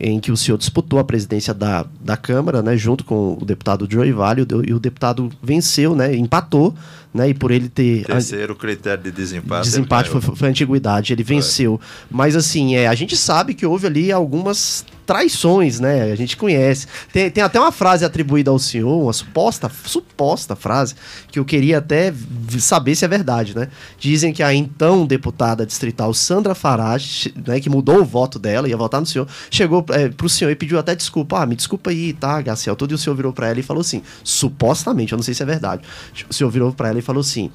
em 0.00 0.18
que 0.18 0.32
o 0.32 0.36
senhor 0.36 0.58
disputou 0.58 0.98
a 0.98 1.04
presidência 1.04 1.54
da, 1.54 1.86
da 2.00 2.16
Câmara, 2.16 2.62
né? 2.62 2.76
Junto 2.76 3.04
com 3.04 3.38
o 3.40 3.44
deputado 3.44 3.86
Joey 3.88 4.12
Vale, 4.12 4.46
e 4.66 4.74
o 4.74 4.80
deputado 4.80 5.30
venceu, 5.42 5.94
né? 5.94 6.14
Empatou, 6.16 6.74
né? 7.14 7.28
E 7.28 7.34
por 7.34 7.52
ele 7.52 7.68
ter. 7.68 8.04
Terceiro 8.04 8.56
critério 8.56 9.04
de 9.04 9.12
desempate. 9.12 9.62
Desempate 9.62 10.10
foi, 10.10 10.20
foi 10.20 10.48
a 10.48 10.50
antiguidade, 10.50 11.12
ele 11.12 11.22
venceu. 11.22 11.80
Mas 12.10 12.34
assim, 12.34 12.74
é, 12.74 12.88
a 12.88 12.94
gente 12.94 13.16
sabe 13.16 13.54
que 13.54 13.64
houve 13.64 13.86
ali 13.86 14.10
algumas 14.10 14.84
traições, 15.06 15.80
né? 15.80 16.12
A 16.12 16.16
gente 16.16 16.36
conhece. 16.36 16.86
Tem, 17.12 17.30
tem 17.30 17.42
até 17.42 17.58
uma 17.58 17.72
frase 17.72 18.04
atribuída 18.04 18.50
ao 18.50 18.58
senhor, 18.58 19.02
uma 19.02 19.12
suposta, 19.12 19.70
suposta 19.84 20.56
frase, 20.56 20.94
que 21.30 21.38
eu 21.38 21.44
queria 21.44 21.78
até 21.78 22.12
saber 22.58 22.94
se 22.94 23.04
é 23.04 23.08
verdade, 23.08 23.54
né? 23.54 23.68
Dizem 23.98 24.32
que 24.32 24.42
a 24.42 24.54
então 24.54 25.06
deputada 25.06 25.66
distrital 25.66 26.12
Sandra 26.14 26.54
Farage, 26.54 27.32
né, 27.46 27.60
que 27.60 27.68
mudou 27.68 28.00
o 28.00 28.04
voto 28.04 28.38
dela, 28.38 28.68
ia 28.68 28.76
votar 28.76 29.00
no 29.00 29.06
senhor, 29.06 29.28
chegou 29.50 29.84
é, 29.90 30.08
pro 30.08 30.28
senhor 30.28 30.50
e 30.50 30.56
pediu 30.56 30.78
até 30.78 30.94
desculpa. 30.94 31.40
Ah, 31.40 31.46
me 31.46 31.56
desculpa 31.56 31.90
aí, 31.90 32.12
tá, 32.12 32.40
Garciel? 32.40 32.76
Tudo 32.76 32.92
e 32.92 32.94
o 32.94 32.98
senhor 32.98 33.14
virou 33.14 33.32
pra 33.32 33.48
ela 33.48 33.60
e 33.60 33.62
falou 33.62 33.80
assim, 33.80 34.02
supostamente, 34.22 35.12
eu 35.12 35.16
não 35.16 35.22
sei 35.22 35.34
se 35.34 35.42
é 35.42 35.46
verdade. 35.46 35.82
O 36.28 36.34
senhor 36.34 36.50
virou 36.50 36.72
pra 36.72 36.88
ela 36.88 36.98
e 36.98 37.02
falou 37.02 37.20
assim: 37.20 37.50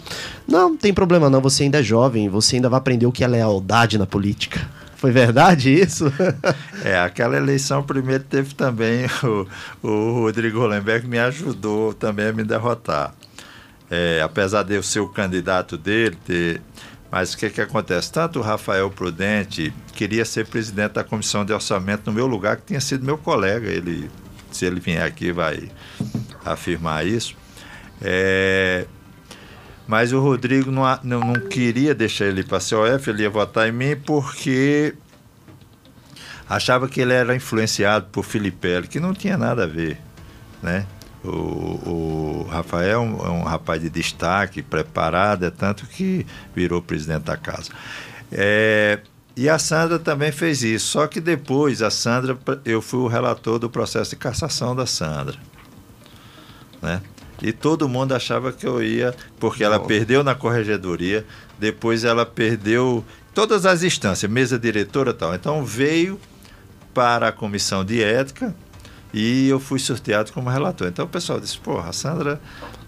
Não, 0.48 0.70
não 0.70 0.78
tem 0.78 0.94
problema 0.94 1.30
não, 1.30 1.42
você 1.42 1.64
ainda 1.64 1.80
é 1.80 1.84
jovem, 1.84 2.30
você 2.30 2.58
ainda 2.58 2.70
vai 2.70 2.78
aprender 2.78 3.06
o 3.06 3.12
que 3.12 3.24
é 3.24 3.28
lealdade 3.28 3.98
na 3.98 4.06
política. 4.06 4.79
Foi 5.00 5.12
verdade 5.12 5.74
isso? 5.74 6.12
é, 6.84 7.00
aquela 7.00 7.38
eleição 7.38 7.82
primeiro 7.82 8.26
teve 8.26 8.54
também 8.54 9.06
o, 9.24 9.48
o 9.82 10.14
Rodrigo 10.20 10.60
Hollenberg 10.60 11.08
me 11.08 11.18
ajudou 11.18 11.94
também 11.94 12.28
a 12.28 12.34
me 12.34 12.44
derrotar. 12.44 13.14
É, 13.90 14.22
apesar 14.22 14.64
de 14.64 14.76
eu 14.76 14.84
ser 14.84 15.00
o 15.00 15.08
candidato 15.08 15.78
dele, 15.78 16.18
ter, 16.26 16.62
mas 17.10 17.34
o 17.34 17.38
que, 17.38 17.50
que 17.50 17.62
acontece? 17.62 18.12
Tanto 18.12 18.40
o 18.40 18.42
Rafael 18.42 18.90
Prudente 18.92 19.74
queria 19.94 20.26
ser 20.26 20.46
presidente 20.46 20.94
da 20.94 21.04
comissão 21.04 21.46
de 21.46 21.54
orçamento 21.54 22.08
no 22.08 22.12
meu 22.12 22.28
lugar, 22.28 22.58
que 22.58 22.66
tinha 22.68 22.82
sido 22.82 23.06
meu 23.06 23.18
colega. 23.18 23.70
Ele, 23.70 24.12
se 24.52 24.66
ele 24.66 24.82
vier 24.82 25.02
aqui, 25.02 25.32
vai 25.32 25.72
afirmar 26.46 27.08
isso. 27.08 27.38
É, 28.02 28.86
mas 29.90 30.14
o 30.14 30.20
Rodrigo 30.20 30.70
não, 30.70 30.84
não, 31.04 31.20
não 31.20 31.34
queria 31.48 31.96
deixar 31.96 32.26
ele 32.26 32.44
para 32.44 32.60
a 32.60 32.62
COF, 32.62 33.10
ele 33.10 33.24
ia 33.24 33.30
votar 33.30 33.68
em 33.68 33.72
mim 33.72 33.96
porque 33.96 34.94
achava 36.48 36.88
que 36.88 37.02
ele 37.02 37.12
era 37.12 37.36
influenciado 37.36 38.06
por 38.12 38.24
Filipelli, 38.24 38.88
que 38.88 39.00
não 39.00 39.16
tinha 39.16 39.36
nada 39.36 39.64
a 39.64 39.66
ver, 39.66 40.00
né? 40.62 40.86
O, 41.24 41.30
o 41.30 42.48
Rafael 42.52 42.92
é 42.92 42.98
um, 43.00 43.26
é 43.26 43.30
um, 43.32 43.42
rapaz 43.42 43.82
de 43.82 43.90
destaque, 43.90 44.62
preparado, 44.62 45.48
é 45.48 45.50
tanto 45.50 45.88
que 45.88 46.24
virou 46.56 46.84
presidente 46.84 47.24
da 47.24 47.36
casa. 47.36 47.72
É, 48.32 49.00
e 49.36 49.50
a 49.50 49.58
Sandra 49.58 49.98
também 49.98 50.32
fez 50.32 50.62
isso, 50.62 50.86
só 50.86 51.08
que 51.08 51.20
depois 51.20 51.82
a 51.82 51.90
Sandra, 51.90 52.38
eu 52.64 52.80
fui 52.80 53.00
o 53.00 53.08
relator 53.08 53.58
do 53.58 53.68
processo 53.68 54.12
de 54.12 54.18
cassação 54.18 54.76
da 54.76 54.86
Sandra, 54.86 55.40
né? 56.80 57.02
E 57.42 57.52
todo 57.52 57.88
mundo 57.88 58.14
achava 58.14 58.52
que 58.52 58.68
eu 58.68 58.84
ia, 58.84 59.14
porque 59.40 59.64
ela 59.64 59.80
perdeu 59.80 60.24
na 60.24 60.36
corregedoria, 60.36 61.26
depois 61.58 62.04
ela 62.04 62.26
perdeu 62.26 63.04
todas 63.34 63.66
as 63.66 63.84
instâncias, 63.84 64.30
mesa 64.30 64.60
diretora 64.60 65.12
e 65.12 65.14
tal. 65.14 65.34
Então 65.34 65.64
veio 65.64 66.20
para 66.94 67.30
a 67.30 67.32
comissão 67.32 67.86
de 67.86 68.04
ética 68.04 68.54
e 69.14 69.48
eu 69.48 69.60
fui 69.60 69.80
sorteado 69.80 70.32
como 70.32 70.50
relator. 70.50 70.88
Então 70.88 71.06
o 71.06 71.10
pessoal 71.10 71.40
disse: 71.40 71.58
porra, 71.58 71.90
a 71.90 71.94
Sandra. 71.94 72.40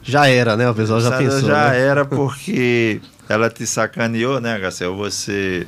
Já 0.04 0.28
era, 0.28 0.58
né? 0.58 0.70
O 0.70 0.76
pessoal 0.76 1.00
já 1.00 1.12
Sandra 1.12 1.26
pensou. 1.26 1.50
Já 1.50 1.70
né? 1.70 1.80
era 1.80 2.04
porque 2.06 3.02
ela 3.30 3.50
te 3.50 3.66
sacaneou, 3.66 4.42
né, 4.42 4.60
Gacel? 4.60 4.96
Você, 4.98 5.68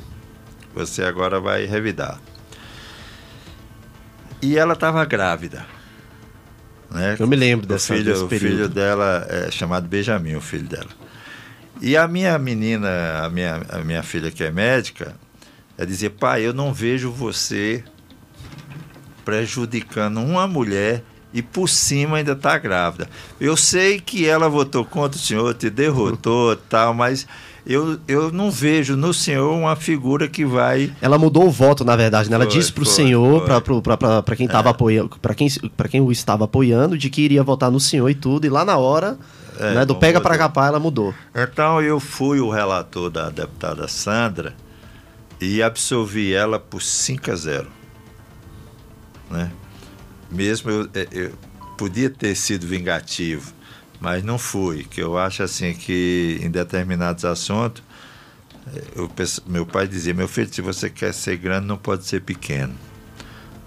você 0.74 1.02
agora 1.02 1.40
vai 1.40 1.64
revidar. 1.64 2.20
E 4.42 4.58
ela 4.58 4.74
estava 4.74 5.04
grávida. 5.04 5.64
Né? 6.90 7.16
Eu 7.18 7.26
me 7.26 7.36
lembro 7.36 7.66
dessa, 7.66 7.94
filho, 7.94 8.04
desse 8.04 8.24
o 8.24 8.28
filho 8.28 8.68
dela 8.68 9.26
é 9.28 9.50
chamado 9.50 9.88
Benjamin, 9.88 10.34
o 10.36 10.40
filho 10.40 10.66
dela. 10.66 10.90
E 11.80 11.96
a 11.96 12.06
minha 12.06 12.38
menina, 12.38 13.24
a 13.24 13.28
minha, 13.28 13.60
a 13.68 13.78
minha 13.78 14.02
filha 14.02 14.30
que 14.30 14.44
é 14.44 14.50
médica, 14.50 15.14
ela 15.76 15.86
dizia, 15.86 16.08
pai, 16.08 16.46
eu 16.46 16.54
não 16.54 16.72
vejo 16.72 17.10
você 17.10 17.82
prejudicando 19.24 20.20
uma 20.20 20.46
mulher 20.46 21.02
e 21.32 21.42
por 21.42 21.68
cima 21.68 22.18
ainda 22.18 22.32
está 22.32 22.56
grávida. 22.58 23.08
Eu 23.40 23.56
sei 23.56 24.00
que 24.00 24.26
ela 24.26 24.48
votou 24.48 24.84
contra 24.84 25.18
o 25.18 25.20
senhor, 25.20 25.52
te 25.54 25.68
derrotou 25.68 26.54
tal, 26.54 26.94
mas 26.94 27.26
eu, 27.66 27.98
eu 28.06 28.30
não 28.30 28.50
vejo 28.50 28.96
no 28.96 29.14
senhor 29.14 29.54
uma 29.54 29.74
figura 29.74 30.28
que 30.28 30.44
vai. 30.44 30.92
Ela 31.00 31.16
mudou 31.18 31.46
o 31.46 31.50
voto, 31.50 31.84
na 31.84 31.96
verdade, 31.96 32.28
né? 32.28 32.36
Ela 32.36 32.44
Foi, 32.44 32.52
disse 32.52 32.72
para 32.72 32.82
o 32.82 32.86
senhor, 32.86 33.44
para 33.44 34.36
quem 34.36 34.46
estava 34.46 34.70
apoiando, 34.70 35.16
para 35.20 35.34
quem, 35.34 35.48
pra 35.76 35.88
quem 35.88 36.00
o 36.00 36.12
estava 36.12 36.44
apoiando, 36.44 36.98
de 36.98 37.08
que 37.08 37.22
iria 37.22 37.42
votar 37.42 37.70
no 37.70 37.80
senhor 37.80 38.08
e 38.10 38.14
tudo, 38.14 38.46
e 38.46 38.50
lá 38.50 38.64
na 38.64 38.76
hora, 38.76 39.16
É, 39.58 39.74
né, 39.74 39.84
do 39.86 39.94
pega 39.94 40.20
para 40.20 40.36
capar, 40.36 40.68
ela 40.68 40.80
mudou. 40.80 41.14
Então 41.34 41.80
eu 41.80 41.98
fui 41.98 42.40
o 42.40 42.50
relator 42.50 43.08
da 43.08 43.30
deputada 43.30 43.88
Sandra 43.88 44.54
e 45.40 45.62
absolvi 45.62 46.32
ela 46.34 46.58
por 46.58 46.82
5 46.82 47.30
a 47.30 47.34
0. 47.34 47.66
Né? 49.30 49.50
Mesmo 50.30 50.70
eu, 50.70 50.88
eu 51.12 51.32
podia 51.78 52.10
ter 52.10 52.34
sido 52.34 52.66
vingativo, 52.66 53.52
mas 54.04 54.22
não 54.22 54.38
fui, 54.38 54.84
que 54.84 55.00
eu 55.02 55.18
acho 55.18 55.42
assim 55.42 55.72
que 55.74 56.38
em 56.42 56.50
determinados 56.50 57.24
assuntos 57.24 57.82
eh, 58.74 58.82
eu 58.96 59.08
penso- 59.08 59.42
meu 59.46 59.64
pai 59.66 59.88
dizia, 59.88 60.14
meu 60.14 60.28
filho, 60.28 60.52
se 60.52 60.60
você 60.60 60.88
quer 60.90 61.12
ser 61.12 61.36
grande, 61.38 61.66
não 61.66 61.76
pode 61.76 62.04
ser 62.04 62.20
pequeno. 62.20 62.74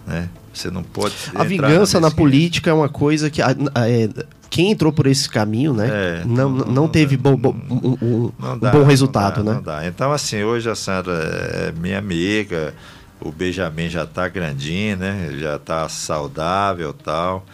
Né? 0.05 0.29
Você 0.53 0.71
não 0.71 0.83
pode. 0.83 1.13
A 1.35 1.43
vingança 1.43 1.99
na 1.99 2.09
política 2.09 2.69
é 2.69 2.73
uma 2.73 2.87
coisa 2.89 3.29
que. 3.29 3.41
a- 3.41 3.55
a- 3.75 3.89
é, 3.89 4.07
quem 4.49 4.71
entrou 4.71 4.93
por 4.93 5.05
esse 5.05 5.29
caminho, 5.29 5.73
né? 5.73 5.89
É, 6.21 6.25
não, 6.25 6.49
não- 6.49 6.65
não, 6.65 6.73
não 6.73 6.87
teve 6.87 7.17
dá, 7.17 7.29
bo- 7.31 7.37
bo- 7.37 7.53
não- 7.67 7.77
um, 7.77 7.97
um- 8.01 8.31
Não 8.39 8.57
dá, 8.57 8.71
bom 8.71 8.79
não 8.79 8.85
resultado, 8.85 9.43
dá, 9.43 9.49
né? 9.51 9.53
Não 9.57 9.61
dá. 9.61 9.85
Então, 9.85 10.11
assim, 10.13 10.41
hoje 10.43 10.69
a 10.69 10.75
Sandra 10.75 11.13
é 11.13 11.73
minha 11.73 11.99
amiga, 11.99 12.73
o 13.19 13.31
Benjamin 13.31 13.89
já 13.89 14.03
está 14.05 14.27
grandinho, 14.29 14.95
né? 14.97 15.29
Já 15.37 15.57
está 15.57 15.89
saudável 15.89 16.93
tal. 16.93 17.45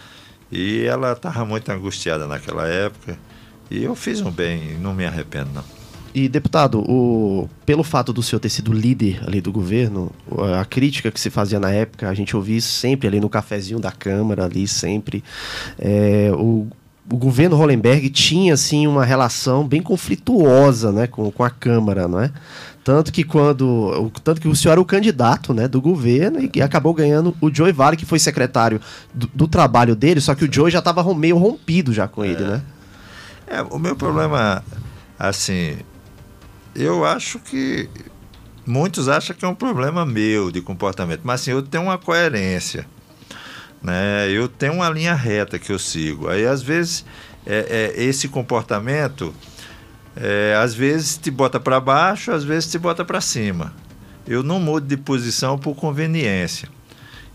E 0.54 0.86
ela 0.86 1.14
estava 1.14 1.44
muito 1.44 1.68
angustiada 1.72 2.28
naquela 2.28 2.68
época. 2.68 3.18
E 3.72 3.84
eu 3.84 3.96
fiz 3.96 4.22
um 4.22 4.30
bem, 4.30 4.78
não 4.78 4.94
me 4.94 5.04
arrependo, 5.04 5.50
não. 5.52 5.64
E, 6.14 6.30
deputado, 6.30 6.80
o, 6.80 7.50
pelo 7.66 7.84
fato 7.84 8.14
do 8.14 8.22
senhor 8.22 8.40
ter 8.40 8.50
sido 8.50 8.72
líder 8.72 9.24
ali 9.26 9.42
do 9.42 9.52
governo, 9.52 10.12
a 10.60 10.64
crítica 10.64 11.10
que 11.10 11.20
se 11.20 11.32
fazia 11.32 11.60
na 11.60 11.72
época, 11.72 12.08
a 12.08 12.14
gente 12.14 12.36
ouvia 12.36 12.62
sempre 12.62 13.08
ali 13.08 13.20
no 13.20 13.28
cafezinho 13.28 13.80
da 13.80 13.92
Câmara, 13.92 14.46
ali 14.46 14.68
sempre. 14.68 15.24
É, 15.80 16.30
o, 16.36 16.68
o 17.10 17.18
governo 17.18 17.56
Hollenberg 17.56 18.12
tinha, 18.12 18.54
assim, 18.54 18.86
uma 18.86 19.04
relação 19.04 19.68
bem 19.68 19.82
conflituosa 19.82 20.92
né, 20.92 21.08
com, 21.08 21.32
com 21.32 21.44
a 21.44 21.50
Câmara, 21.50 22.08
não 22.08 22.20
é? 22.20 22.32
Tanto 22.84 23.12
que 23.12 23.24
quando. 23.24 23.62
o- 23.66 24.12
Tanto 24.24 24.42
que 24.42 24.48
o 24.48 24.56
senhor 24.56 24.74
era 24.74 24.82
o 24.82 24.86
candidato 24.86 25.54
né, 25.54 25.68
do 25.68 25.80
governo 25.82 26.40
e, 26.40 26.52
e 26.56 26.62
acabou 26.62 26.94
ganhando 26.94 27.36
o 27.40 27.54
Joey 27.54 27.72
Vale, 27.72 27.96
que 27.98 28.06
foi 28.06 28.20
secretário 28.20 28.82
do, 29.14 29.28
do 29.34 29.48
trabalho 29.48 29.96
dele, 29.96 30.20
só 30.20 30.36
que 30.36 30.44
o 30.46 30.52
Joey 30.54 30.72
já 30.72 30.80
estava 30.80 31.02
meio 31.16 31.38
rompido 31.38 31.94
já 31.94 32.08
com 32.08 32.26
ele, 32.26 32.44
né? 32.44 32.62
É, 33.48 33.62
o 33.62 33.78
meu 33.80 33.96
problema, 33.96 34.64
assim, 35.20 35.78
eu 36.76 37.06
acho 37.06 37.40
que 37.40 37.90
muitos 38.66 39.08
acham 39.08 39.36
que 39.36 39.46
é 39.46 39.48
um 39.48 39.56
problema 39.56 40.06
meu 40.06 40.50
de 40.52 40.62
comportamento, 40.62 41.22
mas 41.24 41.42
assim, 41.42 41.52
eu 41.52 41.62
tenho 41.62 41.84
uma 41.84 41.98
coerência, 41.98 42.86
né? 43.82 44.30
Eu 44.30 44.48
tenho 44.48 44.74
uma 44.74 44.90
linha 44.90 45.14
reta 45.14 45.60
que 45.60 45.72
eu 45.72 45.78
sigo. 45.80 46.28
Aí 46.30 46.46
às 46.46 46.62
vezes 46.62 47.06
é, 47.46 47.92
é, 47.98 48.04
esse 48.04 48.28
comportamento, 48.30 49.34
é, 50.16 50.56
às 50.62 50.74
vezes 50.74 51.18
te 51.18 51.32
bota 51.32 51.60
para 51.60 51.80
baixo, 51.80 52.32
às 52.32 52.44
vezes 52.44 52.70
te 52.70 52.78
bota 52.78 53.04
para 53.04 53.22
cima. 53.22 53.74
Eu 54.28 54.44
não 54.44 54.60
mudo 54.60 54.88
de 54.88 54.96
posição 54.96 55.58
por 55.58 55.76
conveniência. 55.76 56.70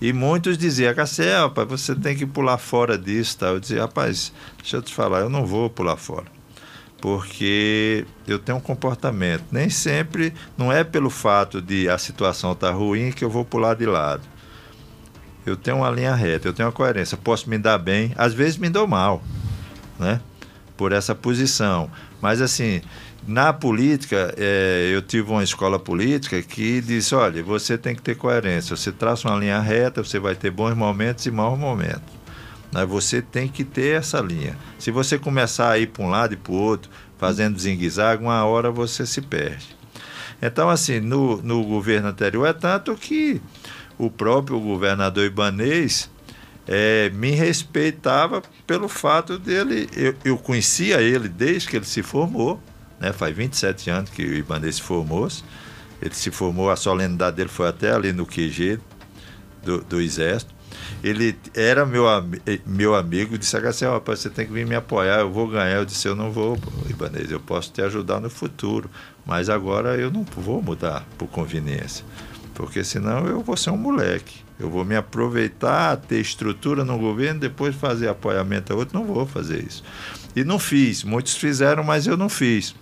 E 0.01 0.13
muitos 0.13 0.57
diziam, 0.57 0.95
Cassel, 0.95 1.49
rapaz, 1.49 1.69
você 1.69 1.95
tem 1.95 2.17
que 2.17 2.25
pular 2.25 2.57
fora 2.57 2.97
disso. 2.97 3.39
Tal. 3.39 3.55
Eu 3.55 3.61
dizia, 3.61 3.83
rapaz, 3.83 4.33
deixa 4.57 4.77
eu 4.77 4.83
te 4.83 4.95
falar, 4.95 5.21
eu 5.21 5.29
não 5.29 5.45
vou 5.45 5.69
pular 5.69 5.97
fora. 5.97 6.27
Porque 7.01 8.07
eu 8.27 8.39
tenho 8.39 8.59
um 8.59 8.61
comportamento. 8.61 9.45
Nem 9.51 9.69
sempre, 9.69 10.33
não 10.57 10.73
é 10.73 10.85
pelo 10.85 11.11
fato 11.11 11.61
de 11.61 11.89
a 11.89 11.99
situação 11.99 12.53
estar 12.53 12.71
ruim 12.71 13.11
que 13.11 13.25
eu 13.25 13.31
vou 13.31 13.45
pular 13.45 13.75
de 13.75 13.87
lado. 13.87 14.23
Eu 15.45 15.57
tenho 15.57 15.79
uma 15.79 15.91
linha 15.91 16.15
reta, 16.15 16.47
eu 16.47 16.53
tenho 16.53 16.69
uma 16.69 16.73
coerência. 16.73 17.17
Posso 17.17 17.49
me 17.51 17.59
dar 17.59 17.79
bem, 17.79 18.13
às 18.17 18.35
vezes 18.35 18.57
me 18.57 18.69
dou 18.69 18.87
mal, 18.87 19.23
né? 19.99 20.21
Por 20.77 20.93
essa 20.93 21.15
posição. 21.15 21.91
Mas 22.21 22.41
assim, 22.41 22.81
na 23.27 23.53
política, 23.53 24.35
é, 24.37 24.91
eu 24.93 25.03
tive 25.03 25.31
uma 25.31 25.43
escola 25.43 25.79
política 25.79 26.41
que 26.43 26.81
disse: 26.81 27.15
olha, 27.15 27.43
você 27.43 27.77
tem 27.77 27.95
que 27.95 28.03
ter 28.03 28.17
coerência. 28.17 28.77
Você 28.77 28.91
traça 28.91 29.29
uma 29.29 29.39
linha 29.39 29.61
reta, 29.61 30.03
você 30.03 30.19
vai 30.19 30.35
ter 30.35 30.51
bons 30.51 30.75
momentos 30.75 31.27
e 31.27 31.31
maus 31.31 31.59
momentos. 31.59 32.19
Né? 32.73 32.85
Você 32.87 33.21
tem 33.21 33.49
que 33.49 33.65
ter 33.65 33.97
essa 33.99 34.21
linha. 34.21 34.57
Se 34.79 34.91
você 34.91 35.19
começar 35.19 35.71
a 35.71 35.79
ir 35.79 35.89
para 35.89 36.05
um 36.05 36.09
lado 36.09 36.35
e 36.35 36.37
para 36.37 36.53
o 36.53 36.57
outro, 36.57 36.91
fazendo 37.19 37.59
zigue-zague, 37.59 38.23
uma 38.23 38.45
hora 38.45 38.71
você 38.71 39.05
se 39.05 39.21
perde. 39.21 39.77
Então, 40.41 40.69
assim, 40.69 41.01
no, 41.01 41.43
no 41.43 41.65
governo 41.65 42.09
anterior, 42.09 42.47
é 42.47 42.53
tanto 42.53 42.95
que 42.95 43.41
o 43.99 44.09
próprio 44.09 44.61
governador 44.61 45.27
Ibanês 45.27 46.09
é, 46.69 47.11
me 47.15 47.31
respeitava 47.31 48.43
pelo 48.67 48.89
fato 48.89 49.39
dele. 49.39 49.89
Eu, 49.97 50.15
eu 50.23 50.37
conhecia 50.37 51.01
ele 51.01 51.29
desde 51.29 51.69
que 51.69 51.77
ele 51.77 51.87
se 51.87 52.03
formou, 52.03 52.61
né? 53.01 53.11
faz 53.13 53.35
27 53.35 53.91
anos 53.91 54.11
que 54.11 54.23
o 54.23 54.35
Ibanês 54.35 54.77
se 54.77 54.83
formou. 54.83 55.27
Ele 56.01 56.15
se 56.15 56.31
formou, 56.31 56.71
a 56.71 56.77
solenidade 56.77 57.37
dele 57.37 57.49
foi 57.49 57.67
até 57.67 57.91
ali 57.91 58.13
no 58.13 58.27
QG 58.27 58.79
do, 59.65 59.83
do 59.83 60.01
Exército. 60.01 60.55
Ele 61.03 61.37
era 61.55 61.87
meu, 61.87 62.05
meu 62.67 62.95
amigo, 62.95 63.39
disse 63.39 63.57
assim, 63.57 63.85
rapaz, 63.85 64.21
você 64.21 64.31
tem 64.31 64.47
que 64.47 64.53
vir 64.53 64.67
me 64.67 64.75
apoiar, 64.75 65.21
eu 65.21 65.33
vou 65.33 65.49
ganhar. 65.49 65.77
Eu 65.77 65.85
disse, 65.85 66.07
eu 66.07 66.15
não 66.15 66.31
vou, 66.31 66.59
Ibanez, 66.89 67.31
eu 67.31 67.41
posso 67.41 67.73
te 67.73 67.81
ajudar 67.83 68.21
no 68.21 68.29
futuro, 68.29 68.91
mas 69.25 69.49
agora 69.49 69.97
eu 69.97 70.11
não 70.11 70.23
vou 70.23 70.63
mudar 70.63 71.07
por 71.17 71.27
conveniência, 71.29 72.05
porque 72.55 72.85
senão 72.85 73.27
eu 73.27 73.41
vou 73.41 73.57
ser 73.57 73.71
um 73.71 73.77
moleque. 73.77 74.48
Eu 74.59 74.69
vou 74.69 74.85
me 74.85 74.97
aproveitar, 74.97 75.97
ter 75.97 76.21
estrutura 76.21 76.85
no 76.85 76.99
governo, 76.99 77.41
depois 77.41 77.75
fazer 77.77 78.09
apoiamento 78.09 78.73
a 78.73 78.77
outro, 78.77 78.99
não 78.99 79.07
vou 79.07 79.25
fazer 79.25 79.65
isso. 79.65 79.85
E 80.35 80.43
não 80.43 80.59
fiz, 80.59 81.05
muitos 81.05 81.37
fizeram, 81.37 81.85
mas 81.85 82.07
eu 82.07 82.17
não 82.17 82.29
fiz. 82.29 82.75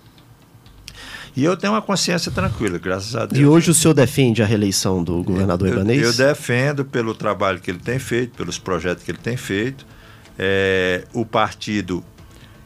E 1.35 1.43
eu 1.43 1.55
tenho 1.55 1.73
uma 1.73 1.81
consciência 1.83 2.31
tranquila, 2.31 2.79
graças 2.79 3.15
a 3.15 3.27
Deus. 3.27 3.39
E 3.39 3.45
hoje 3.45 3.69
o 3.69 3.73
senhor 3.75 3.93
defende 3.93 4.41
a 4.41 4.45
reeleição 4.45 5.03
do 5.03 5.21
governador 5.21 5.67
eu, 5.67 5.73
Ibanez? 5.75 6.01
Eu 6.01 6.13
defendo 6.27 6.83
pelo 6.83 7.13
trabalho 7.13 7.59
que 7.59 7.69
ele 7.69 7.77
tem 7.77 7.99
feito, 7.99 8.35
pelos 8.35 8.57
projetos 8.57 9.03
que 9.03 9.11
ele 9.11 9.19
tem 9.19 9.37
feito. 9.37 9.85
É, 10.39 11.03
o 11.13 11.23
partido 11.23 12.03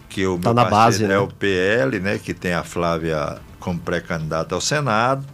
que 0.07 0.25
o 0.25 0.39
tá 0.39 0.53
na 0.53 0.63
base, 0.63 1.03
é 1.03 1.07
né? 1.09 1.17
o 1.17 1.27
PL, 1.27 1.99
né, 1.99 2.17
que 2.17 2.33
tem 2.33 2.53
a 2.53 2.63
Flávia 2.63 3.39
como 3.59 3.77
pré-candidata 3.77 4.55
ao 4.55 4.61
Senado. 4.61 5.25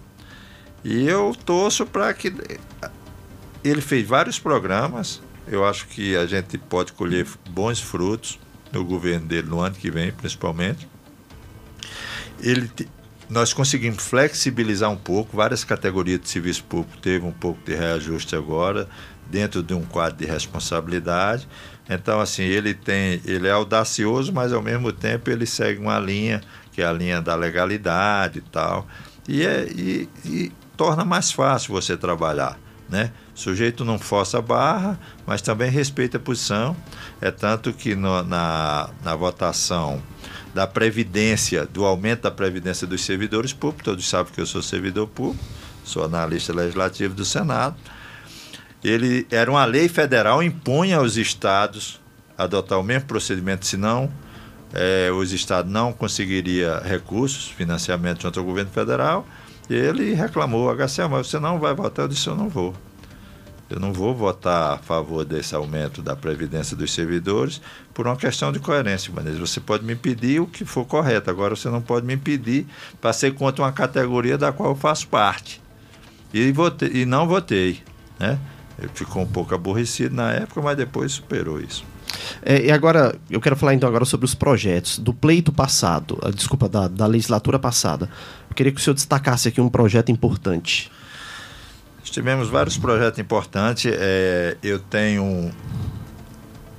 E 0.83 1.07
eu 1.07 1.35
torço 1.45 1.85
para 1.85 2.11
que 2.15 2.33
ele 3.67 3.81
fez 3.81 4.07
vários 4.07 4.39
programas. 4.39 5.21
Eu 5.47 5.65
acho 5.65 5.87
que 5.87 6.15
a 6.15 6.25
gente 6.25 6.57
pode 6.57 6.93
colher 6.93 7.25
bons 7.49 7.79
frutos 7.79 8.39
no 8.71 8.83
governo 8.83 9.25
dele 9.25 9.47
no 9.47 9.59
ano 9.59 9.75
que 9.75 9.89
vem, 9.89 10.11
principalmente. 10.11 10.87
Ele 12.39 12.69
nós 13.29 13.51
conseguimos 13.51 14.03
flexibilizar 14.03 14.89
um 14.89 14.95
pouco, 14.95 15.35
várias 15.35 15.63
categorias 15.63 16.21
de 16.21 16.29
serviço 16.29 16.63
público 16.63 16.97
teve 16.99 17.25
um 17.25 17.31
pouco 17.31 17.59
de 17.65 17.75
reajuste 17.75 18.35
agora, 18.35 18.87
dentro 19.29 19.61
de 19.61 19.73
um 19.73 19.83
quadro 19.83 20.17
de 20.17 20.25
responsabilidade. 20.25 21.47
Então, 21.89 22.21
assim, 22.21 22.43
ele 22.43 22.73
tem, 22.73 23.21
ele 23.25 23.47
é 23.47 23.51
audacioso, 23.51 24.31
mas 24.31 24.53
ao 24.53 24.61
mesmo 24.61 24.93
tempo 24.93 25.29
ele 25.29 25.45
segue 25.45 25.79
uma 25.79 25.99
linha, 25.99 26.41
que 26.71 26.81
é 26.81 26.85
a 26.85 26.93
linha 26.93 27.21
da 27.21 27.35
legalidade 27.35 28.39
e 28.39 28.41
tal. 28.41 28.87
E, 29.27 29.45
é, 29.45 29.67
e, 29.69 30.09
e 30.23 30.51
torna 30.77 31.03
mais 31.03 31.31
fácil 31.31 31.73
você 31.73 31.97
trabalhar, 31.97 32.57
né? 32.89 33.11
O 33.37 33.39
sujeito 33.39 33.85
não 33.85 33.99
força 33.99 34.39
a 34.39 34.41
barra, 34.41 34.99
mas 35.23 35.43
também 35.43 35.69
respeita 35.69 36.17
a 36.17 36.19
posição. 36.19 36.75
É 37.21 37.29
tanto 37.29 37.71
que 37.71 37.93
no, 37.93 38.23
na, 38.23 38.89
na 39.03 39.15
votação 39.15 40.01
da 40.55 40.65
Previdência, 40.65 41.63
do 41.63 41.85
aumento 41.85 42.23
da 42.23 42.31
Previdência 42.31 42.87
dos 42.87 43.05
servidores 43.05 43.53
públicos, 43.53 43.85
todos 43.85 44.09
sabem 44.09 44.33
que 44.33 44.41
eu 44.41 44.45
sou 44.47 44.63
servidor 44.63 45.07
público, 45.07 45.45
sou 45.83 46.03
analista 46.03 46.51
legislativo 46.51 47.13
do 47.13 47.23
Senado. 47.23 47.75
Ele 48.83 49.27
era 49.29 49.51
uma 49.51 49.65
lei 49.65 49.87
federal, 49.87 50.41
impunha 50.41 50.97
aos 50.97 51.15
estados 51.15 52.01
adotar 52.35 52.79
o 52.79 52.83
mesmo 52.83 53.05
procedimento, 53.05 53.67
senão 53.67 54.11
é, 54.73 55.11
os 55.11 55.31
estados 55.31 55.71
não 55.71 55.93
conseguiriam 55.93 56.81
recursos, 56.81 57.49
financiamento 57.49 58.23
junto 58.23 58.39
ao 58.39 58.45
governo 58.45 58.71
federal. 58.71 59.27
Ele 59.69 60.15
reclamou, 60.15 60.75
HCA, 60.75 61.07
mas 61.07 61.27
você 61.27 61.39
não 61.39 61.59
vai 61.59 61.75
votar? 61.75 62.05
Eu 62.05 62.09
disse, 62.09 62.25
eu 62.25 62.35
não 62.35 62.49
vou. 62.49 62.73
Eu 63.69 63.79
não 63.79 63.91
vou 63.91 64.15
votar 64.15 64.75
a 64.75 64.77
favor 64.77 65.25
desse 65.25 65.53
aumento 65.53 66.01
da 66.01 66.15
previdência 66.15 66.75
dos 66.75 66.93
servidores 66.93 67.61
por 67.93 68.07
uma 68.07 68.15
questão 68.15 68.51
de 68.51 68.59
coerência, 68.59 69.11
mas 69.13 69.37
você 69.37 69.59
pode 69.59 69.83
me 69.83 69.95
pedir 69.95 70.39
o 70.39 70.47
que 70.47 70.63
for 70.63 70.85
correto. 70.85 71.29
Agora 71.29 71.55
você 71.55 71.69
não 71.69 71.81
pode 71.81 72.05
me 72.05 72.15
pedir 72.15 72.65
para 73.01 73.11
ser 73.11 73.33
contra 73.33 73.63
uma 73.63 73.71
categoria 73.71 74.37
da 74.37 74.53
qual 74.53 74.69
eu 74.69 74.75
faço 74.75 75.07
parte. 75.07 75.61
E, 76.33 76.51
votei, 76.51 76.91
e 76.93 77.05
não 77.05 77.27
votei. 77.27 77.81
Né? 78.17 78.39
Ele 78.79 78.89
ficou 78.93 79.23
um 79.23 79.27
pouco 79.27 79.53
aborrecido 79.53 80.15
na 80.15 80.31
época, 80.31 80.61
mas 80.61 80.77
depois 80.77 81.11
superou 81.11 81.59
isso. 81.59 81.83
É, 82.41 82.65
e 82.65 82.71
agora, 82.71 83.15
eu 83.29 83.41
quero 83.41 83.55
falar 83.55 83.73
então 83.73 83.89
agora 83.89 84.05
sobre 84.05 84.25
os 84.25 84.33
projetos 84.33 84.97
do 84.99 85.13
pleito 85.13 85.51
passado, 85.51 86.17
desculpa, 86.33 86.69
da, 86.69 86.87
da 86.87 87.05
legislatura 87.05 87.59
passada. 87.59 88.09
Eu 88.49 88.55
queria 88.55 88.71
que 88.71 88.79
o 88.79 88.83
senhor 88.83 88.93
destacasse 88.93 89.47
aqui 89.47 89.59
um 89.59 89.69
projeto 89.69 90.11
importante. 90.11 90.91
Tivemos 92.09 92.49
vários 92.49 92.77
projetos 92.77 93.19
importantes. 93.19 93.91
É, 93.95 94.57
eu 94.63 94.79
tenho 94.79 95.51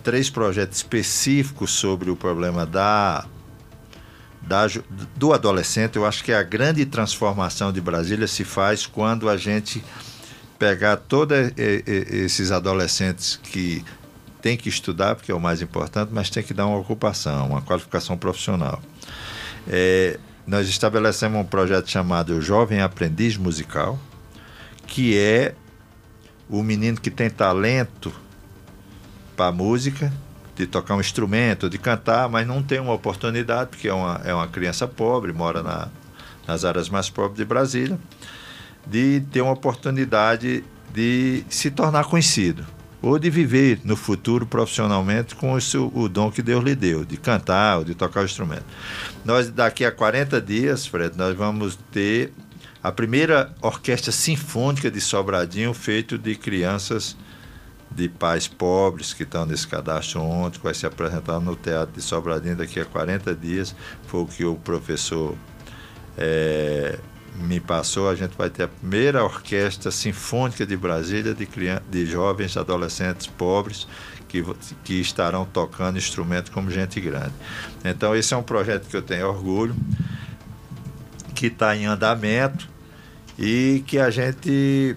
três 0.03 0.31
projetos 0.31 0.79
específicos 0.79 1.71
sobre 1.71 2.11
o 2.11 2.17
problema 2.17 2.65
da, 2.65 3.27
da, 4.41 4.67
do 5.17 5.33
adolescente. 5.33 5.97
Eu 5.97 6.07
acho 6.07 6.25
que 6.25 6.33
a 6.33 6.43
grande 6.43 6.87
transformação 6.87 7.73
de 7.73 7.81
Brasília 7.81 8.27
se 8.27 8.45
faz 8.45 8.87
quando 8.87 9.29
a 9.29 9.37
gente 9.37 9.85
pegar 10.59 10.97
todos 10.97 11.37
esses 11.57 12.51
adolescentes 12.51 13.39
que 13.43 13.85
têm 14.43 14.57
que 14.57 14.69
estudar, 14.69 15.15
porque 15.15 15.31
é 15.31 15.35
o 15.35 15.41
mais 15.41 15.63
importante, 15.63 16.11
mas 16.13 16.31
tem 16.31 16.43
que 16.43 16.55
dar 16.55 16.67
uma 16.67 16.79
ocupação, 16.79 17.49
uma 17.49 17.63
qualificação 17.63 18.17
profissional. 18.17 18.81
É, 19.69 20.19
nós 20.47 20.69
estabelecemos 20.69 21.39
um 21.41 21.45
projeto 21.45 21.91
chamado 21.91 22.41
Jovem 22.41 22.81
Aprendiz 22.81 23.37
Musical, 23.37 23.99
que 24.89 25.17
é 25.17 25.55
o 26.49 26.63
menino 26.63 27.01
que 27.01 27.11
tem 27.11 27.31
talento 27.31 28.13
para 29.37 29.53
música, 29.53 30.13
de 30.57 30.67
tocar 30.67 30.97
um 30.97 31.01
instrumento, 31.01 31.71
de 31.71 31.79
cantar, 31.79 32.29
mas 32.29 32.45
não 32.45 32.61
tem 32.61 32.81
uma 32.81 32.93
oportunidade, 32.93 33.71
porque 33.71 33.87
é 33.87 33.95
uma, 33.95 34.21
é 34.25 34.35
uma 34.35 34.49
criança 34.49 34.89
pobre, 34.89 35.33
mora 35.33 35.63
na, 35.63 35.89
nas 36.49 36.65
áreas 36.65 36.89
mais 36.89 37.09
pobres 37.09 37.37
de 37.37 37.45
Brasília, 37.45 37.97
de 38.85 39.23
ter 39.31 39.41
uma 39.41 39.53
oportunidade 39.53 40.65
de 40.93 41.45
se 41.49 41.71
tornar 41.71 42.05
conhecido 42.07 42.67
ou 43.01 43.19
de 43.19 43.31
viver 43.31 43.81
no 43.85 43.95
futuro 43.95 44.45
profissionalmente 44.47 45.37
com 45.37 45.53
o, 45.53 45.61
seu, 45.61 45.93
o 45.95 46.09
dom 46.09 46.33
que 46.33 46.43
Deus 46.43 46.65
lhe 46.65 46.75
deu, 46.75 47.05
de 47.05 47.17
cantar 47.17 47.79
ou 47.79 47.85
de 47.85 47.95
tocar 47.95 48.23
o 48.23 48.25
instrumento. 48.25 48.65
Nós, 49.25 49.51
daqui 49.51 49.85
a 49.85 49.93
40 49.93 50.41
dias, 50.41 50.87
Fred, 50.87 51.17
nós 51.17 51.37
vamos 51.37 51.79
ter 51.93 52.33
a 52.83 52.93
primeira 52.93 53.53
orquestra 53.61 54.13
sinfônica 54.13 54.91
de 54.91 55.01
Sobradinho 55.01 55.75
feito 55.75 56.17
de 56.17 56.35
crianças 56.37 57.17
de 57.91 58.09
pais 58.09 58.47
pobres 58.47 59.13
que 59.13 59.23
estão 59.23 59.47
nesse 59.47 59.67
cadastro 59.67 60.21
ontem, 60.21 60.59
que 60.59 60.65
vai 60.65 60.75
se 60.75 60.87
apresentar 60.87 61.41
no 61.41 61.57
Teatro 61.57 61.95
de 61.95 62.03
Sobradinho 62.03 62.57
daqui 62.57 62.79
a 62.79 62.85
40 62.85 63.35
dias. 63.35 63.75
Foi 64.07 64.21
o 64.21 64.27
que 64.27 64.45
o 64.45 64.55
professor 64.57 65.35
é, 66.17 66.99
me 67.37 67.59
passou. 67.59 68.09
A 68.09 68.15
gente 68.15 68.37
vai 68.37 68.51
ter 68.51 68.65
a 68.65 68.69
primeira 68.69 69.25
orquestra 69.25 69.91
sinfônica 69.91 70.67
de 70.67 70.77
Brasília 70.77 71.35
de, 71.35 71.49
de 71.91 72.07
jovens 72.07 72.57
adolescentes 72.57 73.27
pobres 73.27 73.89
que, 74.29 74.45
que 74.85 75.01
estarão 75.01 75.45
tocando 75.47 75.97
instrumentos 75.97 76.51
como 76.51 76.71
gente 76.71 77.01
grande. 77.01 77.33
Então, 77.85 78.15
esse 78.15 78.35
é 78.35 78.37
um 78.37 78.43
projeto 78.43 78.87
que 78.87 78.97
eu 78.97 79.03
tenho 79.03 79.27
orgulho 79.27 79.75
que 81.39 81.47
está 81.47 81.77
em 81.77 81.87
andamento 81.87 82.69
e 83.39 83.85
que 83.87 83.97
a 83.97 84.11
gente 84.11 84.97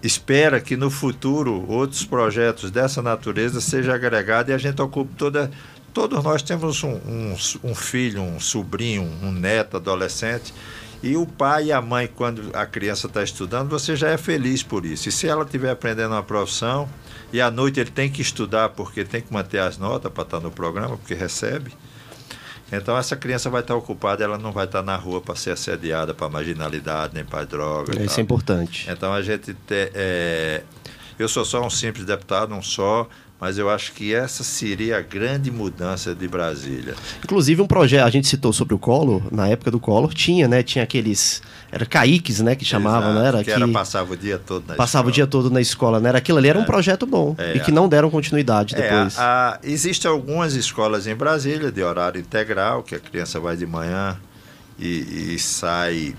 espera 0.00 0.60
que 0.60 0.76
no 0.76 0.88
futuro 0.88 1.68
outros 1.68 2.04
projetos 2.04 2.70
dessa 2.70 3.02
natureza 3.02 3.60
sejam 3.60 3.92
agregados 3.92 4.52
e 4.52 4.54
a 4.54 4.58
gente 4.58 4.80
ocupe 4.80 5.12
toda. 5.16 5.50
Todos 5.92 6.22
nós 6.22 6.42
temos 6.42 6.84
um, 6.84 6.92
um, 6.92 7.36
um 7.64 7.74
filho, 7.74 8.22
um 8.22 8.38
sobrinho, 8.38 9.02
um 9.20 9.32
neto, 9.32 9.78
adolescente, 9.78 10.54
e 11.02 11.16
o 11.16 11.26
pai 11.26 11.66
e 11.66 11.72
a 11.72 11.82
mãe, 11.82 12.06
quando 12.06 12.54
a 12.54 12.64
criança 12.64 13.08
está 13.08 13.24
estudando, 13.24 13.68
você 13.68 13.96
já 13.96 14.10
é 14.10 14.16
feliz 14.16 14.62
por 14.62 14.86
isso. 14.86 15.08
E 15.08 15.12
se 15.12 15.26
ela 15.26 15.42
estiver 15.42 15.70
aprendendo 15.70 16.12
uma 16.12 16.22
profissão 16.22 16.88
e 17.32 17.40
à 17.40 17.50
noite 17.50 17.80
ele 17.80 17.90
tem 17.90 18.08
que 18.08 18.22
estudar 18.22 18.68
porque 18.68 19.04
tem 19.04 19.22
que 19.22 19.32
manter 19.32 19.58
as 19.58 19.76
notas 19.76 20.12
para 20.12 20.22
estar 20.22 20.38
no 20.38 20.52
programa, 20.52 20.96
porque 20.96 21.14
recebe, 21.14 21.72
então 22.70 22.96
essa 22.96 23.16
criança 23.16 23.48
vai 23.48 23.62
estar 23.62 23.74
ocupada, 23.74 24.22
ela 24.22 24.38
não 24.38 24.52
vai 24.52 24.66
estar 24.66 24.82
na 24.82 24.96
rua 24.96 25.20
para 25.20 25.34
ser 25.34 25.52
assediada 25.52 26.12
para 26.14 26.28
marginalidade, 26.28 27.14
nem 27.14 27.24
para 27.24 27.44
droga. 27.44 28.00
Isso 28.02 28.20
é 28.20 28.22
importante. 28.22 28.86
Então 28.90 29.12
a 29.12 29.22
gente 29.22 29.54
te, 29.54 29.90
é, 29.94 30.62
eu 31.18 31.28
sou 31.28 31.44
só 31.44 31.64
um 31.64 31.70
simples 31.70 32.04
deputado, 32.04 32.54
um 32.54 32.62
só, 32.62 33.08
mas 33.40 33.56
eu 33.56 33.70
acho 33.70 33.92
que 33.92 34.12
essa 34.12 34.42
seria 34.42 34.98
a 34.98 35.00
grande 35.00 35.50
mudança 35.50 36.14
de 36.14 36.26
Brasília. 36.26 36.94
Inclusive 37.22 37.62
um 37.62 37.66
projeto, 37.66 38.04
a 38.04 38.10
gente 38.10 38.26
citou 38.26 38.52
sobre 38.52 38.74
o 38.74 38.78
Collor, 38.78 39.22
na 39.30 39.48
época 39.48 39.70
do 39.70 39.78
Collor 39.78 40.12
tinha, 40.12 40.48
né, 40.48 40.62
tinha 40.62 40.82
aqueles 40.82 41.40
era 41.70 41.86
caíques, 41.86 42.40
né, 42.40 42.56
que 42.56 42.64
chamavam, 42.64 43.10
Exato, 43.10 43.14
não 43.14 43.26
era 43.26 43.38
que, 43.38 43.44
que 43.44 43.50
era 43.50 43.68
passava 43.68 44.12
o 44.14 44.16
dia 44.16 44.38
todo 44.38 44.66
na 44.66 44.74
Passava 44.74 45.08
escola. 45.08 45.10
o 45.10 45.12
dia 45.12 45.26
todo 45.26 45.50
na 45.50 45.60
escola, 45.60 46.00
né? 46.00 46.08
Era 46.08 46.18
aquilo 46.18 46.38
ali 46.38 46.48
era 46.48 46.58
um 46.58 46.62
é. 46.62 46.66
projeto 46.66 47.06
bom 47.06 47.34
é, 47.38 47.56
e 47.56 47.60
que 47.60 47.70
não 47.70 47.88
deram 47.88 48.10
continuidade 48.10 48.74
é, 48.74 48.80
depois. 48.80 49.18
A, 49.18 49.58
existem 49.62 50.10
algumas 50.10 50.54
escolas 50.54 51.06
em 51.06 51.14
Brasília 51.14 51.70
de 51.70 51.82
horário 51.82 52.20
integral, 52.20 52.82
que 52.82 52.94
a 52.94 52.98
criança 52.98 53.38
vai 53.38 53.56
de 53.56 53.66
manhã 53.66 54.16
e, 54.78 55.34
e 55.34 55.38
sai 55.38 56.14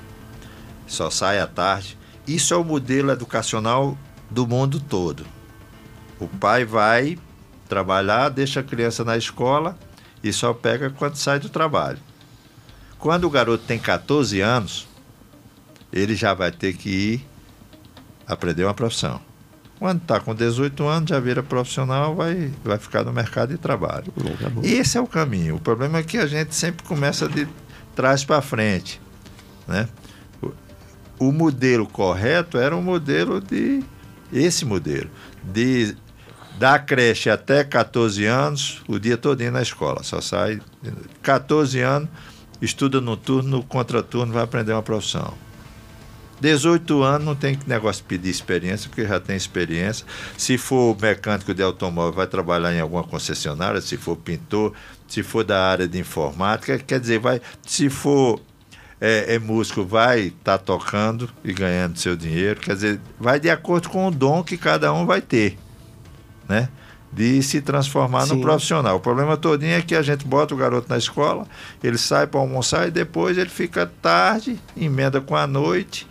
só 0.85 1.09
sai 1.09 1.39
à 1.39 1.47
tarde. 1.47 1.97
Isso 2.27 2.53
é 2.53 2.57
o 2.57 2.63
modelo 2.63 3.11
educacional 3.11 3.97
do 4.29 4.45
mundo 4.45 4.79
todo. 4.79 5.25
O 6.19 6.27
pai 6.27 6.65
vai 6.65 7.17
trabalhar, 7.67 8.29
deixa 8.29 8.59
a 8.59 8.63
criança 8.63 9.03
na 9.03 9.15
escola 9.15 9.77
e 10.23 10.33
só 10.33 10.53
pega 10.53 10.89
quando 10.89 11.15
sai 11.15 11.39
do 11.39 11.49
trabalho. 11.49 11.99
Quando 12.97 13.25
o 13.25 13.29
garoto 13.29 13.63
tem 13.65 13.79
14 13.79 14.41
anos, 14.41 14.87
ele 15.93 16.15
já 16.15 16.33
vai 16.33 16.51
ter 16.51 16.73
que 16.73 16.89
ir 16.89 17.27
aprender 18.27 18.65
uma 18.65 18.73
profissão. 18.73 19.21
Quando 19.79 20.01
está 20.01 20.19
com 20.19 20.35
18 20.35 20.85
anos, 20.85 21.09
já 21.09 21.19
vira 21.21 21.41
profissional, 21.41 22.13
vai, 22.13 22.51
vai 22.63 22.77
ficar 22.77 23.03
no 23.03 23.13
mercado 23.13 23.49
de 23.49 23.57
trabalho. 23.57 24.11
Esse 24.61 24.97
é 24.97 25.01
o 25.01 25.07
caminho. 25.07 25.55
O 25.55 25.59
problema 25.59 25.99
é 25.99 26.03
que 26.03 26.17
a 26.17 26.27
gente 26.27 26.53
sempre 26.53 26.85
começa 26.85 27.29
de 27.29 27.47
trás 27.95 28.25
para 28.25 28.41
frente. 28.41 29.01
Né? 29.65 29.87
O, 30.41 30.51
o 31.27 31.31
modelo 31.31 31.87
correto 31.87 32.57
era 32.57 32.75
um 32.75 32.81
modelo 32.81 33.39
de. 33.39 33.81
Esse 34.33 34.65
modelo. 34.65 35.09
De 35.41 35.95
da 36.59 36.77
creche 36.77 37.29
até 37.29 37.63
14 37.63 38.25
anos, 38.25 38.81
o 38.85 38.99
dia 38.99 39.15
todinho 39.15 39.53
na 39.53 39.61
escola. 39.61 40.03
Só 40.03 40.19
sai 40.19 40.59
14 41.21 41.79
anos, 41.79 42.09
estuda 42.61 42.99
no 42.99 43.15
turno, 43.15 43.49
no 43.49 43.63
contraturno, 43.63 44.33
vai 44.33 44.43
aprender 44.43 44.73
uma 44.73 44.83
profissão. 44.83 45.33
18 46.41 47.01
anos 47.01 47.25
não 47.25 47.35
tem 47.35 47.57
negócio 47.65 48.01
de 48.01 48.09
pedir 48.09 48.29
experiência, 48.29 48.89
porque 48.89 49.05
já 49.05 49.21
tem 49.21 49.37
experiência. 49.37 50.05
Se 50.37 50.57
for 50.57 50.97
mecânico 51.01 51.53
de 51.53 51.63
automóvel, 51.63 52.13
vai 52.13 52.27
trabalhar 52.27 52.73
em 52.73 52.81
alguma 52.81 53.03
concessionária, 53.03 53.79
se 53.79 53.95
for 53.95 54.17
pintor, 54.17 54.73
se 55.07 55.23
for 55.23 55.45
da 55.45 55.65
área 55.65 55.87
de 55.87 55.97
informática, 55.97 56.77
quer 56.77 56.99
dizer, 56.99 57.19
vai, 57.19 57.41
se 57.65 57.89
for 57.89 58.39
é, 58.99 59.35
é 59.35 59.39
músico, 59.39 59.85
vai 59.85 60.27
estar 60.27 60.57
tá 60.57 60.63
tocando 60.63 61.29
e 61.41 61.53
ganhando 61.53 61.97
seu 61.97 62.17
dinheiro, 62.17 62.59
quer 62.59 62.73
dizer, 62.73 62.99
vai 63.17 63.39
de 63.39 63.49
acordo 63.49 63.89
com 63.89 64.07
o 64.07 64.11
dom 64.11 64.43
que 64.43 64.57
cada 64.57 64.93
um 64.93 65.05
vai 65.05 65.21
ter, 65.21 65.57
né? 66.49 66.67
de 67.11 67.41
se 67.41 67.61
transformar 67.61 68.27
Sim. 68.27 68.35
no 68.35 68.41
profissional. 68.41 68.97
O 68.97 68.99
problema 68.99 69.35
todinho 69.35 69.73
é 69.73 69.81
que 69.81 69.95
a 69.95 70.01
gente 70.01 70.25
bota 70.25 70.53
o 70.53 70.57
garoto 70.57 70.87
na 70.89 70.97
escola, 70.97 71.47
ele 71.83 71.97
sai 71.97 72.27
para 72.27 72.39
almoçar 72.39 72.87
e 72.87 72.91
depois 72.91 73.37
ele 73.37 73.49
fica 73.49 73.91
tarde, 74.01 74.59
emenda 74.77 75.19
com 75.19 75.35
a 75.35 75.47
noite 75.47 76.07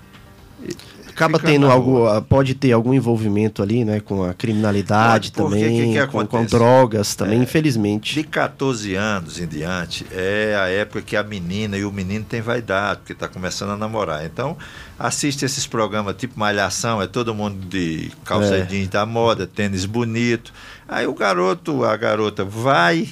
acaba 1.18 1.38
tendo 1.38 1.68
algo, 1.68 2.06
ah, 2.06 2.22
pode 2.22 2.54
ter 2.54 2.72
algum 2.72 2.94
envolvimento 2.94 3.62
ali, 3.62 3.84
né, 3.84 4.00
com 4.00 4.22
a 4.22 4.32
criminalidade 4.32 5.32
também, 5.32 5.92
que 5.92 5.98
que 5.98 6.06
com, 6.06 6.26
com, 6.26 6.44
drogas 6.44 7.14
também, 7.14 7.40
é, 7.40 7.42
infelizmente. 7.42 8.14
De 8.14 8.22
14 8.22 8.94
anos 8.94 9.40
em 9.40 9.46
diante 9.46 10.06
é 10.12 10.56
a 10.56 10.68
época 10.68 11.02
que 11.02 11.16
a 11.16 11.22
menina 11.22 11.76
e 11.76 11.84
o 11.84 11.92
menino 11.92 12.24
tem 12.24 12.40
vaidade, 12.40 13.00
porque 13.00 13.12
está 13.12 13.26
começando 13.26 13.70
a 13.70 13.76
namorar. 13.76 14.24
Então, 14.24 14.56
assiste 14.98 15.44
esses 15.44 15.66
programas 15.66 16.14
tipo 16.16 16.38
Malhação, 16.38 17.02
é 17.02 17.06
todo 17.06 17.34
mundo 17.34 17.66
de 17.66 18.10
calça 18.24 18.56
é. 18.56 18.62
jeans 18.62 18.88
da 18.88 19.04
moda, 19.04 19.46
tênis 19.46 19.84
bonito. 19.84 20.52
Aí 20.86 21.06
o 21.06 21.14
garoto, 21.14 21.84
a 21.84 21.96
garota 21.96 22.44
vai 22.44 23.08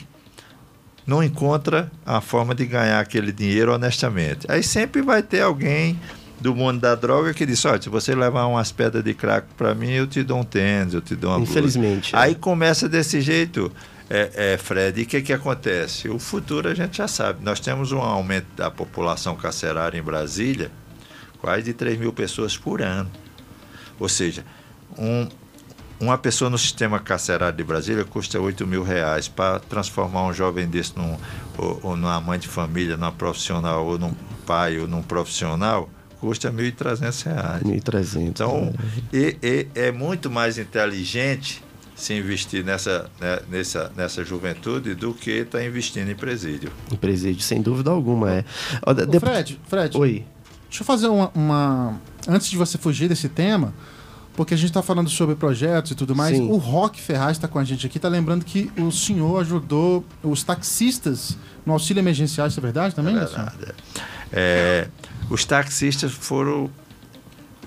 não 1.07 1.23
encontra 1.23 1.91
a 2.05 2.21
forma 2.21 2.55
de 2.55 2.67
ganhar 2.67 2.99
aquele 2.99 3.31
dinheiro 3.31 3.73
honestamente. 3.73 4.45
Aí 4.51 4.63
sempre 4.63 5.03
vai 5.03 5.23
ter 5.23 5.41
alguém 5.41 5.99
do 6.41 6.55
mundo 6.55 6.81
da 6.81 6.95
droga 6.95 7.33
que 7.33 7.47
disse: 7.47 7.67
olha, 7.67 7.81
se 7.81 7.89
você 7.89 8.15
levar 8.15 8.47
umas 8.47 8.71
pedras 8.73 9.03
de 9.03 9.15
crack 9.15 9.47
para 9.57 9.75
mim, 9.75 9.91
eu 9.91 10.07
te 10.07 10.23
dou 10.23 10.41
um 10.41 10.45
tênis, 10.45 10.95
eu 10.95 11.01
te 11.01 11.17
dou 11.17 11.31
uma 11.31 11.41
Infelizmente. 11.41 12.15
É. 12.15 12.19
Aí 12.19 12.35
começa 12.35 12.89
desse 12.89 13.21
jeito, 13.21 13.73
é, 14.09 14.53
é, 14.53 14.59
Fred. 14.59 15.01
E 15.01 15.05
o 15.05 15.07
que, 15.07 15.23
que 15.23 15.33
acontece? 15.33 16.09
O 16.09 16.19
futuro 16.19 16.69
a 16.69 16.75
gente 16.75 16.99
já 16.99 17.09
sabe. 17.09 17.43
Nós 17.43 17.61
temos 17.61 17.93
um 17.93 18.01
aumento 18.01 18.47
da 18.57 18.71
população 18.71 19.35
carcerária 19.35 19.99
em 19.99 20.03
Brasília, 20.03 20.71
quase 21.39 21.63
de 21.63 21.73
3 21.73 21.99
mil 21.99 22.13
pessoas 22.13 22.57
por 22.57 22.83
ano. 22.83 23.11
Ou 23.99 24.09
seja, 24.09 24.45
um, 24.99 25.27
uma 25.99 26.19
pessoa 26.19 26.51
no 26.51 26.59
sistema 26.59 27.01
carcerário 27.01 27.57
de 27.57 27.65
Brasília 27.65 28.05
custa 28.05 28.39
8 28.39 28.67
mil 28.67 28.83
reais 28.83 29.27
para 29.27 29.59
transformar 29.59 30.25
um 30.27 30.35
jovem 30.35 30.69
desse 30.69 30.95
num, 30.97 31.17
ou, 31.57 31.81
ou 31.83 31.97
numa 31.97 32.21
mãe 32.21 32.39
de 32.39 32.47
família, 32.47 32.95
numa 32.95 33.13
profissional, 33.13 33.87
ou 33.87 33.99
num 33.99 34.15
pai, 34.45 34.79
ou 34.79 34.87
num 34.87 35.03
profissional 35.03 35.89
custa 36.27 36.51
R$ 36.51 36.73
1.300. 36.73 37.63
1.300. 37.63 38.21
Então, 38.21 38.75
e, 39.13 39.37
e, 39.41 39.69
é 39.77 39.93
muito 39.93 40.29
mais 40.29 40.59
inteligente 40.59 41.63
se 41.95 42.15
investir 42.15 42.65
nessa, 42.65 43.09
né, 43.21 43.39
nessa, 43.49 43.93
nessa 43.97 44.25
juventude 44.25 44.95
do 44.97 45.15
que 45.15 45.31
estar 45.31 45.59
tá 45.59 45.65
investindo 45.65 46.11
em 46.11 46.17
presídio. 46.17 46.73
Em 46.91 46.97
presídio, 46.97 47.43
sem 47.43 47.63
dúvida 47.63 47.93
alguma, 47.93 48.33
é. 48.33 48.45
Ô, 48.85 49.21
Fred, 49.21 49.61
Fred. 49.69 49.97
Oi. 49.97 50.25
Deixa 50.69 50.83
eu 50.83 50.85
fazer 50.85 51.07
uma, 51.07 51.31
uma... 51.33 52.01
Antes 52.27 52.51
de 52.51 52.57
você 52.57 52.77
fugir 52.77 53.09
desse 53.09 53.29
tema, 53.29 53.73
porque 54.35 54.53
a 54.53 54.57
gente 54.57 54.71
está 54.71 54.83
falando 54.83 55.09
sobre 55.09 55.37
projetos 55.37 55.93
e 55.93 55.95
tudo 55.95 56.15
mais. 56.15 56.37
Sim. 56.37 56.51
O 56.51 56.57
Rock 56.57 57.01
Ferraz 57.01 57.37
está 57.37 57.47
com 57.47 57.61
a 57.61 57.65
gente 57.65 57.87
aqui, 57.87 57.99
está 57.99 58.09
lembrando 58.09 58.45
que 58.45 58.69
o 58.77 58.91
senhor 58.91 59.41
ajudou 59.41 60.05
os 60.25 60.43
taxistas 60.43 61.39
no 61.65 61.73
auxílio 61.73 62.01
emergencial, 62.01 62.49
isso 62.49 62.59
é 62.59 62.63
verdade 62.63 62.97
também? 62.97 63.15
É 63.15 63.21
verdade. 63.21 63.75
É, 64.33 64.89
os 65.31 65.45
taxistas 65.45 66.13
foram 66.13 66.71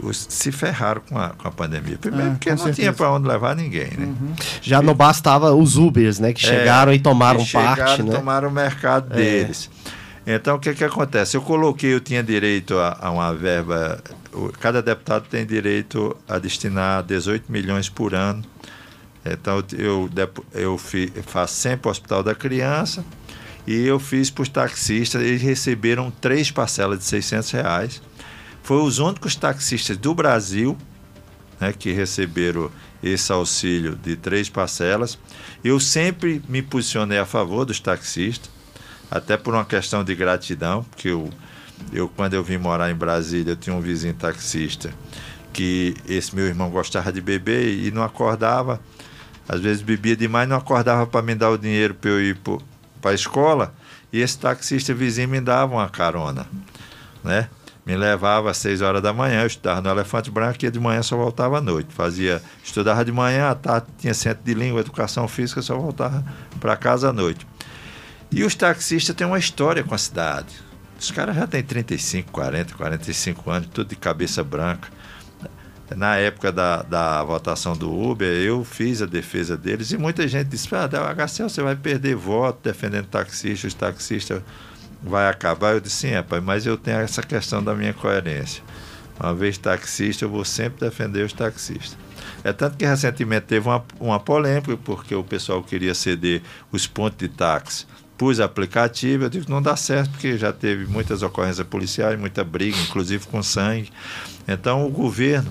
os, 0.01 0.28
se 0.30 0.51
ferraram 0.51 1.01
com 1.01 1.18
a, 1.18 1.30
com 1.30 1.47
a 1.47 1.51
pandemia. 1.51 1.97
Primeiro, 1.97 2.28
é, 2.28 2.32
porque 2.32 2.49
não 2.49 2.57
certeza. 2.57 2.82
tinha 2.82 2.93
para 2.93 3.12
onde 3.12 3.28
levar 3.28 3.55
ninguém, 3.55 3.91
né? 3.97 4.05
Uhum. 4.05 4.34
Já 4.62 4.82
não 4.82 4.93
bastava 4.93 5.53
os 5.53 5.78
Ubers, 5.78 6.20
né? 6.20 6.34
Que 6.34 6.45
é, 6.45 6.49
chegaram 6.49 6.91
é, 6.91 6.95
e 6.95 6.99
tomaram 6.99 7.43
que 7.43 7.51
parte, 7.51 7.76
chegaram, 7.76 8.05
né? 8.05 8.16
tomaram 8.16 8.49
o 8.49 8.51
mercado 8.51 9.14
é. 9.14 9.16
deles. 9.16 9.70
Então, 10.26 10.55
o 10.55 10.60
que, 10.60 10.74
que 10.74 10.84
acontece? 10.84 11.36
Eu 11.36 11.41
coloquei, 11.41 11.93
eu 11.93 11.99
tinha 11.99 12.22
direito 12.24 12.78
a, 12.78 12.97
a 13.01 13.12
uma 13.12 13.34
verba. 13.34 14.01
Cada 14.60 14.82
deputado 14.82 15.26
tem 15.28 15.45
direito 15.45 16.16
a 16.28 16.38
destinar 16.38 17.03
18 17.03 17.51
milhões 17.51 17.89
por 17.89 18.14
ano. 18.14 18.43
Então, 19.26 19.64
eu, 19.78 20.10
eu, 20.53 20.80
eu 21.14 21.24
faço 21.24 21.55
sempre 21.55 21.88
o 21.88 21.91
Hospital 21.91 22.24
da 22.24 22.36
Criança, 22.36 23.03
e 23.70 23.86
eu 23.86 23.99
fiz 23.99 24.32
para 24.32 24.41
os 24.41 24.49
taxistas, 24.49 25.22
eles 25.22 25.43
receberam 25.43 26.09
três 26.09 26.49
parcelas 26.49 26.97
de 26.97 27.05
600 27.05 27.51
reais. 27.51 28.01
Foi 28.63 28.78
os 28.78 28.97
únicos 28.97 29.36
taxistas 29.36 29.95
do 29.95 30.15
Brasil 30.15 30.76
né, 31.59 31.72
que 31.72 31.91
receberam 31.91 32.72
esse 33.03 33.32
auxílio 33.32 33.95
de 33.95 34.15
três 34.15 34.49
parcelas. 34.49 35.20
Eu 35.63 35.80
sempre 35.80 36.41
me 36.49 36.63
posicionei 36.63 37.20
a 37.20 37.28
favor 37.28 37.63
dos 37.63 37.80
taxistas, 37.80 38.49
até 39.11 39.38
por 39.38 39.53
uma 39.53 39.65
questão 39.65 40.03
de 40.03 40.15
gratidão, 40.15 40.84
porque 40.86 41.09
eu, 41.09 41.30
eu 41.93 42.09
quando 42.09 42.34
eu 42.34 42.43
vim 42.43 42.57
morar 42.57 42.89
em 42.89 42.95
Brasília, 42.95 43.51
eu 43.51 43.55
tinha 43.55 43.76
um 43.76 43.82
vizinho 43.82 44.15
taxista 44.15 44.91
que 45.53 45.93
esse 46.07 46.36
meu 46.36 46.47
irmão 46.47 46.72
gostava 46.72 47.13
de 47.13 47.22
beber 47.22 47.72
e 47.72 47.91
não 47.91 48.01
acordava. 48.01 48.82
Às 49.47 49.61
vezes 49.61 49.84
bebia 49.84 50.15
demais, 50.15 50.49
não 50.49 50.57
acordava 50.57 51.05
para 51.05 51.22
me 51.22 51.36
dar 51.36 51.51
o 51.51 51.57
dinheiro 51.57 51.93
para 51.93 52.09
eu 52.09 52.20
ir 52.20 52.36
para 53.02 53.12
a 53.12 53.14
escola 53.14 53.74
e 54.12 54.20
esse 54.22 54.38
taxista 54.38 54.93
vizinho 54.93 55.30
me 55.30 55.41
dava 55.41 55.76
uma 55.76 55.89
carona, 55.89 56.45
né? 57.24 57.50
Me 57.86 57.95
levava 57.95 58.52
às 58.52 58.58
6 58.58 58.82
horas 58.82 59.02
da 59.02 59.12
manhã, 59.12 59.41
eu 59.41 59.47
estudava 59.47 59.82
no 59.82 59.89
Elefante 59.89 60.30
Branco 60.30 60.64
e 60.64 60.70
de 60.70 60.80
manhã 60.80 61.02
só 61.02 61.18
voltava 61.18 61.58
à 61.58 61.62
noite. 61.62 61.91
Fazia, 61.91 62.41
estudava 62.64 63.04
de 63.04 63.12
manhã, 63.12 63.50
à 63.50 63.56
tarde 63.56 63.88
tinha 63.97 64.14
centro 64.14 64.43
de 64.43 64.54
língua, 64.54 64.82
educação 64.82 65.28
física, 65.28 65.62
só 65.62 65.76
voltava 65.76 66.24
para 66.60 66.76
casa 66.78 67.10
à 67.10 67.14
noite. 67.14 67.47
E 68.32 68.43
os 68.43 68.54
taxistas 68.54 69.16
têm 69.16 69.26
uma 69.26 69.39
história 69.39 69.84
com 69.84 69.95
a 69.95 69.97
cidade. 69.97 70.54
Os 71.00 71.10
caras 71.10 71.36
já 71.36 71.47
têm 71.47 71.64
35, 71.64 72.32
40, 72.32 72.76
45 72.76 73.50
anos, 73.50 73.70
tudo 73.74 73.89
de 73.89 73.95
cabeça 73.95 74.43
branca 74.43 74.99
na 75.95 76.17
época 76.17 76.51
da, 76.51 76.83
da 76.83 77.23
votação 77.23 77.75
do 77.75 77.91
Uber, 77.91 78.27
eu 78.27 78.63
fiz 78.63 79.01
a 79.01 79.05
defesa 79.05 79.57
deles 79.57 79.91
e 79.91 79.97
muita 79.97 80.27
gente 80.27 80.47
disse: 80.47 80.67
ah, 80.75 80.85
HCL, 80.85 81.49
você 81.49 81.61
vai 81.61 81.75
perder 81.75 82.15
voto 82.15 82.59
defendendo 82.63 83.07
taxista, 83.07 83.67
os 83.67 83.73
taxistas 83.73 84.41
vai 85.01 85.27
acabar. 85.27 85.73
Eu 85.73 85.79
disse: 85.79 86.07
sim, 86.07 86.11
rapaz, 86.11 86.43
mas 86.43 86.65
eu 86.65 86.77
tenho 86.77 86.99
essa 86.99 87.23
questão 87.23 87.63
da 87.63 87.73
minha 87.73 87.93
coerência. 87.93 88.63
Uma 89.19 89.33
vez 89.33 89.57
taxista, 89.57 90.25
eu 90.25 90.29
vou 90.29 90.45
sempre 90.45 90.79
defender 90.79 91.25
os 91.25 91.33
taxistas. 91.33 91.97
É 92.43 92.53
tanto 92.53 92.77
que 92.77 92.85
recentemente 92.85 93.47
teve 93.47 93.67
uma, 93.67 93.83
uma 93.99 94.19
polêmica, 94.19 94.77
porque 94.77 95.13
o 95.13 95.23
pessoal 95.23 95.61
queria 95.61 95.93
ceder 95.93 96.41
os 96.71 96.87
pontos 96.87 97.17
de 97.17 97.27
táxi 97.27 97.85
pus 98.19 98.41
aplicativo, 98.41 99.23
eu 99.23 99.29
digo 99.29 99.49
não 99.49 99.61
dá 99.61 99.77
certo, 99.77 100.11
porque 100.11 100.37
já 100.37 100.51
teve 100.51 100.85
muitas 100.85 101.23
ocorrências 101.23 101.65
policiais, 101.65 102.19
muita 102.19 102.43
briga, 102.43 102.77
inclusive 102.77 103.25
com 103.27 103.41
sangue. 103.41 103.89
Então 104.45 104.85
o 104.85 104.89
governo 104.89 105.49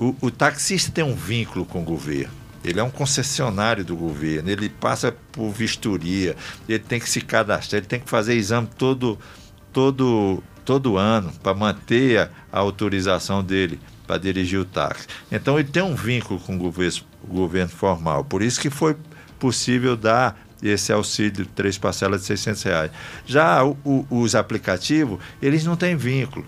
o, 0.00 0.16
o 0.22 0.30
taxista 0.30 0.90
tem 0.90 1.04
um 1.04 1.14
vínculo 1.14 1.66
com 1.66 1.82
o 1.82 1.84
governo. 1.84 2.32
Ele 2.64 2.80
é 2.80 2.82
um 2.82 2.90
concessionário 2.90 3.84
do 3.84 3.94
governo, 3.94 4.50
ele 4.50 4.68
passa 4.68 5.14
por 5.30 5.50
vistoria, 5.50 6.34
ele 6.68 6.78
tem 6.78 6.98
que 6.98 7.08
se 7.08 7.20
cadastrar, 7.20 7.78
ele 7.78 7.86
tem 7.86 8.00
que 8.00 8.08
fazer 8.08 8.34
exame 8.34 8.68
todo, 8.78 9.18
todo, 9.72 10.42
todo 10.64 10.96
ano 10.96 11.32
para 11.42 11.54
manter 11.54 12.18
a, 12.18 12.30
a, 12.50 12.58
autorização 12.58 13.44
dele 13.44 13.78
para 14.06 14.18
dirigir 14.18 14.58
o 14.58 14.64
táxi. 14.64 15.06
Então 15.30 15.58
ele 15.58 15.68
tem 15.68 15.82
um 15.82 15.94
vínculo 15.94 16.40
com 16.40 16.56
o 16.56 16.58
governo, 16.58 17.00
governo 17.26 17.70
formal. 17.70 18.24
Por 18.24 18.42
isso 18.42 18.60
que 18.60 18.70
foi 18.70 18.96
possível 19.38 19.96
dar 19.96 20.38
esse 20.62 20.92
auxílio 20.92 21.46
três 21.46 21.78
parcelas 21.78 22.22
de 22.22 22.26
600 22.26 22.62
reais. 22.62 22.90
Já 23.24 23.64
o, 23.64 23.76
o, 23.84 24.06
os 24.10 24.34
aplicativos, 24.34 25.18
eles 25.40 25.64
não 25.64 25.76
têm 25.76 25.96
vínculo 25.96 26.46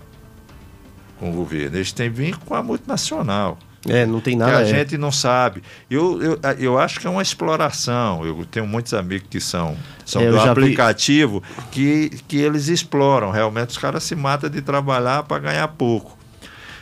com 1.23 1.31
o 1.31 1.33
governo, 1.33 1.77
eles 1.77 1.93
têm 1.93 2.11
vínculo 2.11 2.45
com 2.45 2.55
a 2.57 2.63
multinacional. 2.65 3.57
É, 3.89 4.05
não 4.05 4.21
tem 4.21 4.37
nada. 4.37 4.51
Que 4.51 4.57
a 4.59 4.61
é. 4.63 4.65
gente 4.65 4.99
não 4.99 5.13
sabe. 5.13 5.63
Eu, 5.89 6.21
eu, 6.21 6.41
eu 6.59 6.79
acho 6.79 6.99
que 6.99 7.07
é 7.07 7.11
uma 7.11 7.23
exploração. 7.23 8.27
Eu 8.27 8.45
tenho 8.45 8.67
muitos 8.67 8.93
amigos 8.93 9.29
que 9.31 9.41
são, 9.41 9.77
são 10.05 10.23
é, 10.23 10.31
do 10.31 10.41
aplicativo 10.41 11.41
que, 11.71 12.11
que 12.27 12.39
eles 12.39 12.67
exploram. 12.67 13.31
Realmente 13.31 13.71
os 13.71 13.79
caras 13.79 14.03
se 14.03 14.17
matam 14.17 14.51
de 14.51 14.61
trabalhar 14.61 15.23
para 15.23 15.39
ganhar 15.39 15.69
pouco. 15.69 16.19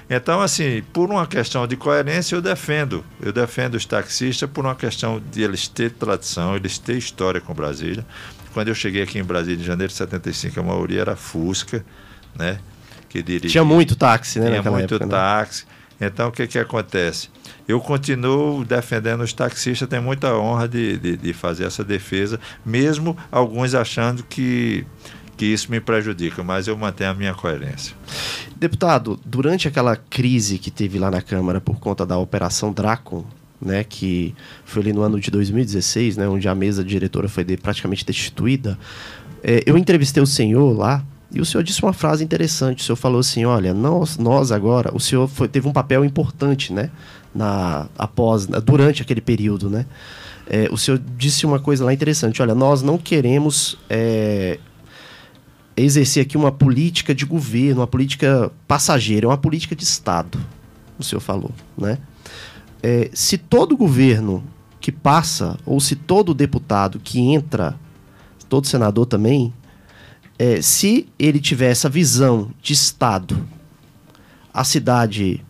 Então, 0.08 0.40
assim, 0.40 0.82
por 0.92 1.10
uma 1.10 1.26
questão 1.26 1.66
de 1.66 1.76
coerência, 1.76 2.34
eu 2.34 2.42
defendo. 2.42 3.04
Eu 3.20 3.32
defendo 3.32 3.74
os 3.74 3.84
taxistas 3.84 4.48
por 4.48 4.64
uma 4.64 4.74
questão 4.74 5.22
de 5.30 5.42
eles 5.42 5.68
ter 5.68 5.90
tradição, 5.90 6.56
eles 6.56 6.78
ter 6.78 6.96
história 6.96 7.40
com 7.40 7.52
Brasília. 7.54 8.04
Quando 8.52 8.68
eu 8.68 8.74
cheguei 8.74 9.02
aqui 9.02 9.18
em 9.18 9.24
Brasília 9.24 9.62
em 9.62 9.64
janeiro 9.64 9.92
de 9.92 9.96
75, 9.98 10.58
a 10.58 10.62
maioria 10.62 11.02
era 11.02 11.16
Fusca, 11.16 11.84
né? 12.34 12.58
Que 13.10 13.22
dirigia. 13.22 13.50
Tinha 13.50 13.64
muito 13.64 13.94
táxi, 13.96 14.38
né? 14.38 14.60
Tinha 14.60 14.70
muito 14.70 14.94
época, 14.94 15.04
né? 15.04 15.10
táxi. 15.10 15.66
Né? 15.98 16.06
Então, 16.06 16.28
o 16.28 16.32
que, 16.32 16.46
que 16.46 16.58
acontece? 16.58 17.28
Eu 17.68 17.78
continuo 17.80 18.64
defendendo 18.64 19.20
os 19.20 19.34
taxistas, 19.34 19.86
tenho 19.86 20.02
muita 20.02 20.34
honra 20.34 20.66
de, 20.66 20.96
de, 20.96 21.16
de 21.16 21.32
fazer 21.34 21.64
essa 21.64 21.84
defesa, 21.84 22.40
mesmo 22.64 23.16
alguns 23.30 23.74
achando 23.74 24.22
que, 24.22 24.86
que 25.36 25.44
isso 25.44 25.70
me 25.70 25.78
prejudica, 25.78 26.42
mas 26.42 26.66
eu 26.68 26.76
mantenho 26.76 27.10
a 27.10 27.14
minha 27.14 27.34
coerência. 27.34 27.94
Deputado, 28.56 29.20
durante 29.26 29.68
aquela 29.68 29.94
crise 29.94 30.58
que 30.58 30.70
teve 30.70 30.98
lá 30.98 31.10
na 31.10 31.20
Câmara 31.20 31.60
por 31.60 31.78
conta 31.78 32.06
da 32.06 32.16
Operação 32.16 32.72
Draco, 32.72 33.26
né, 33.60 33.84
que 33.84 34.34
foi 34.64 34.82
ali 34.82 34.92
no 34.92 35.02
ano 35.02 35.20
de 35.20 35.30
2016, 35.30 36.16
né, 36.16 36.26
onde 36.26 36.48
a 36.48 36.54
mesa 36.54 36.82
diretora 36.82 37.28
foi 37.28 37.44
praticamente 37.58 38.06
destituída, 38.06 38.78
é, 39.42 39.62
eu 39.66 39.76
entrevistei 39.76 40.22
o 40.22 40.26
senhor 40.26 40.76
lá 40.76 41.04
e 41.32 41.40
o 41.40 41.44
senhor 41.44 41.62
disse 41.62 41.82
uma 41.82 41.92
frase 41.92 42.24
interessante. 42.24 42.82
O 42.82 42.84
senhor 42.84 42.96
falou 42.96 43.20
assim: 43.20 43.44
olha, 43.44 43.72
nós, 43.72 44.18
nós 44.18 44.50
agora, 44.50 44.94
o 44.94 45.00
senhor 45.00 45.28
foi, 45.28 45.48
teve 45.48 45.68
um 45.68 45.72
papel 45.72 46.04
importante, 46.04 46.72
né, 46.72 46.90
na, 47.34 47.86
após, 47.96 48.46
durante 48.46 49.02
aquele 49.02 49.20
período, 49.20 49.70
né. 49.70 49.86
É, 50.48 50.68
o 50.72 50.76
senhor 50.76 51.00
disse 51.16 51.46
uma 51.46 51.60
coisa 51.60 51.84
lá 51.84 51.92
interessante. 51.92 52.42
Olha, 52.42 52.54
nós 52.56 52.82
não 52.82 52.98
queremos 52.98 53.78
é, 53.88 54.58
exercer 55.76 56.24
aqui 56.24 56.36
uma 56.36 56.50
política 56.50 57.14
de 57.14 57.24
governo, 57.24 57.80
uma 57.80 57.86
política 57.86 58.50
passageira, 58.66 59.26
é 59.26 59.28
uma 59.28 59.38
política 59.38 59.76
de 59.76 59.84
Estado. 59.84 60.40
O 60.98 61.04
senhor 61.04 61.20
falou, 61.20 61.52
né? 61.78 61.98
É, 62.82 63.10
se 63.12 63.38
todo 63.38 63.76
governo 63.76 64.42
que 64.80 64.90
passa, 64.90 65.56
ou 65.64 65.78
se 65.78 65.94
todo 65.94 66.34
deputado 66.34 66.98
que 66.98 67.20
entra, 67.20 67.76
todo 68.48 68.66
senador 68.66 69.06
também, 69.06 69.52
é, 70.40 70.62
se 70.62 71.06
ele 71.18 71.38
tiver 71.38 71.70
essa 71.70 71.86
visão 71.86 72.50
de 72.62 72.72
Estado, 72.72 73.46
a 74.54 74.64
cidade 74.64 75.44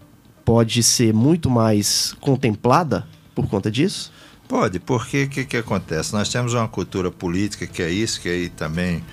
pode 0.45 0.83
ser 0.83 1.15
muito 1.15 1.49
mais 1.49 2.13
contemplada 2.21 3.07
por 3.33 3.47
conta 3.47 3.71
disso? 3.71 4.13
Pode, 4.49 4.81
porque 4.81 5.23
o 5.23 5.29
que, 5.29 5.45
que 5.45 5.57
acontece? 5.57 6.13
Nós 6.13 6.29
temos 6.29 6.55
uma 6.55 6.67
cultura 6.67 7.09
política 7.09 7.69
que 7.69 7.81
é 7.85 7.89
isso, 7.89 8.21
que 8.21 8.29
aí 8.29 8.49
também 8.49 9.05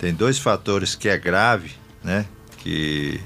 tem 0.00 0.12
dois 0.12 0.36
fatores 0.36 0.96
que 0.96 1.08
é 1.08 1.16
grave, 1.16 1.70
né? 2.02 2.26
Que 2.58 3.20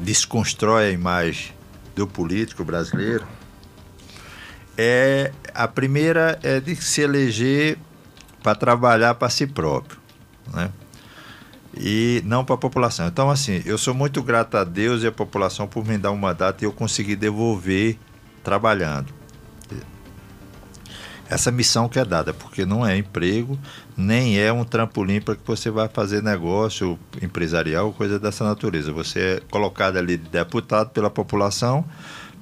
desconstrói 0.00 0.88
a 0.88 0.90
imagem 0.90 1.52
do 1.94 2.04
político 2.04 2.64
brasileiro. 2.64 3.24
É, 4.76 5.30
a 5.54 5.68
primeira 5.68 6.36
é 6.42 6.58
de 6.58 6.74
se 6.74 7.00
eleger 7.00 7.78
para 8.42 8.56
trabalhar 8.56 9.14
para 9.14 9.30
si 9.30 9.46
próprio, 9.46 10.00
né? 10.52 10.72
E 11.76 12.22
não 12.24 12.44
para 12.44 12.56
a 12.56 12.58
população. 12.58 13.06
Então, 13.06 13.30
assim, 13.30 13.62
eu 13.64 13.78
sou 13.78 13.94
muito 13.94 14.22
grato 14.22 14.56
a 14.56 14.64
Deus 14.64 15.02
e 15.02 15.06
a 15.06 15.12
população 15.12 15.66
por 15.66 15.86
me 15.86 15.96
dar 15.96 16.10
um 16.10 16.16
mandato 16.16 16.62
e 16.62 16.64
eu 16.64 16.72
conseguir 16.72 17.16
devolver 17.16 17.96
trabalhando 18.42 19.20
essa 21.30 21.52
missão 21.52 21.88
que 21.88 21.98
é 21.98 22.04
dada, 22.04 22.34
porque 22.34 22.66
não 22.66 22.84
é 22.84 22.98
emprego, 22.98 23.56
nem 23.96 24.40
é 24.40 24.52
um 24.52 24.64
trampolim 24.64 25.20
para 25.20 25.36
que 25.36 25.46
você 25.46 25.70
vá 25.70 25.88
fazer 25.88 26.20
negócio 26.24 26.98
empresarial, 27.22 27.92
coisa 27.92 28.18
dessa 28.18 28.42
natureza. 28.42 28.92
Você 28.92 29.20
é 29.20 29.40
colocado 29.48 29.96
ali 29.96 30.16
de 30.16 30.28
deputado 30.28 30.90
pela 30.90 31.08
população 31.08 31.84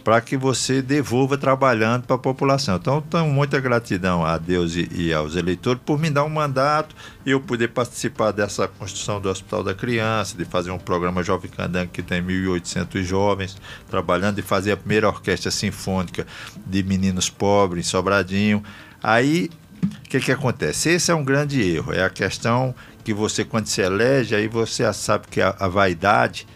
para 0.09 0.23
que 0.23 0.39
você 0.39 0.81
devolva 0.81 1.37
trabalhando 1.37 2.05
para 2.05 2.17
a 2.17 2.19
população. 2.19 2.77
Então, 2.77 3.03
tenho 3.03 3.27
muita 3.27 3.61
gratidão 3.61 4.25
a 4.25 4.39
Deus 4.39 4.75
e, 4.75 4.89
e, 4.91 5.13
aos 5.13 5.37
eleitores 5.37 5.83
por 5.85 5.99
me 5.99 6.09
dar 6.09 6.25
um 6.25 6.31
mandato 6.31 6.97
e 7.27 7.31
eu 7.33 7.39
poder 7.39 7.69
participar 7.69 8.31
dessa 8.31 8.67
construção 8.67 9.21
do 9.21 9.29
Hospital 9.29 9.63
da 9.63 9.75
Criança, 9.75 10.35
de 10.35 10.47
fazer 10.47 10.71
um 10.71 10.79
programa 10.79 11.23
Jovem 11.23 11.51
Candango 11.51 11.91
que 11.93 12.03
tem 12.03 12.23
1.800 12.23 13.03
jovens 13.03 13.59
trabalhando, 13.91 14.37
de 14.37 14.43
fazer 14.43 14.73
a 14.73 14.79
primeira 14.79 15.07
orquestra 15.07 15.51
sinfônica 15.51 16.27
de 16.65 16.83
meninos 16.83 17.29
pobres 17.29 17.87
em 17.87 17.91
Sobradinho. 17.91 18.65
Aí, 19.03 19.51
o 19.83 20.09
que, 20.09 20.21
que 20.21 20.33
acontece? 20.33 20.89
Esse 20.89 21.11
é 21.11 21.15
um 21.15 21.23
grande 21.23 21.61
erro. 21.61 21.93
É 21.93 22.03
a 22.03 22.09
questão 22.09 22.75
que 23.05 23.13
você, 23.13 23.45
quando 23.45 23.67
se 23.67 23.83
elege, 23.83 24.35
aí 24.35 24.49
você 24.49 24.91
sabe 24.95 25.27
que 25.31 25.43
a, 25.43 25.55
a 25.59 25.69
vaidade 25.69 26.47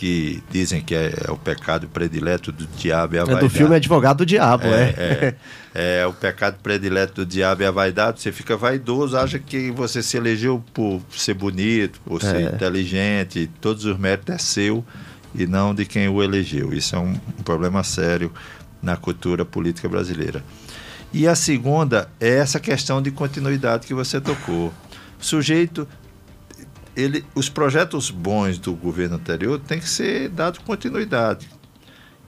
que 0.00 0.42
dizem 0.50 0.80
que 0.80 0.94
é, 0.94 1.12
é, 1.28 1.30
o 1.30 1.36
pecado 1.36 1.86
predileto 1.86 2.50
do 2.50 2.66
diabo 2.66 3.16
e 3.16 3.18
a 3.18 3.20
é 3.20 3.24
vaidade. 3.26 3.46
Do 3.46 3.50
filme 3.50 3.76
Advogado 3.76 4.16
do 4.16 4.26
Diabo, 4.26 4.64
é. 4.64 4.94
É, 4.96 5.34
é, 5.74 6.00
é 6.00 6.06
o 6.06 6.12
pecado 6.14 6.56
predileto 6.62 7.16
do 7.16 7.26
diabo 7.26 7.60
e 7.60 7.66
a 7.66 7.70
vaidade. 7.70 8.22
Você 8.22 8.32
fica 8.32 8.56
vaidoso, 8.56 9.14
acha 9.14 9.38
que 9.38 9.70
você 9.70 10.02
se 10.02 10.16
elegeu 10.16 10.64
por 10.72 11.02
ser 11.14 11.34
bonito, 11.34 12.00
por 12.02 12.22
ser 12.22 12.36
é. 12.36 12.42
inteligente, 12.44 13.50
todos 13.60 13.84
os 13.84 13.98
méritos 13.98 14.34
é 14.34 14.38
seu 14.38 14.82
e 15.34 15.46
não 15.46 15.74
de 15.74 15.84
quem 15.84 16.08
o 16.08 16.22
elegeu. 16.22 16.72
Isso 16.72 16.96
é 16.96 16.98
um, 16.98 17.12
um 17.38 17.42
problema 17.44 17.84
sério 17.84 18.32
na 18.82 18.96
cultura 18.96 19.44
política 19.44 19.86
brasileira. 19.86 20.42
E 21.12 21.28
a 21.28 21.34
segunda 21.34 22.08
é 22.18 22.38
essa 22.38 22.58
questão 22.58 23.02
de 23.02 23.10
continuidade 23.10 23.86
que 23.86 23.92
você 23.92 24.18
tocou. 24.18 24.68
O 24.68 24.72
sujeito 25.22 25.86
ele, 27.00 27.24
os 27.34 27.48
projetos 27.48 28.10
bons 28.10 28.58
do 28.58 28.74
governo 28.74 29.16
anterior 29.16 29.58
têm 29.58 29.80
que 29.80 29.88
ser 29.88 30.28
dado 30.28 30.60
continuidade. 30.60 31.48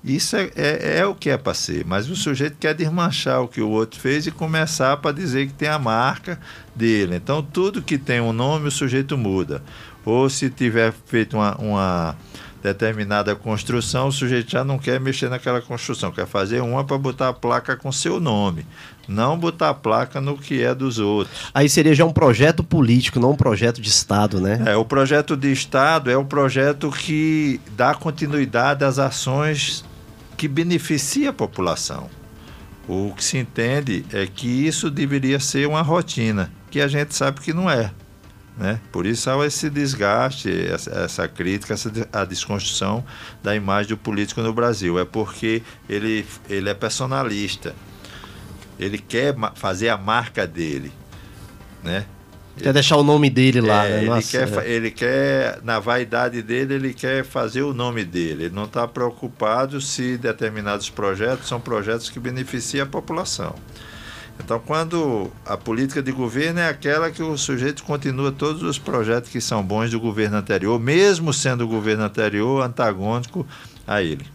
Isso 0.05 0.35
é, 0.35 0.51
é, 0.57 0.99
é 0.99 1.07
o 1.07 1.15
que 1.15 1.31
é 1.31 1.39
para 1.39 1.55
ser, 1.55 1.85
mas 1.87 2.11
o 2.11 2.17
sujeito 2.17 2.57
quer 2.59 2.75
desmanchar 2.75 3.41
o 3.41 3.47
que 3.47 3.61
o 3.61 3.69
outro 3.71 4.01
fez 4.01 4.27
e 4.27 4.33
começar 4.33 4.97
para 4.97 5.13
dizer 5.13 5.47
que 5.47 5.53
tem 5.53 5.69
a 5.69 5.79
marca 5.79 6.41
dele. 6.75 7.15
Então, 7.15 7.41
tudo 7.41 7.81
que 7.81 7.97
tem 7.97 8.21
um 8.21 8.33
nome, 8.33 8.67
o 8.67 8.71
sujeito 8.71 9.17
muda. 9.17 9.63
Ou 10.05 10.29
se 10.29 10.51
tiver 10.51 10.93
feito 11.07 11.37
uma, 11.37 11.55
uma 11.57 12.17
determinada 12.63 13.35
construção, 13.35 14.09
o 14.09 14.13
sujeito 14.13 14.51
já 14.51 14.63
não 14.63 14.79
quer 14.79 15.01
mexer 15.01 15.29
naquela 15.29 15.61
construção, 15.61 16.13
quer 16.13 16.27
fazer 16.27 16.61
uma 16.61 16.85
para 16.85 16.97
botar 16.97 17.29
a 17.29 17.33
placa 17.33 17.77
com 17.77 17.91
seu 17.91 18.21
nome, 18.21 18.65
não 19.09 19.37
botar 19.37 19.71
a 19.71 19.75
placa 19.75 20.21
no 20.21 20.39
que 20.39 20.63
é 20.63 20.75
dos 20.75 20.99
outros. 20.99 21.51
Aí 21.53 21.69
seria 21.69 21.95
já 21.95 22.05
um 22.05 22.13
projeto 22.13 22.63
político, 22.63 23.19
não 23.19 23.33
um 23.33 23.37
projeto 23.37 23.81
de 23.81 23.89
Estado, 23.89 24.41
né? 24.41 24.63
É, 24.67 24.77
o 24.77 24.85
projeto 24.85 25.37
de 25.37 25.51
Estado 25.51 26.11
é 26.11 26.17
o 26.17 26.25
projeto 26.25 26.91
que 26.91 27.61
dá 27.77 27.95
continuidade 27.95 28.85
às 28.85 28.99
ações 28.99 29.85
que 30.37 30.47
beneficia 30.47 31.31
a 31.31 31.33
população. 31.33 32.09
O 32.89 33.13
que 33.17 33.25
se 33.25 33.39
entende 33.39 34.05
é 34.13 34.27
que 34.27 34.49
isso 34.49 34.91
deveria 34.91 35.39
ser 35.39 35.69
uma 35.69 35.83
rotina, 35.83 36.51
que 36.71 36.81
a 36.81 36.89
gente 36.89 37.15
sabe 37.15 37.41
que 37.41 37.53
não 37.53 37.71
é. 37.71 37.93
Né? 38.57 38.79
Por 38.91 39.07
isso 39.07 39.31
há 39.31 39.47
esse 39.47 39.71
desgaste, 39.71 40.51
essa, 40.67 41.27
crítica, 41.27 41.73
essa, 41.73 41.91
a 42.13 42.25
desconstrução 42.25 43.05
da 43.43 43.57
imagem 43.57 43.89
do 43.91 43.97
político 43.97 44.43
no 44.43 44.53
Brasil. 44.53 44.99
É 44.99 45.05
porque 45.05 45.63
ele, 45.89 46.27
ele 46.49 46.69
é 46.69 46.75
personalista. 46.75 47.75
Ele 48.79 48.99
quer 48.99 49.35
fazer 49.55 49.89
a 49.89 49.97
marca 49.97 50.47
dele. 50.47 50.93
Né? 51.83 52.05
Quer 52.57 52.65
ele, 52.65 52.73
deixar 52.75 52.97
o 52.97 53.03
nome 53.03 53.31
dele 53.31 53.61
lá. 53.63 53.87
É, 53.87 54.01
né? 54.01 54.07
Nossa, 54.07 54.37
ele, 54.37 54.51
quer, 54.51 54.59
é. 54.59 54.71
ele 54.71 54.91
quer, 54.91 55.59
na 55.63 55.79
vaidade 55.79 56.43
dele, 56.43 56.75
ele 56.75 56.93
quer 56.93 57.25
fazer 57.25 57.63
o 57.63 57.73
nome 57.73 58.05
dele. 58.05 58.45
Ele 58.45 58.55
não 58.55 58.65
está 58.65 58.87
preocupado 58.87 59.81
se 59.81 60.19
determinados 60.19 60.91
projetos 60.91 61.49
são 61.49 61.61
projetos 61.61 62.11
que 62.11 62.21
beneficiam 62.21 62.85
a 62.85 62.89
população. 62.89 63.55
Então, 64.45 64.61
quando 64.65 65.31
a 65.47 65.57
política 65.57 66.03
de 66.03 66.11
governo 66.11 66.61
é 66.61 66.69
aquela 66.69 67.11
que 67.11 67.23
o 67.23 67.37
sujeito 67.39 67.85
continua 67.85 68.33
todos 68.33 68.63
os 68.63 68.79
projetos 68.79 69.31
que 69.31 69.41
são 69.41 69.63
bons 69.63 69.91
do 69.91 70.01
governo 70.01 70.37
anterior, 70.37 70.79
mesmo 70.81 71.33
sendo 71.33 71.65
o 71.65 71.69
governo 71.69 72.05
anterior 72.05 72.63
antagônico 72.63 73.47
a 73.87 74.03
ele. 74.03 74.27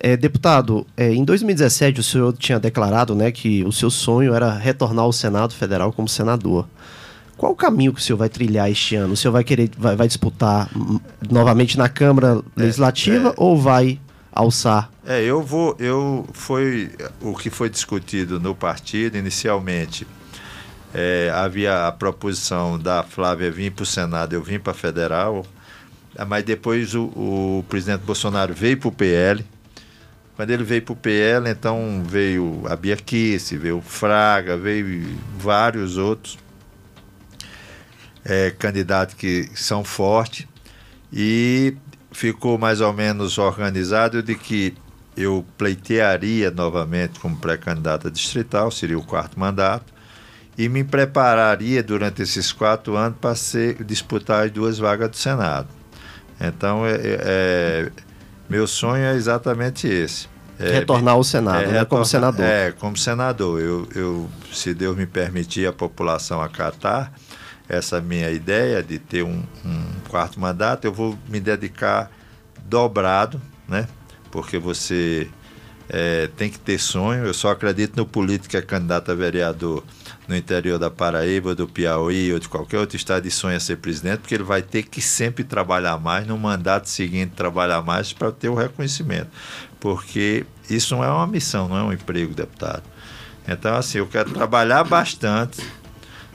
É, 0.00 0.16
deputado, 0.16 0.86
é, 0.96 1.12
em 1.12 1.24
2017 1.24 2.00
o 2.00 2.02
senhor 2.02 2.32
tinha 2.32 2.58
declarado 2.58 3.14
né, 3.14 3.30
que 3.30 3.62
o 3.64 3.72
seu 3.72 3.90
sonho 3.90 4.34
era 4.34 4.52
retornar 4.52 5.04
ao 5.04 5.12
Senado 5.12 5.54
Federal 5.54 5.92
como 5.92 6.08
senador. 6.08 6.66
Qual 7.36 7.52
o 7.52 7.56
caminho 7.56 7.92
que 7.92 8.00
o 8.00 8.02
senhor 8.02 8.16
vai 8.16 8.28
trilhar 8.28 8.68
este 8.70 8.96
ano? 8.96 9.12
O 9.14 9.16
senhor 9.16 9.32
vai 9.32 9.44
querer 9.44 9.70
vai, 9.78 9.94
vai 9.94 10.08
disputar 10.08 10.68
novamente 11.30 11.78
na 11.78 11.88
Câmara 11.88 12.42
é, 12.56 12.60
Legislativa 12.60 13.28
é, 13.28 13.34
ou 13.36 13.56
vai 13.56 14.00
alçar? 14.32 14.90
É, 15.10 15.22
eu 15.22 15.42
vou, 15.42 15.74
eu 15.78 16.28
foi 16.34 16.90
o 17.22 17.34
que 17.34 17.48
foi 17.48 17.70
discutido 17.70 18.38
no 18.38 18.54
partido 18.54 19.16
inicialmente. 19.16 20.06
É, 20.92 21.32
havia 21.34 21.86
a 21.86 21.92
proposição 21.92 22.78
da 22.78 23.02
Flávia 23.02 23.50
vir 23.50 23.72
para 23.72 23.84
o 23.84 23.86
Senado, 23.86 24.34
eu 24.34 24.42
vim 24.42 24.58
para 24.58 24.72
a 24.72 24.74
Federal, 24.74 25.46
mas 26.26 26.44
depois 26.44 26.94
o, 26.94 27.04
o 27.04 27.64
presidente 27.70 28.02
Bolsonaro 28.02 28.52
veio 28.52 28.76
para 28.76 28.88
o 28.88 28.92
PL. 28.92 29.42
Quando 30.36 30.50
ele 30.50 30.62
veio 30.62 30.82
para 30.82 30.92
o 30.92 30.96
PL, 30.96 31.48
então 31.48 32.04
veio 32.06 32.64
a 32.66 32.76
Bia 32.76 32.96
Kiss, 32.98 33.56
veio 33.56 33.78
o 33.78 33.82
Fraga, 33.82 34.58
veio 34.58 35.18
vários 35.38 35.96
outros 35.96 36.38
é, 38.26 38.50
candidatos 38.50 39.14
que 39.14 39.48
são 39.54 39.82
fortes. 39.82 40.46
E 41.10 41.74
ficou 42.12 42.58
mais 42.58 42.82
ou 42.82 42.92
menos 42.92 43.38
organizado 43.38 44.22
de 44.22 44.34
que 44.34 44.76
eu 45.18 45.44
pleitearia 45.58 46.48
novamente 46.48 47.18
como 47.18 47.36
pré-candidata 47.36 48.08
distrital, 48.08 48.70
seria 48.70 48.96
o 48.96 49.02
quarto 49.02 49.38
mandato, 49.38 49.92
e 50.56 50.68
me 50.68 50.84
prepararia 50.84 51.82
durante 51.82 52.22
esses 52.22 52.52
quatro 52.52 52.96
anos 52.96 53.18
para 53.20 53.34
ser, 53.34 53.82
disputar 53.82 54.46
as 54.46 54.52
duas 54.52 54.78
vagas 54.78 55.10
do 55.10 55.16
Senado. 55.16 55.68
Então, 56.40 56.86
é, 56.86 56.92
é, 56.92 57.00
é 57.24 57.90
meu 58.48 58.66
sonho 58.66 59.02
é 59.02 59.14
exatamente 59.14 59.88
esse. 59.88 60.28
É, 60.58 60.70
retornar 60.72 61.14
ao 61.14 61.24
Senado, 61.24 61.64
é, 61.64 61.72
né, 61.72 61.84
como 61.84 62.04
senador. 62.04 62.44
É, 62.44 62.72
como 62.72 62.96
senador. 62.96 63.60
Eu, 63.60 63.88
eu, 63.94 64.28
se 64.52 64.72
Deus 64.72 64.96
me 64.96 65.06
permitir, 65.06 65.66
a 65.66 65.72
população 65.72 66.40
acatar, 66.40 67.12
essa 67.68 68.00
minha 68.00 68.30
ideia 68.30 68.82
de 68.82 68.98
ter 68.98 69.22
um, 69.22 69.42
um 69.64 69.84
quarto 70.08 70.40
mandato, 70.40 70.84
eu 70.84 70.92
vou 70.92 71.18
me 71.28 71.38
dedicar 71.38 72.10
dobrado, 72.64 73.40
né? 73.68 73.86
Porque 74.30 74.58
você 74.58 75.28
é, 75.88 76.28
tem 76.36 76.50
que 76.50 76.58
ter 76.58 76.78
sonho. 76.78 77.24
Eu 77.24 77.34
só 77.34 77.50
acredito 77.50 77.96
no 77.96 78.06
político 78.06 78.50
que 78.50 78.56
é 78.56 78.62
candidato 78.62 79.10
a 79.10 79.14
vereador 79.14 79.82
no 80.26 80.36
interior 80.36 80.78
da 80.78 80.90
Paraíba, 80.90 81.54
do 81.54 81.66
Piauí 81.66 82.32
ou 82.32 82.38
de 82.38 82.48
qualquer 82.48 82.78
outro 82.78 82.96
estado 82.96 83.26
e 83.26 83.30
sonha 83.30 83.58
ser 83.58 83.78
presidente, 83.78 84.18
porque 84.18 84.34
ele 84.34 84.44
vai 84.44 84.60
ter 84.60 84.82
que 84.82 85.00
sempre 85.00 85.42
trabalhar 85.42 85.98
mais, 85.98 86.26
no 86.26 86.36
mandato 86.36 86.88
seguinte 86.88 87.32
trabalhar 87.34 87.80
mais 87.80 88.12
para 88.12 88.30
ter 88.30 88.50
o 88.50 88.54
reconhecimento. 88.54 89.28
Porque 89.80 90.44
isso 90.68 90.94
não 90.94 91.02
é 91.02 91.08
uma 91.08 91.26
missão, 91.26 91.66
não 91.66 91.78
é 91.78 91.82
um 91.82 91.92
emprego, 91.92 92.34
deputado. 92.34 92.82
Então, 93.46 93.74
assim, 93.74 93.98
eu 93.98 94.06
quero 94.06 94.30
trabalhar 94.30 94.84
bastante, 94.84 95.62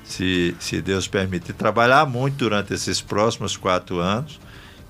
se, 0.04 0.56
se 0.60 0.82
Deus 0.82 1.08
permitir, 1.08 1.54
trabalhar 1.54 2.08
muito 2.08 2.38
durante 2.38 2.74
esses 2.74 3.00
próximos 3.00 3.56
quatro 3.56 4.00
anos 4.00 4.40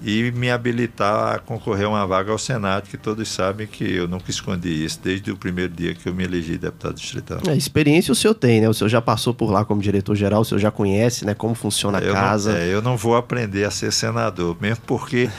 e 0.03 0.31
me 0.31 0.51
habilitar 0.51 1.35
a 1.35 1.39
concorrer 1.39 1.85
a 1.85 1.89
uma 1.89 2.05
vaga 2.05 2.31
ao 2.31 2.37
Senado, 2.37 2.89
que 2.89 2.97
todos 2.97 3.29
sabem 3.29 3.65
que 3.65 3.83
eu 3.85 4.07
nunca 4.07 4.29
escondi 4.29 4.83
isso, 4.83 4.99
desde 5.01 5.31
o 5.31 5.37
primeiro 5.37 5.73
dia 5.73 5.93
que 5.93 6.07
eu 6.07 6.13
me 6.13 6.25
elegi 6.25 6.57
deputado 6.57 6.95
distrital. 6.95 7.39
É, 7.47 7.55
experiência 7.55 8.11
o 8.11 8.15
senhor 8.15 8.33
tem, 8.33 8.59
né? 8.59 8.67
O 8.67 8.73
senhor 8.73 8.89
já 8.89 9.01
passou 9.01 9.33
por 9.33 9.49
lá 9.49 9.63
como 9.63 9.81
diretor-geral, 9.81 10.41
o 10.41 10.45
senhor 10.45 10.59
já 10.59 10.71
conhece 10.71 11.25
né, 11.25 11.33
como 11.33 11.55
funciona 11.55 11.99
a 11.99 12.01
eu 12.01 12.13
casa. 12.13 12.51
Não, 12.51 12.59
é, 12.59 12.67
eu 12.67 12.81
não 12.81 12.97
vou 12.97 13.15
aprender 13.15 13.63
a 13.63 13.71
ser 13.71 13.93
senador, 13.93 14.57
mesmo 14.59 14.83
porque 14.85 15.29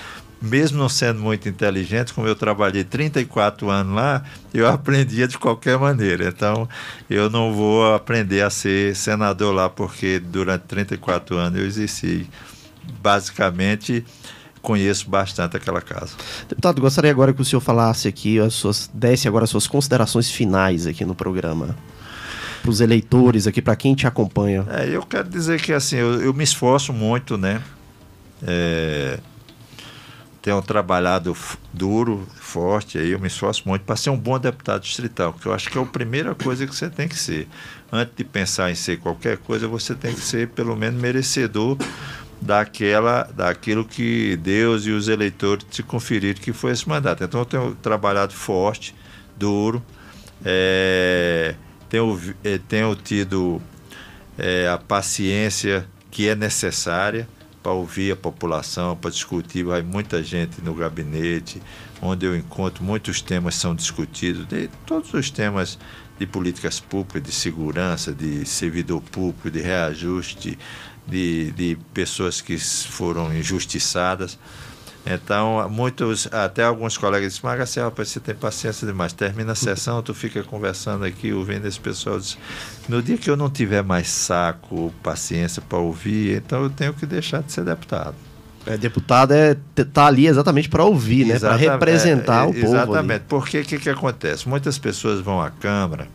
mesmo 0.41 0.79
não 0.79 0.89
sendo 0.89 1.21
muito 1.21 1.49
inteligente, 1.49 2.13
como 2.13 2.27
eu 2.27 2.35
trabalhei 2.35 2.85
34 2.85 3.71
anos 3.71 3.95
lá, 3.95 4.23
eu 4.53 4.69
aprendia 4.69 5.27
de 5.27 5.39
qualquer 5.39 5.79
maneira. 5.79 6.29
Então, 6.29 6.69
eu 7.09 7.31
não 7.31 7.53
vou 7.53 7.95
aprender 7.95 8.43
a 8.43 8.51
ser 8.51 8.95
senador 8.95 9.55
lá, 9.55 9.69
porque 9.69 10.19
durante 10.19 10.63
34 10.63 11.37
anos 11.37 11.59
eu 11.59 11.67
exerci 11.67 12.29
basicamente 13.01 14.05
conheço 14.65 15.09
bastante 15.09 15.57
aquela 15.57 15.81
casa. 15.81 16.15
Deputado, 16.49 16.81
gostaria 16.81 17.11
agora 17.11 17.33
que 17.33 17.41
o 17.41 17.45
senhor 17.45 17.61
falasse 17.61 18.09
aqui, 18.09 18.41
as 18.41 18.55
suas, 18.55 18.91
desse 18.93 19.29
agora 19.29 19.45
as 19.45 19.51
suas 19.51 19.67
considerações 19.67 20.31
finais 20.31 20.87
aqui 20.87 21.05
no 21.05 21.15
programa. 21.15 21.77
Para 22.63 22.71
os 22.71 22.81
eleitores 22.81 23.47
aqui, 23.47 23.61
para 23.61 23.77
quem 23.77 23.95
te 23.95 24.07
acompanha. 24.07 24.65
É, 24.71 24.89
eu 24.89 25.03
quero 25.03 25.29
dizer 25.29 25.61
que 25.61 25.73
assim, 25.73 25.97
eu, 25.97 26.23
eu 26.23 26.33
me 26.33 26.43
esforço 26.43 26.95
muito, 26.95 27.37
né? 27.37 27.63
É, 28.43 29.19
tenho 30.41 30.61
trabalhado 30.63 31.37
duro, 31.73 32.27
forte, 32.41 32.99
aí 32.99 33.11
eu 33.11 33.21
me 33.21 33.29
esforço 33.29 33.63
muito 33.67 33.83
para 33.83 33.97
ser 33.97 34.11
um 34.11 34.17
bom 34.17 34.39
deputado 34.39 34.83
distrital, 34.83 35.35
que 35.35 35.47
eu 35.47 35.53
acho 35.53 35.71
que 35.71 35.79
é 35.79 35.81
a 35.81 35.85
primeira 35.85 36.35
coisa 36.35 36.67
que 36.67 36.75
você 36.75 36.89
tem 36.89 37.07
que 37.07 37.17
ser. 37.17 37.49
Antes 37.93 38.15
de 38.17 38.25
pensar 38.25 38.71
em 38.71 38.75
ser 38.75 38.99
qualquer 38.99 39.37
coisa, 39.39 39.69
você 39.69 39.95
tem 39.95 40.15
que 40.15 40.21
ser 40.21 40.49
pelo 40.49 40.75
menos 40.75 41.01
merecedor 41.01 41.77
daquela, 42.41 43.25
daquilo 43.35 43.85
que 43.85 44.37
Deus 44.37 44.87
e 44.87 44.91
os 44.91 45.09
eleitores 45.09 45.65
te 45.71 45.83
conferiram 45.83 46.41
que 46.41 46.53
foi 46.53 46.73
esse 46.73 46.89
mandato. 46.89 47.25
Então 47.25 47.41
eu 47.41 47.47
tenho 47.47 47.75
trabalhado 47.77 48.33
forte, 48.33 48.95
duro, 49.37 49.83
é, 50.45 51.55
tenho, 51.89 52.21
é, 52.43 52.59
tenho 52.59 52.95
tido 52.97 53.61
é, 54.39 54.69
a 54.69 54.79
paciência 54.79 55.87
que 56.11 56.29
é 56.29 56.35
necessária 56.35 57.29
para 57.63 57.73
ouvir 57.73 58.13
a 58.13 58.17
população, 58.17 58.95
para 58.95 59.11
discutir. 59.11 59.65
Vai 59.65 59.81
muita 59.81 60.23
gente 60.23 60.61
no 60.61 60.75
gabinete, 60.75 61.63
onde 62.03 62.27
eu 62.27 62.37
encontro 62.37 62.85
muitos 62.85 63.23
temas 63.23 63.55
são 63.55 63.75
discutidos, 63.75 64.47
de 64.47 64.69
todos 64.85 65.15
os 65.15 65.31
temas 65.31 65.79
de 66.19 66.27
políticas 66.27 66.79
públicas, 66.79 67.23
de 67.23 67.33
segurança, 67.33 68.13
de 68.13 68.47
servidor 68.47 69.01
público, 69.01 69.51
de 69.51 69.61
reajuste, 69.61 70.59
de, 71.07 71.51
de 71.53 71.79
pessoas 71.93 72.41
que 72.41 72.59
foram 72.59 73.35
injustiçadas. 73.35 74.39
Então, 75.07 75.69
muitos, 75.69 76.27
até 76.33 76.65
alguns 76.65 76.97
colegas 76.97 77.35
dizem, 77.35 77.43
mas 77.45 77.77
rapaz, 77.77 78.09
você 78.09 78.21
tem 78.21 78.35
paciência 78.35 78.87
demais. 78.87 79.13
Termina 79.13 79.53
a 79.53 79.55
sessão, 79.55 80.03
tu 80.03 80.15
fica 80.15 80.43
conversando 80.43 81.05
aqui, 81.05 81.31
ouvindo 81.33 81.69
esse 81.69 81.79
pessoal. 81.79 82.19
Diz, 82.19 82.39
no 82.89 83.03
dia 83.03 83.19
que 83.19 83.29
eu 83.29 83.37
não 83.37 83.51
tiver 83.51 83.83
mais 83.83 84.09
saco, 84.09 84.93
paciência 85.03 85.61
para 85.61 85.79
ouvir, 85.79 86.39
então 86.39 86.63
eu 86.63 86.71
tenho 86.71 86.95
que 86.95 87.05
deixar 87.05 87.43
de 87.43 87.53
ser 87.53 87.65
deputado. 87.65 88.15
É, 88.67 88.79
deputado 88.79 89.33
é 89.33 89.55
tá 89.93 90.07
ali 90.07 90.27
exatamente 90.27 90.71
para 90.71 90.85
ouvir, 90.85 91.27
né? 91.27 91.39
Para 91.39 91.55
representar 91.55 92.47
é, 92.47 92.49
o 92.49 92.55
povo. 92.55 92.75
Exatamente. 92.75 93.25
Porque 93.29 93.61
o 93.61 93.65
que, 93.65 93.79
que 93.79 93.91
acontece? 93.91 94.49
Muitas 94.49 94.79
pessoas 94.79 95.21
vão 95.21 95.39
à 95.39 95.51
Câmara. 95.51 96.09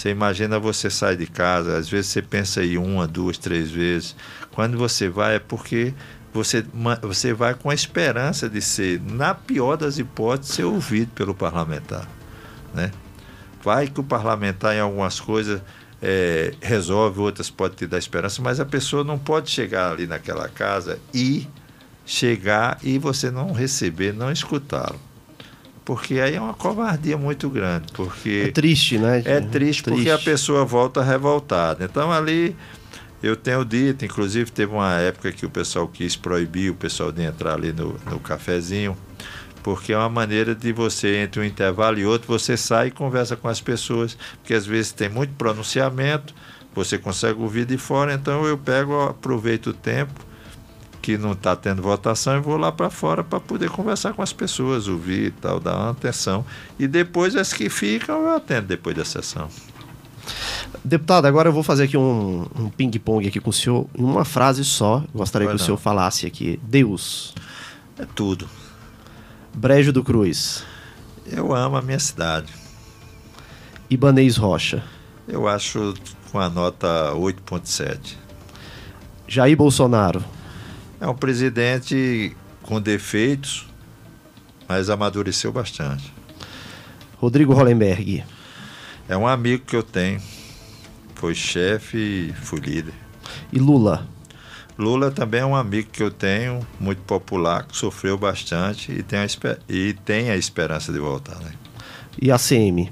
Você 0.00 0.08
imagina 0.08 0.58
você 0.58 0.88
sai 0.88 1.14
de 1.14 1.26
casa, 1.26 1.76
às 1.76 1.86
vezes 1.90 2.06
você 2.06 2.22
pensa 2.22 2.64
em 2.64 2.78
uma, 2.78 3.06
duas, 3.06 3.36
três 3.36 3.70
vezes. 3.70 4.16
Quando 4.50 4.78
você 4.78 5.10
vai 5.10 5.34
é 5.34 5.38
porque 5.38 5.92
você, 6.32 6.64
você 7.02 7.34
vai 7.34 7.52
com 7.52 7.68
a 7.68 7.74
esperança 7.74 8.48
de 8.48 8.62
ser, 8.62 8.98
na 9.02 9.34
pior 9.34 9.76
das 9.76 9.98
hipóteses, 9.98 10.54
ser 10.54 10.64
ouvido 10.64 11.10
pelo 11.10 11.34
parlamentar. 11.34 12.08
Né? 12.72 12.90
Vai 13.62 13.88
que 13.88 14.00
o 14.00 14.02
parlamentar, 14.02 14.74
em 14.74 14.80
algumas 14.80 15.20
coisas, 15.20 15.60
é, 16.00 16.54
resolve, 16.62 17.20
outras 17.20 17.50
pode 17.50 17.76
te 17.76 17.86
dar 17.86 17.98
esperança, 17.98 18.40
mas 18.40 18.58
a 18.58 18.64
pessoa 18.64 19.04
não 19.04 19.18
pode 19.18 19.50
chegar 19.50 19.92
ali 19.92 20.06
naquela 20.06 20.48
casa 20.48 20.98
e 21.12 21.46
chegar 22.06 22.78
e 22.82 22.98
você 22.98 23.30
não 23.30 23.52
receber, 23.52 24.14
não 24.14 24.32
escutá-lo. 24.32 24.98
Porque 25.84 26.20
aí 26.20 26.34
é 26.34 26.40
uma 26.40 26.54
covardia 26.54 27.16
muito 27.16 27.48
grande. 27.48 27.92
Porque 27.92 28.44
é 28.48 28.52
triste, 28.52 28.98
né? 28.98 29.22
É 29.24 29.40
triste, 29.40 29.50
triste. 29.50 29.84
porque 29.84 30.10
a 30.10 30.18
pessoa 30.18 30.64
volta 30.64 31.02
revoltada. 31.02 31.84
Então 31.84 32.12
ali 32.12 32.54
eu 33.22 33.36
tenho 33.36 33.64
dito, 33.64 34.04
inclusive 34.04 34.50
teve 34.50 34.72
uma 34.72 34.94
época 34.94 35.30
que 35.32 35.44
o 35.44 35.50
pessoal 35.50 35.86
quis 35.88 36.16
proibir 36.16 36.70
o 36.70 36.74
pessoal 36.74 37.12
de 37.12 37.22
entrar 37.22 37.54
ali 37.54 37.72
no, 37.72 37.98
no 38.10 38.18
cafezinho, 38.18 38.96
porque 39.62 39.92
é 39.92 39.98
uma 39.98 40.08
maneira 40.08 40.54
de 40.54 40.72
você, 40.72 41.16
entre 41.16 41.40
um 41.40 41.44
intervalo 41.44 41.98
e 41.98 42.06
outro, 42.06 42.26
você 42.28 42.56
sai 42.56 42.88
e 42.88 42.90
conversa 42.90 43.36
com 43.36 43.48
as 43.48 43.60
pessoas, 43.60 44.16
porque 44.38 44.54
às 44.54 44.64
vezes 44.64 44.92
tem 44.92 45.08
muito 45.08 45.34
pronunciamento, 45.34 46.34
você 46.74 46.96
consegue 46.96 47.40
ouvir 47.40 47.66
de 47.66 47.76
fora, 47.76 48.14
então 48.14 48.46
eu 48.46 48.56
pego, 48.56 49.02
aproveito 49.02 49.68
o 49.68 49.74
tempo 49.74 50.29
que 51.00 51.16
não 51.16 51.32
está 51.32 51.56
tendo 51.56 51.82
votação 51.82 52.36
e 52.36 52.40
vou 52.40 52.56
lá 52.56 52.70
para 52.70 52.90
fora 52.90 53.24
para 53.24 53.40
poder 53.40 53.70
conversar 53.70 54.12
com 54.12 54.22
as 54.22 54.32
pessoas, 54.32 54.88
ouvir 54.88 55.26
e 55.26 55.30
tal, 55.30 55.58
dar 55.60 55.76
uma 55.76 55.90
atenção. 55.90 56.44
E 56.78 56.86
depois 56.86 57.34
as 57.36 57.52
que 57.52 57.68
ficam 57.68 58.22
eu 58.22 58.36
atendo 58.36 58.68
depois 58.68 58.94
da 58.96 59.04
sessão. 59.04 59.48
Deputado, 60.84 61.26
agora 61.26 61.48
eu 61.48 61.52
vou 61.52 61.62
fazer 61.62 61.84
aqui 61.84 61.96
um, 61.96 62.46
um 62.56 62.68
ping-pong 62.68 63.26
aqui 63.26 63.40
com 63.40 63.50
o 63.50 63.52
senhor. 63.52 63.86
Em 63.96 64.02
uma 64.02 64.24
frase 64.24 64.64
só, 64.64 65.02
gostaria 65.14 65.46
Vai 65.46 65.54
que 65.54 65.58
não. 65.58 65.64
o 65.64 65.66
senhor 65.66 65.78
falasse 65.78 66.26
aqui. 66.26 66.60
Deus. 66.62 67.34
É 67.98 68.06
tudo. 68.14 68.48
Brejo 69.54 69.92
do 69.92 70.04
Cruz. 70.04 70.64
Eu 71.26 71.54
amo 71.54 71.76
a 71.76 71.82
minha 71.82 71.98
cidade. 71.98 72.52
Ibanês 73.88 74.36
Rocha. 74.36 74.82
Eu 75.26 75.48
acho 75.48 75.94
com 76.30 76.38
a 76.38 76.48
nota 76.48 77.12
8.7. 77.14 78.16
Jair 79.26 79.56
Bolsonaro. 79.56 80.24
É 81.00 81.06
um 81.06 81.14
presidente 81.14 82.36
com 82.62 82.80
defeitos, 82.80 83.66
mas 84.68 84.90
amadureceu 84.90 85.50
bastante. 85.50 86.12
Rodrigo 87.16 87.54
Hollenberg. 87.54 88.22
É 89.08 89.16
um 89.16 89.26
amigo 89.26 89.64
que 89.64 89.74
eu 89.74 89.82
tenho. 89.82 90.20
Foi 91.14 91.34
chefe 91.34 91.96
e 91.96 92.32
fui 92.32 92.60
líder. 92.60 92.94
E 93.52 93.58
Lula? 93.58 94.06
Lula 94.78 95.10
também 95.10 95.40
é 95.40 95.44
um 95.44 95.56
amigo 95.56 95.90
que 95.90 96.02
eu 96.02 96.10
tenho, 96.10 96.66
muito 96.78 97.02
popular, 97.02 97.64
que 97.64 97.76
sofreu 97.76 98.16
bastante 98.16 98.92
e 98.92 99.02
tem 99.02 99.18
a, 99.18 99.26
e 99.68 99.92
tem 99.92 100.30
a 100.30 100.36
esperança 100.36 100.92
de 100.92 100.98
voltar. 100.98 101.36
Né? 101.40 101.52
E 102.20 102.30
a 102.30 102.38
CM? 102.38 102.90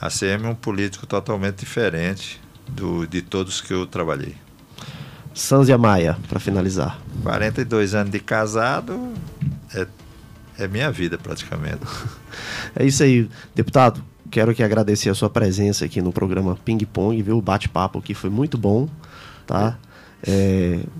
A 0.00 0.08
CM 0.08 0.44
é 0.44 0.48
um 0.48 0.54
político 0.54 1.06
totalmente 1.06 1.56
diferente 1.56 2.40
do, 2.68 3.06
de 3.06 3.22
todos 3.22 3.60
que 3.60 3.72
eu 3.72 3.86
trabalhei. 3.86 4.43
Sanzia 5.34 5.76
Maia, 5.76 6.16
para 6.28 6.38
finalizar. 6.38 6.98
42 7.22 7.94
anos 7.94 8.12
de 8.12 8.20
casado 8.20 9.12
é, 9.74 9.86
é 10.58 10.68
minha 10.68 10.90
vida 10.90 11.18
praticamente. 11.18 11.80
é 12.74 12.86
isso 12.86 13.02
aí, 13.02 13.28
deputado 13.54 14.02
quero 14.34 14.52
que 14.52 14.64
agradecer 14.64 15.10
a 15.10 15.14
sua 15.14 15.30
presença 15.30 15.84
aqui 15.84 16.02
no 16.02 16.12
programa 16.12 16.58
Ping 16.64 16.84
Pong, 16.84 17.22
viu? 17.22 17.38
O 17.38 17.40
bate-papo 17.40 18.00
aqui 18.00 18.14
foi 18.14 18.28
muito 18.28 18.58
bom, 18.58 18.88
tá? 19.46 19.68
É, 19.70 19.76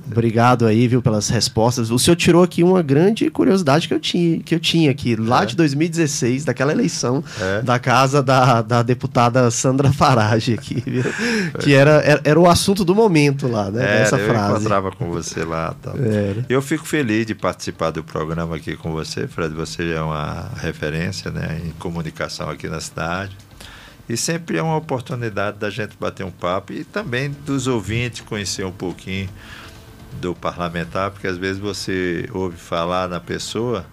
obrigado 0.06 0.66
aí, 0.66 0.86
viu, 0.86 1.00
pelas 1.02 1.28
respostas. 1.28 1.90
O 1.90 1.98
senhor 1.98 2.16
tirou 2.16 2.42
aqui 2.42 2.62
uma 2.62 2.82
grande 2.82 3.30
curiosidade 3.30 3.88
que 3.88 3.94
eu 3.94 4.00
tinha, 4.00 4.38
que 4.40 4.54
eu 4.54 4.60
tinha 4.60 4.90
aqui, 4.90 5.16
lá 5.16 5.42
é. 5.42 5.46
de 5.46 5.56
2016, 5.56 6.44
daquela 6.44 6.72
eleição 6.72 7.22
é. 7.40 7.62
da 7.62 7.78
casa 7.78 8.22
da, 8.22 8.62
da 8.62 8.82
deputada 8.82 9.50
Sandra 9.50 9.92
Farage 9.92 10.54
aqui, 10.54 10.82
viu? 10.86 11.04
Que 11.60 11.72
era, 11.72 12.02
era, 12.02 12.20
era, 12.24 12.40
o 12.40 12.48
assunto 12.48 12.84
do 12.84 12.94
momento 12.94 13.48
lá, 13.48 13.70
né? 13.70 14.02
Essa 14.02 14.18
frase. 14.18 14.52
Eu 14.52 14.56
encontrava 14.56 14.90
com 14.90 15.10
você 15.10 15.44
lá. 15.44 15.74
Tal. 15.80 15.94
Eu 16.48 16.60
fico 16.60 16.86
feliz 16.86 17.26
de 17.26 17.34
participar 17.34 17.90
do 17.90 18.02
programa 18.02 18.56
aqui 18.56 18.76
com 18.76 18.92
você, 18.92 19.26
Fred. 19.26 19.54
Você 19.54 19.92
é 19.92 20.00
uma 20.00 20.50
referência 20.56 21.30
né, 21.30 21.60
em 21.64 21.70
comunicação 21.72 22.50
aqui 22.50 22.68
na 22.68 22.80
cidade. 22.80 23.36
E 24.08 24.16
sempre 24.16 24.58
é 24.58 24.62
uma 24.62 24.76
oportunidade 24.76 25.58
da 25.58 25.70
gente 25.70 25.96
bater 25.98 26.24
um 26.24 26.30
papo 26.30 26.72
e 26.72 26.84
também 26.84 27.30
dos 27.30 27.66
ouvintes 27.66 28.20
conhecer 28.20 28.64
um 28.64 28.72
pouquinho 28.72 29.28
do 30.20 30.34
parlamentar, 30.34 31.10
porque 31.10 31.26
às 31.26 31.36
vezes 31.36 31.58
você 31.58 32.28
ouve 32.32 32.56
falar 32.56 33.08
na 33.08 33.18
pessoa, 33.18 33.84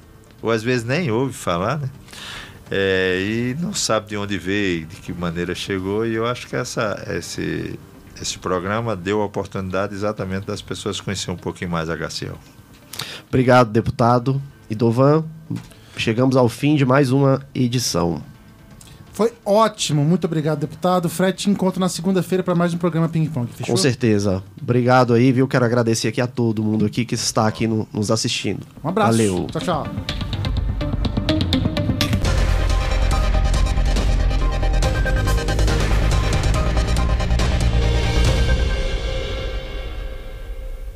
ou 0.41 0.51
às 0.51 0.61
vezes 0.63 0.85
nem 0.85 1.09
ouve 1.11 1.33
falar, 1.33 1.77
né? 1.77 1.89
É, 2.69 3.19
e 3.19 3.55
não 3.59 3.73
sabe 3.73 4.09
de 4.09 4.17
onde 4.17 4.37
veio, 4.37 4.85
de 4.85 4.95
que 4.97 5.11
maneira 5.11 5.53
chegou, 5.53 6.05
e 6.05 6.13
eu 6.13 6.25
acho 6.25 6.47
que 6.47 6.55
essa, 6.55 7.03
esse, 7.09 7.77
esse 8.21 8.37
programa 8.37 8.95
deu 8.95 9.21
a 9.21 9.25
oportunidade 9.25 9.93
exatamente 9.93 10.45
das 10.45 10.61
pessoas 10.61 11.01
conhecerem 11.01 11.35
um 11.35 11.37
pouquinho 11.37 11.69
mais 11.69 11.89
a 11.89 11.95
HCL. 11.95 12.37
Obrigado, 13.27 13.71
deputado. 13.71 14.41
Idovan, 14.69 15.25
chegamos 15.97 16.37
ao 16.37 16.47
fim 16.47 16.75
de 16.75 16.85
mais 16.85 17.11
uma 17.11 17.45
edição. 17.53 18.23
Foi 19.13 19.33
ótimo, 19.45 20.03
muito 20.03 20.25
obrigado, 20.25 20.59
deputado. 20.59 21.09
Fred, 21.09 21.37
te 21.37 21.49
encontro 21.49 21.79
na 21.79 21.89
segunda-feira 21.89 22.43
para 22.43 22.55
mais 22.55 22.73
um 22.73 22.77
programa 22.77 23.09
Ping 23.09 23.25
Pong. 23.27 23.47
Fechou? 23.51 23.75
Com 23.75 23.81
certeza. 23.81 24.41
Obrigado 24.61 25.13
aí, 25.13 25.31
viu? 25.31 25.47
Quero 25.47 25.65
agradecer 25.65 26.07
aqui 26.07 26.21
a 26.21 26.27
todo 26.27 26.63
mundo 26.63 26.85
aqui 26.85 27.05
que 27.05 27.15
está 27.15 27.47
aqui 27.47 27.67
no, 27.67 27.87
nos 27.93 28.09
assistindo. 28.09 28.65
Um 28.83 28.89
abraço. 28.89 29.11
Valeu. 29.17 29.47
Tchau, 29.51 29.61
tchau. 29.61 30.30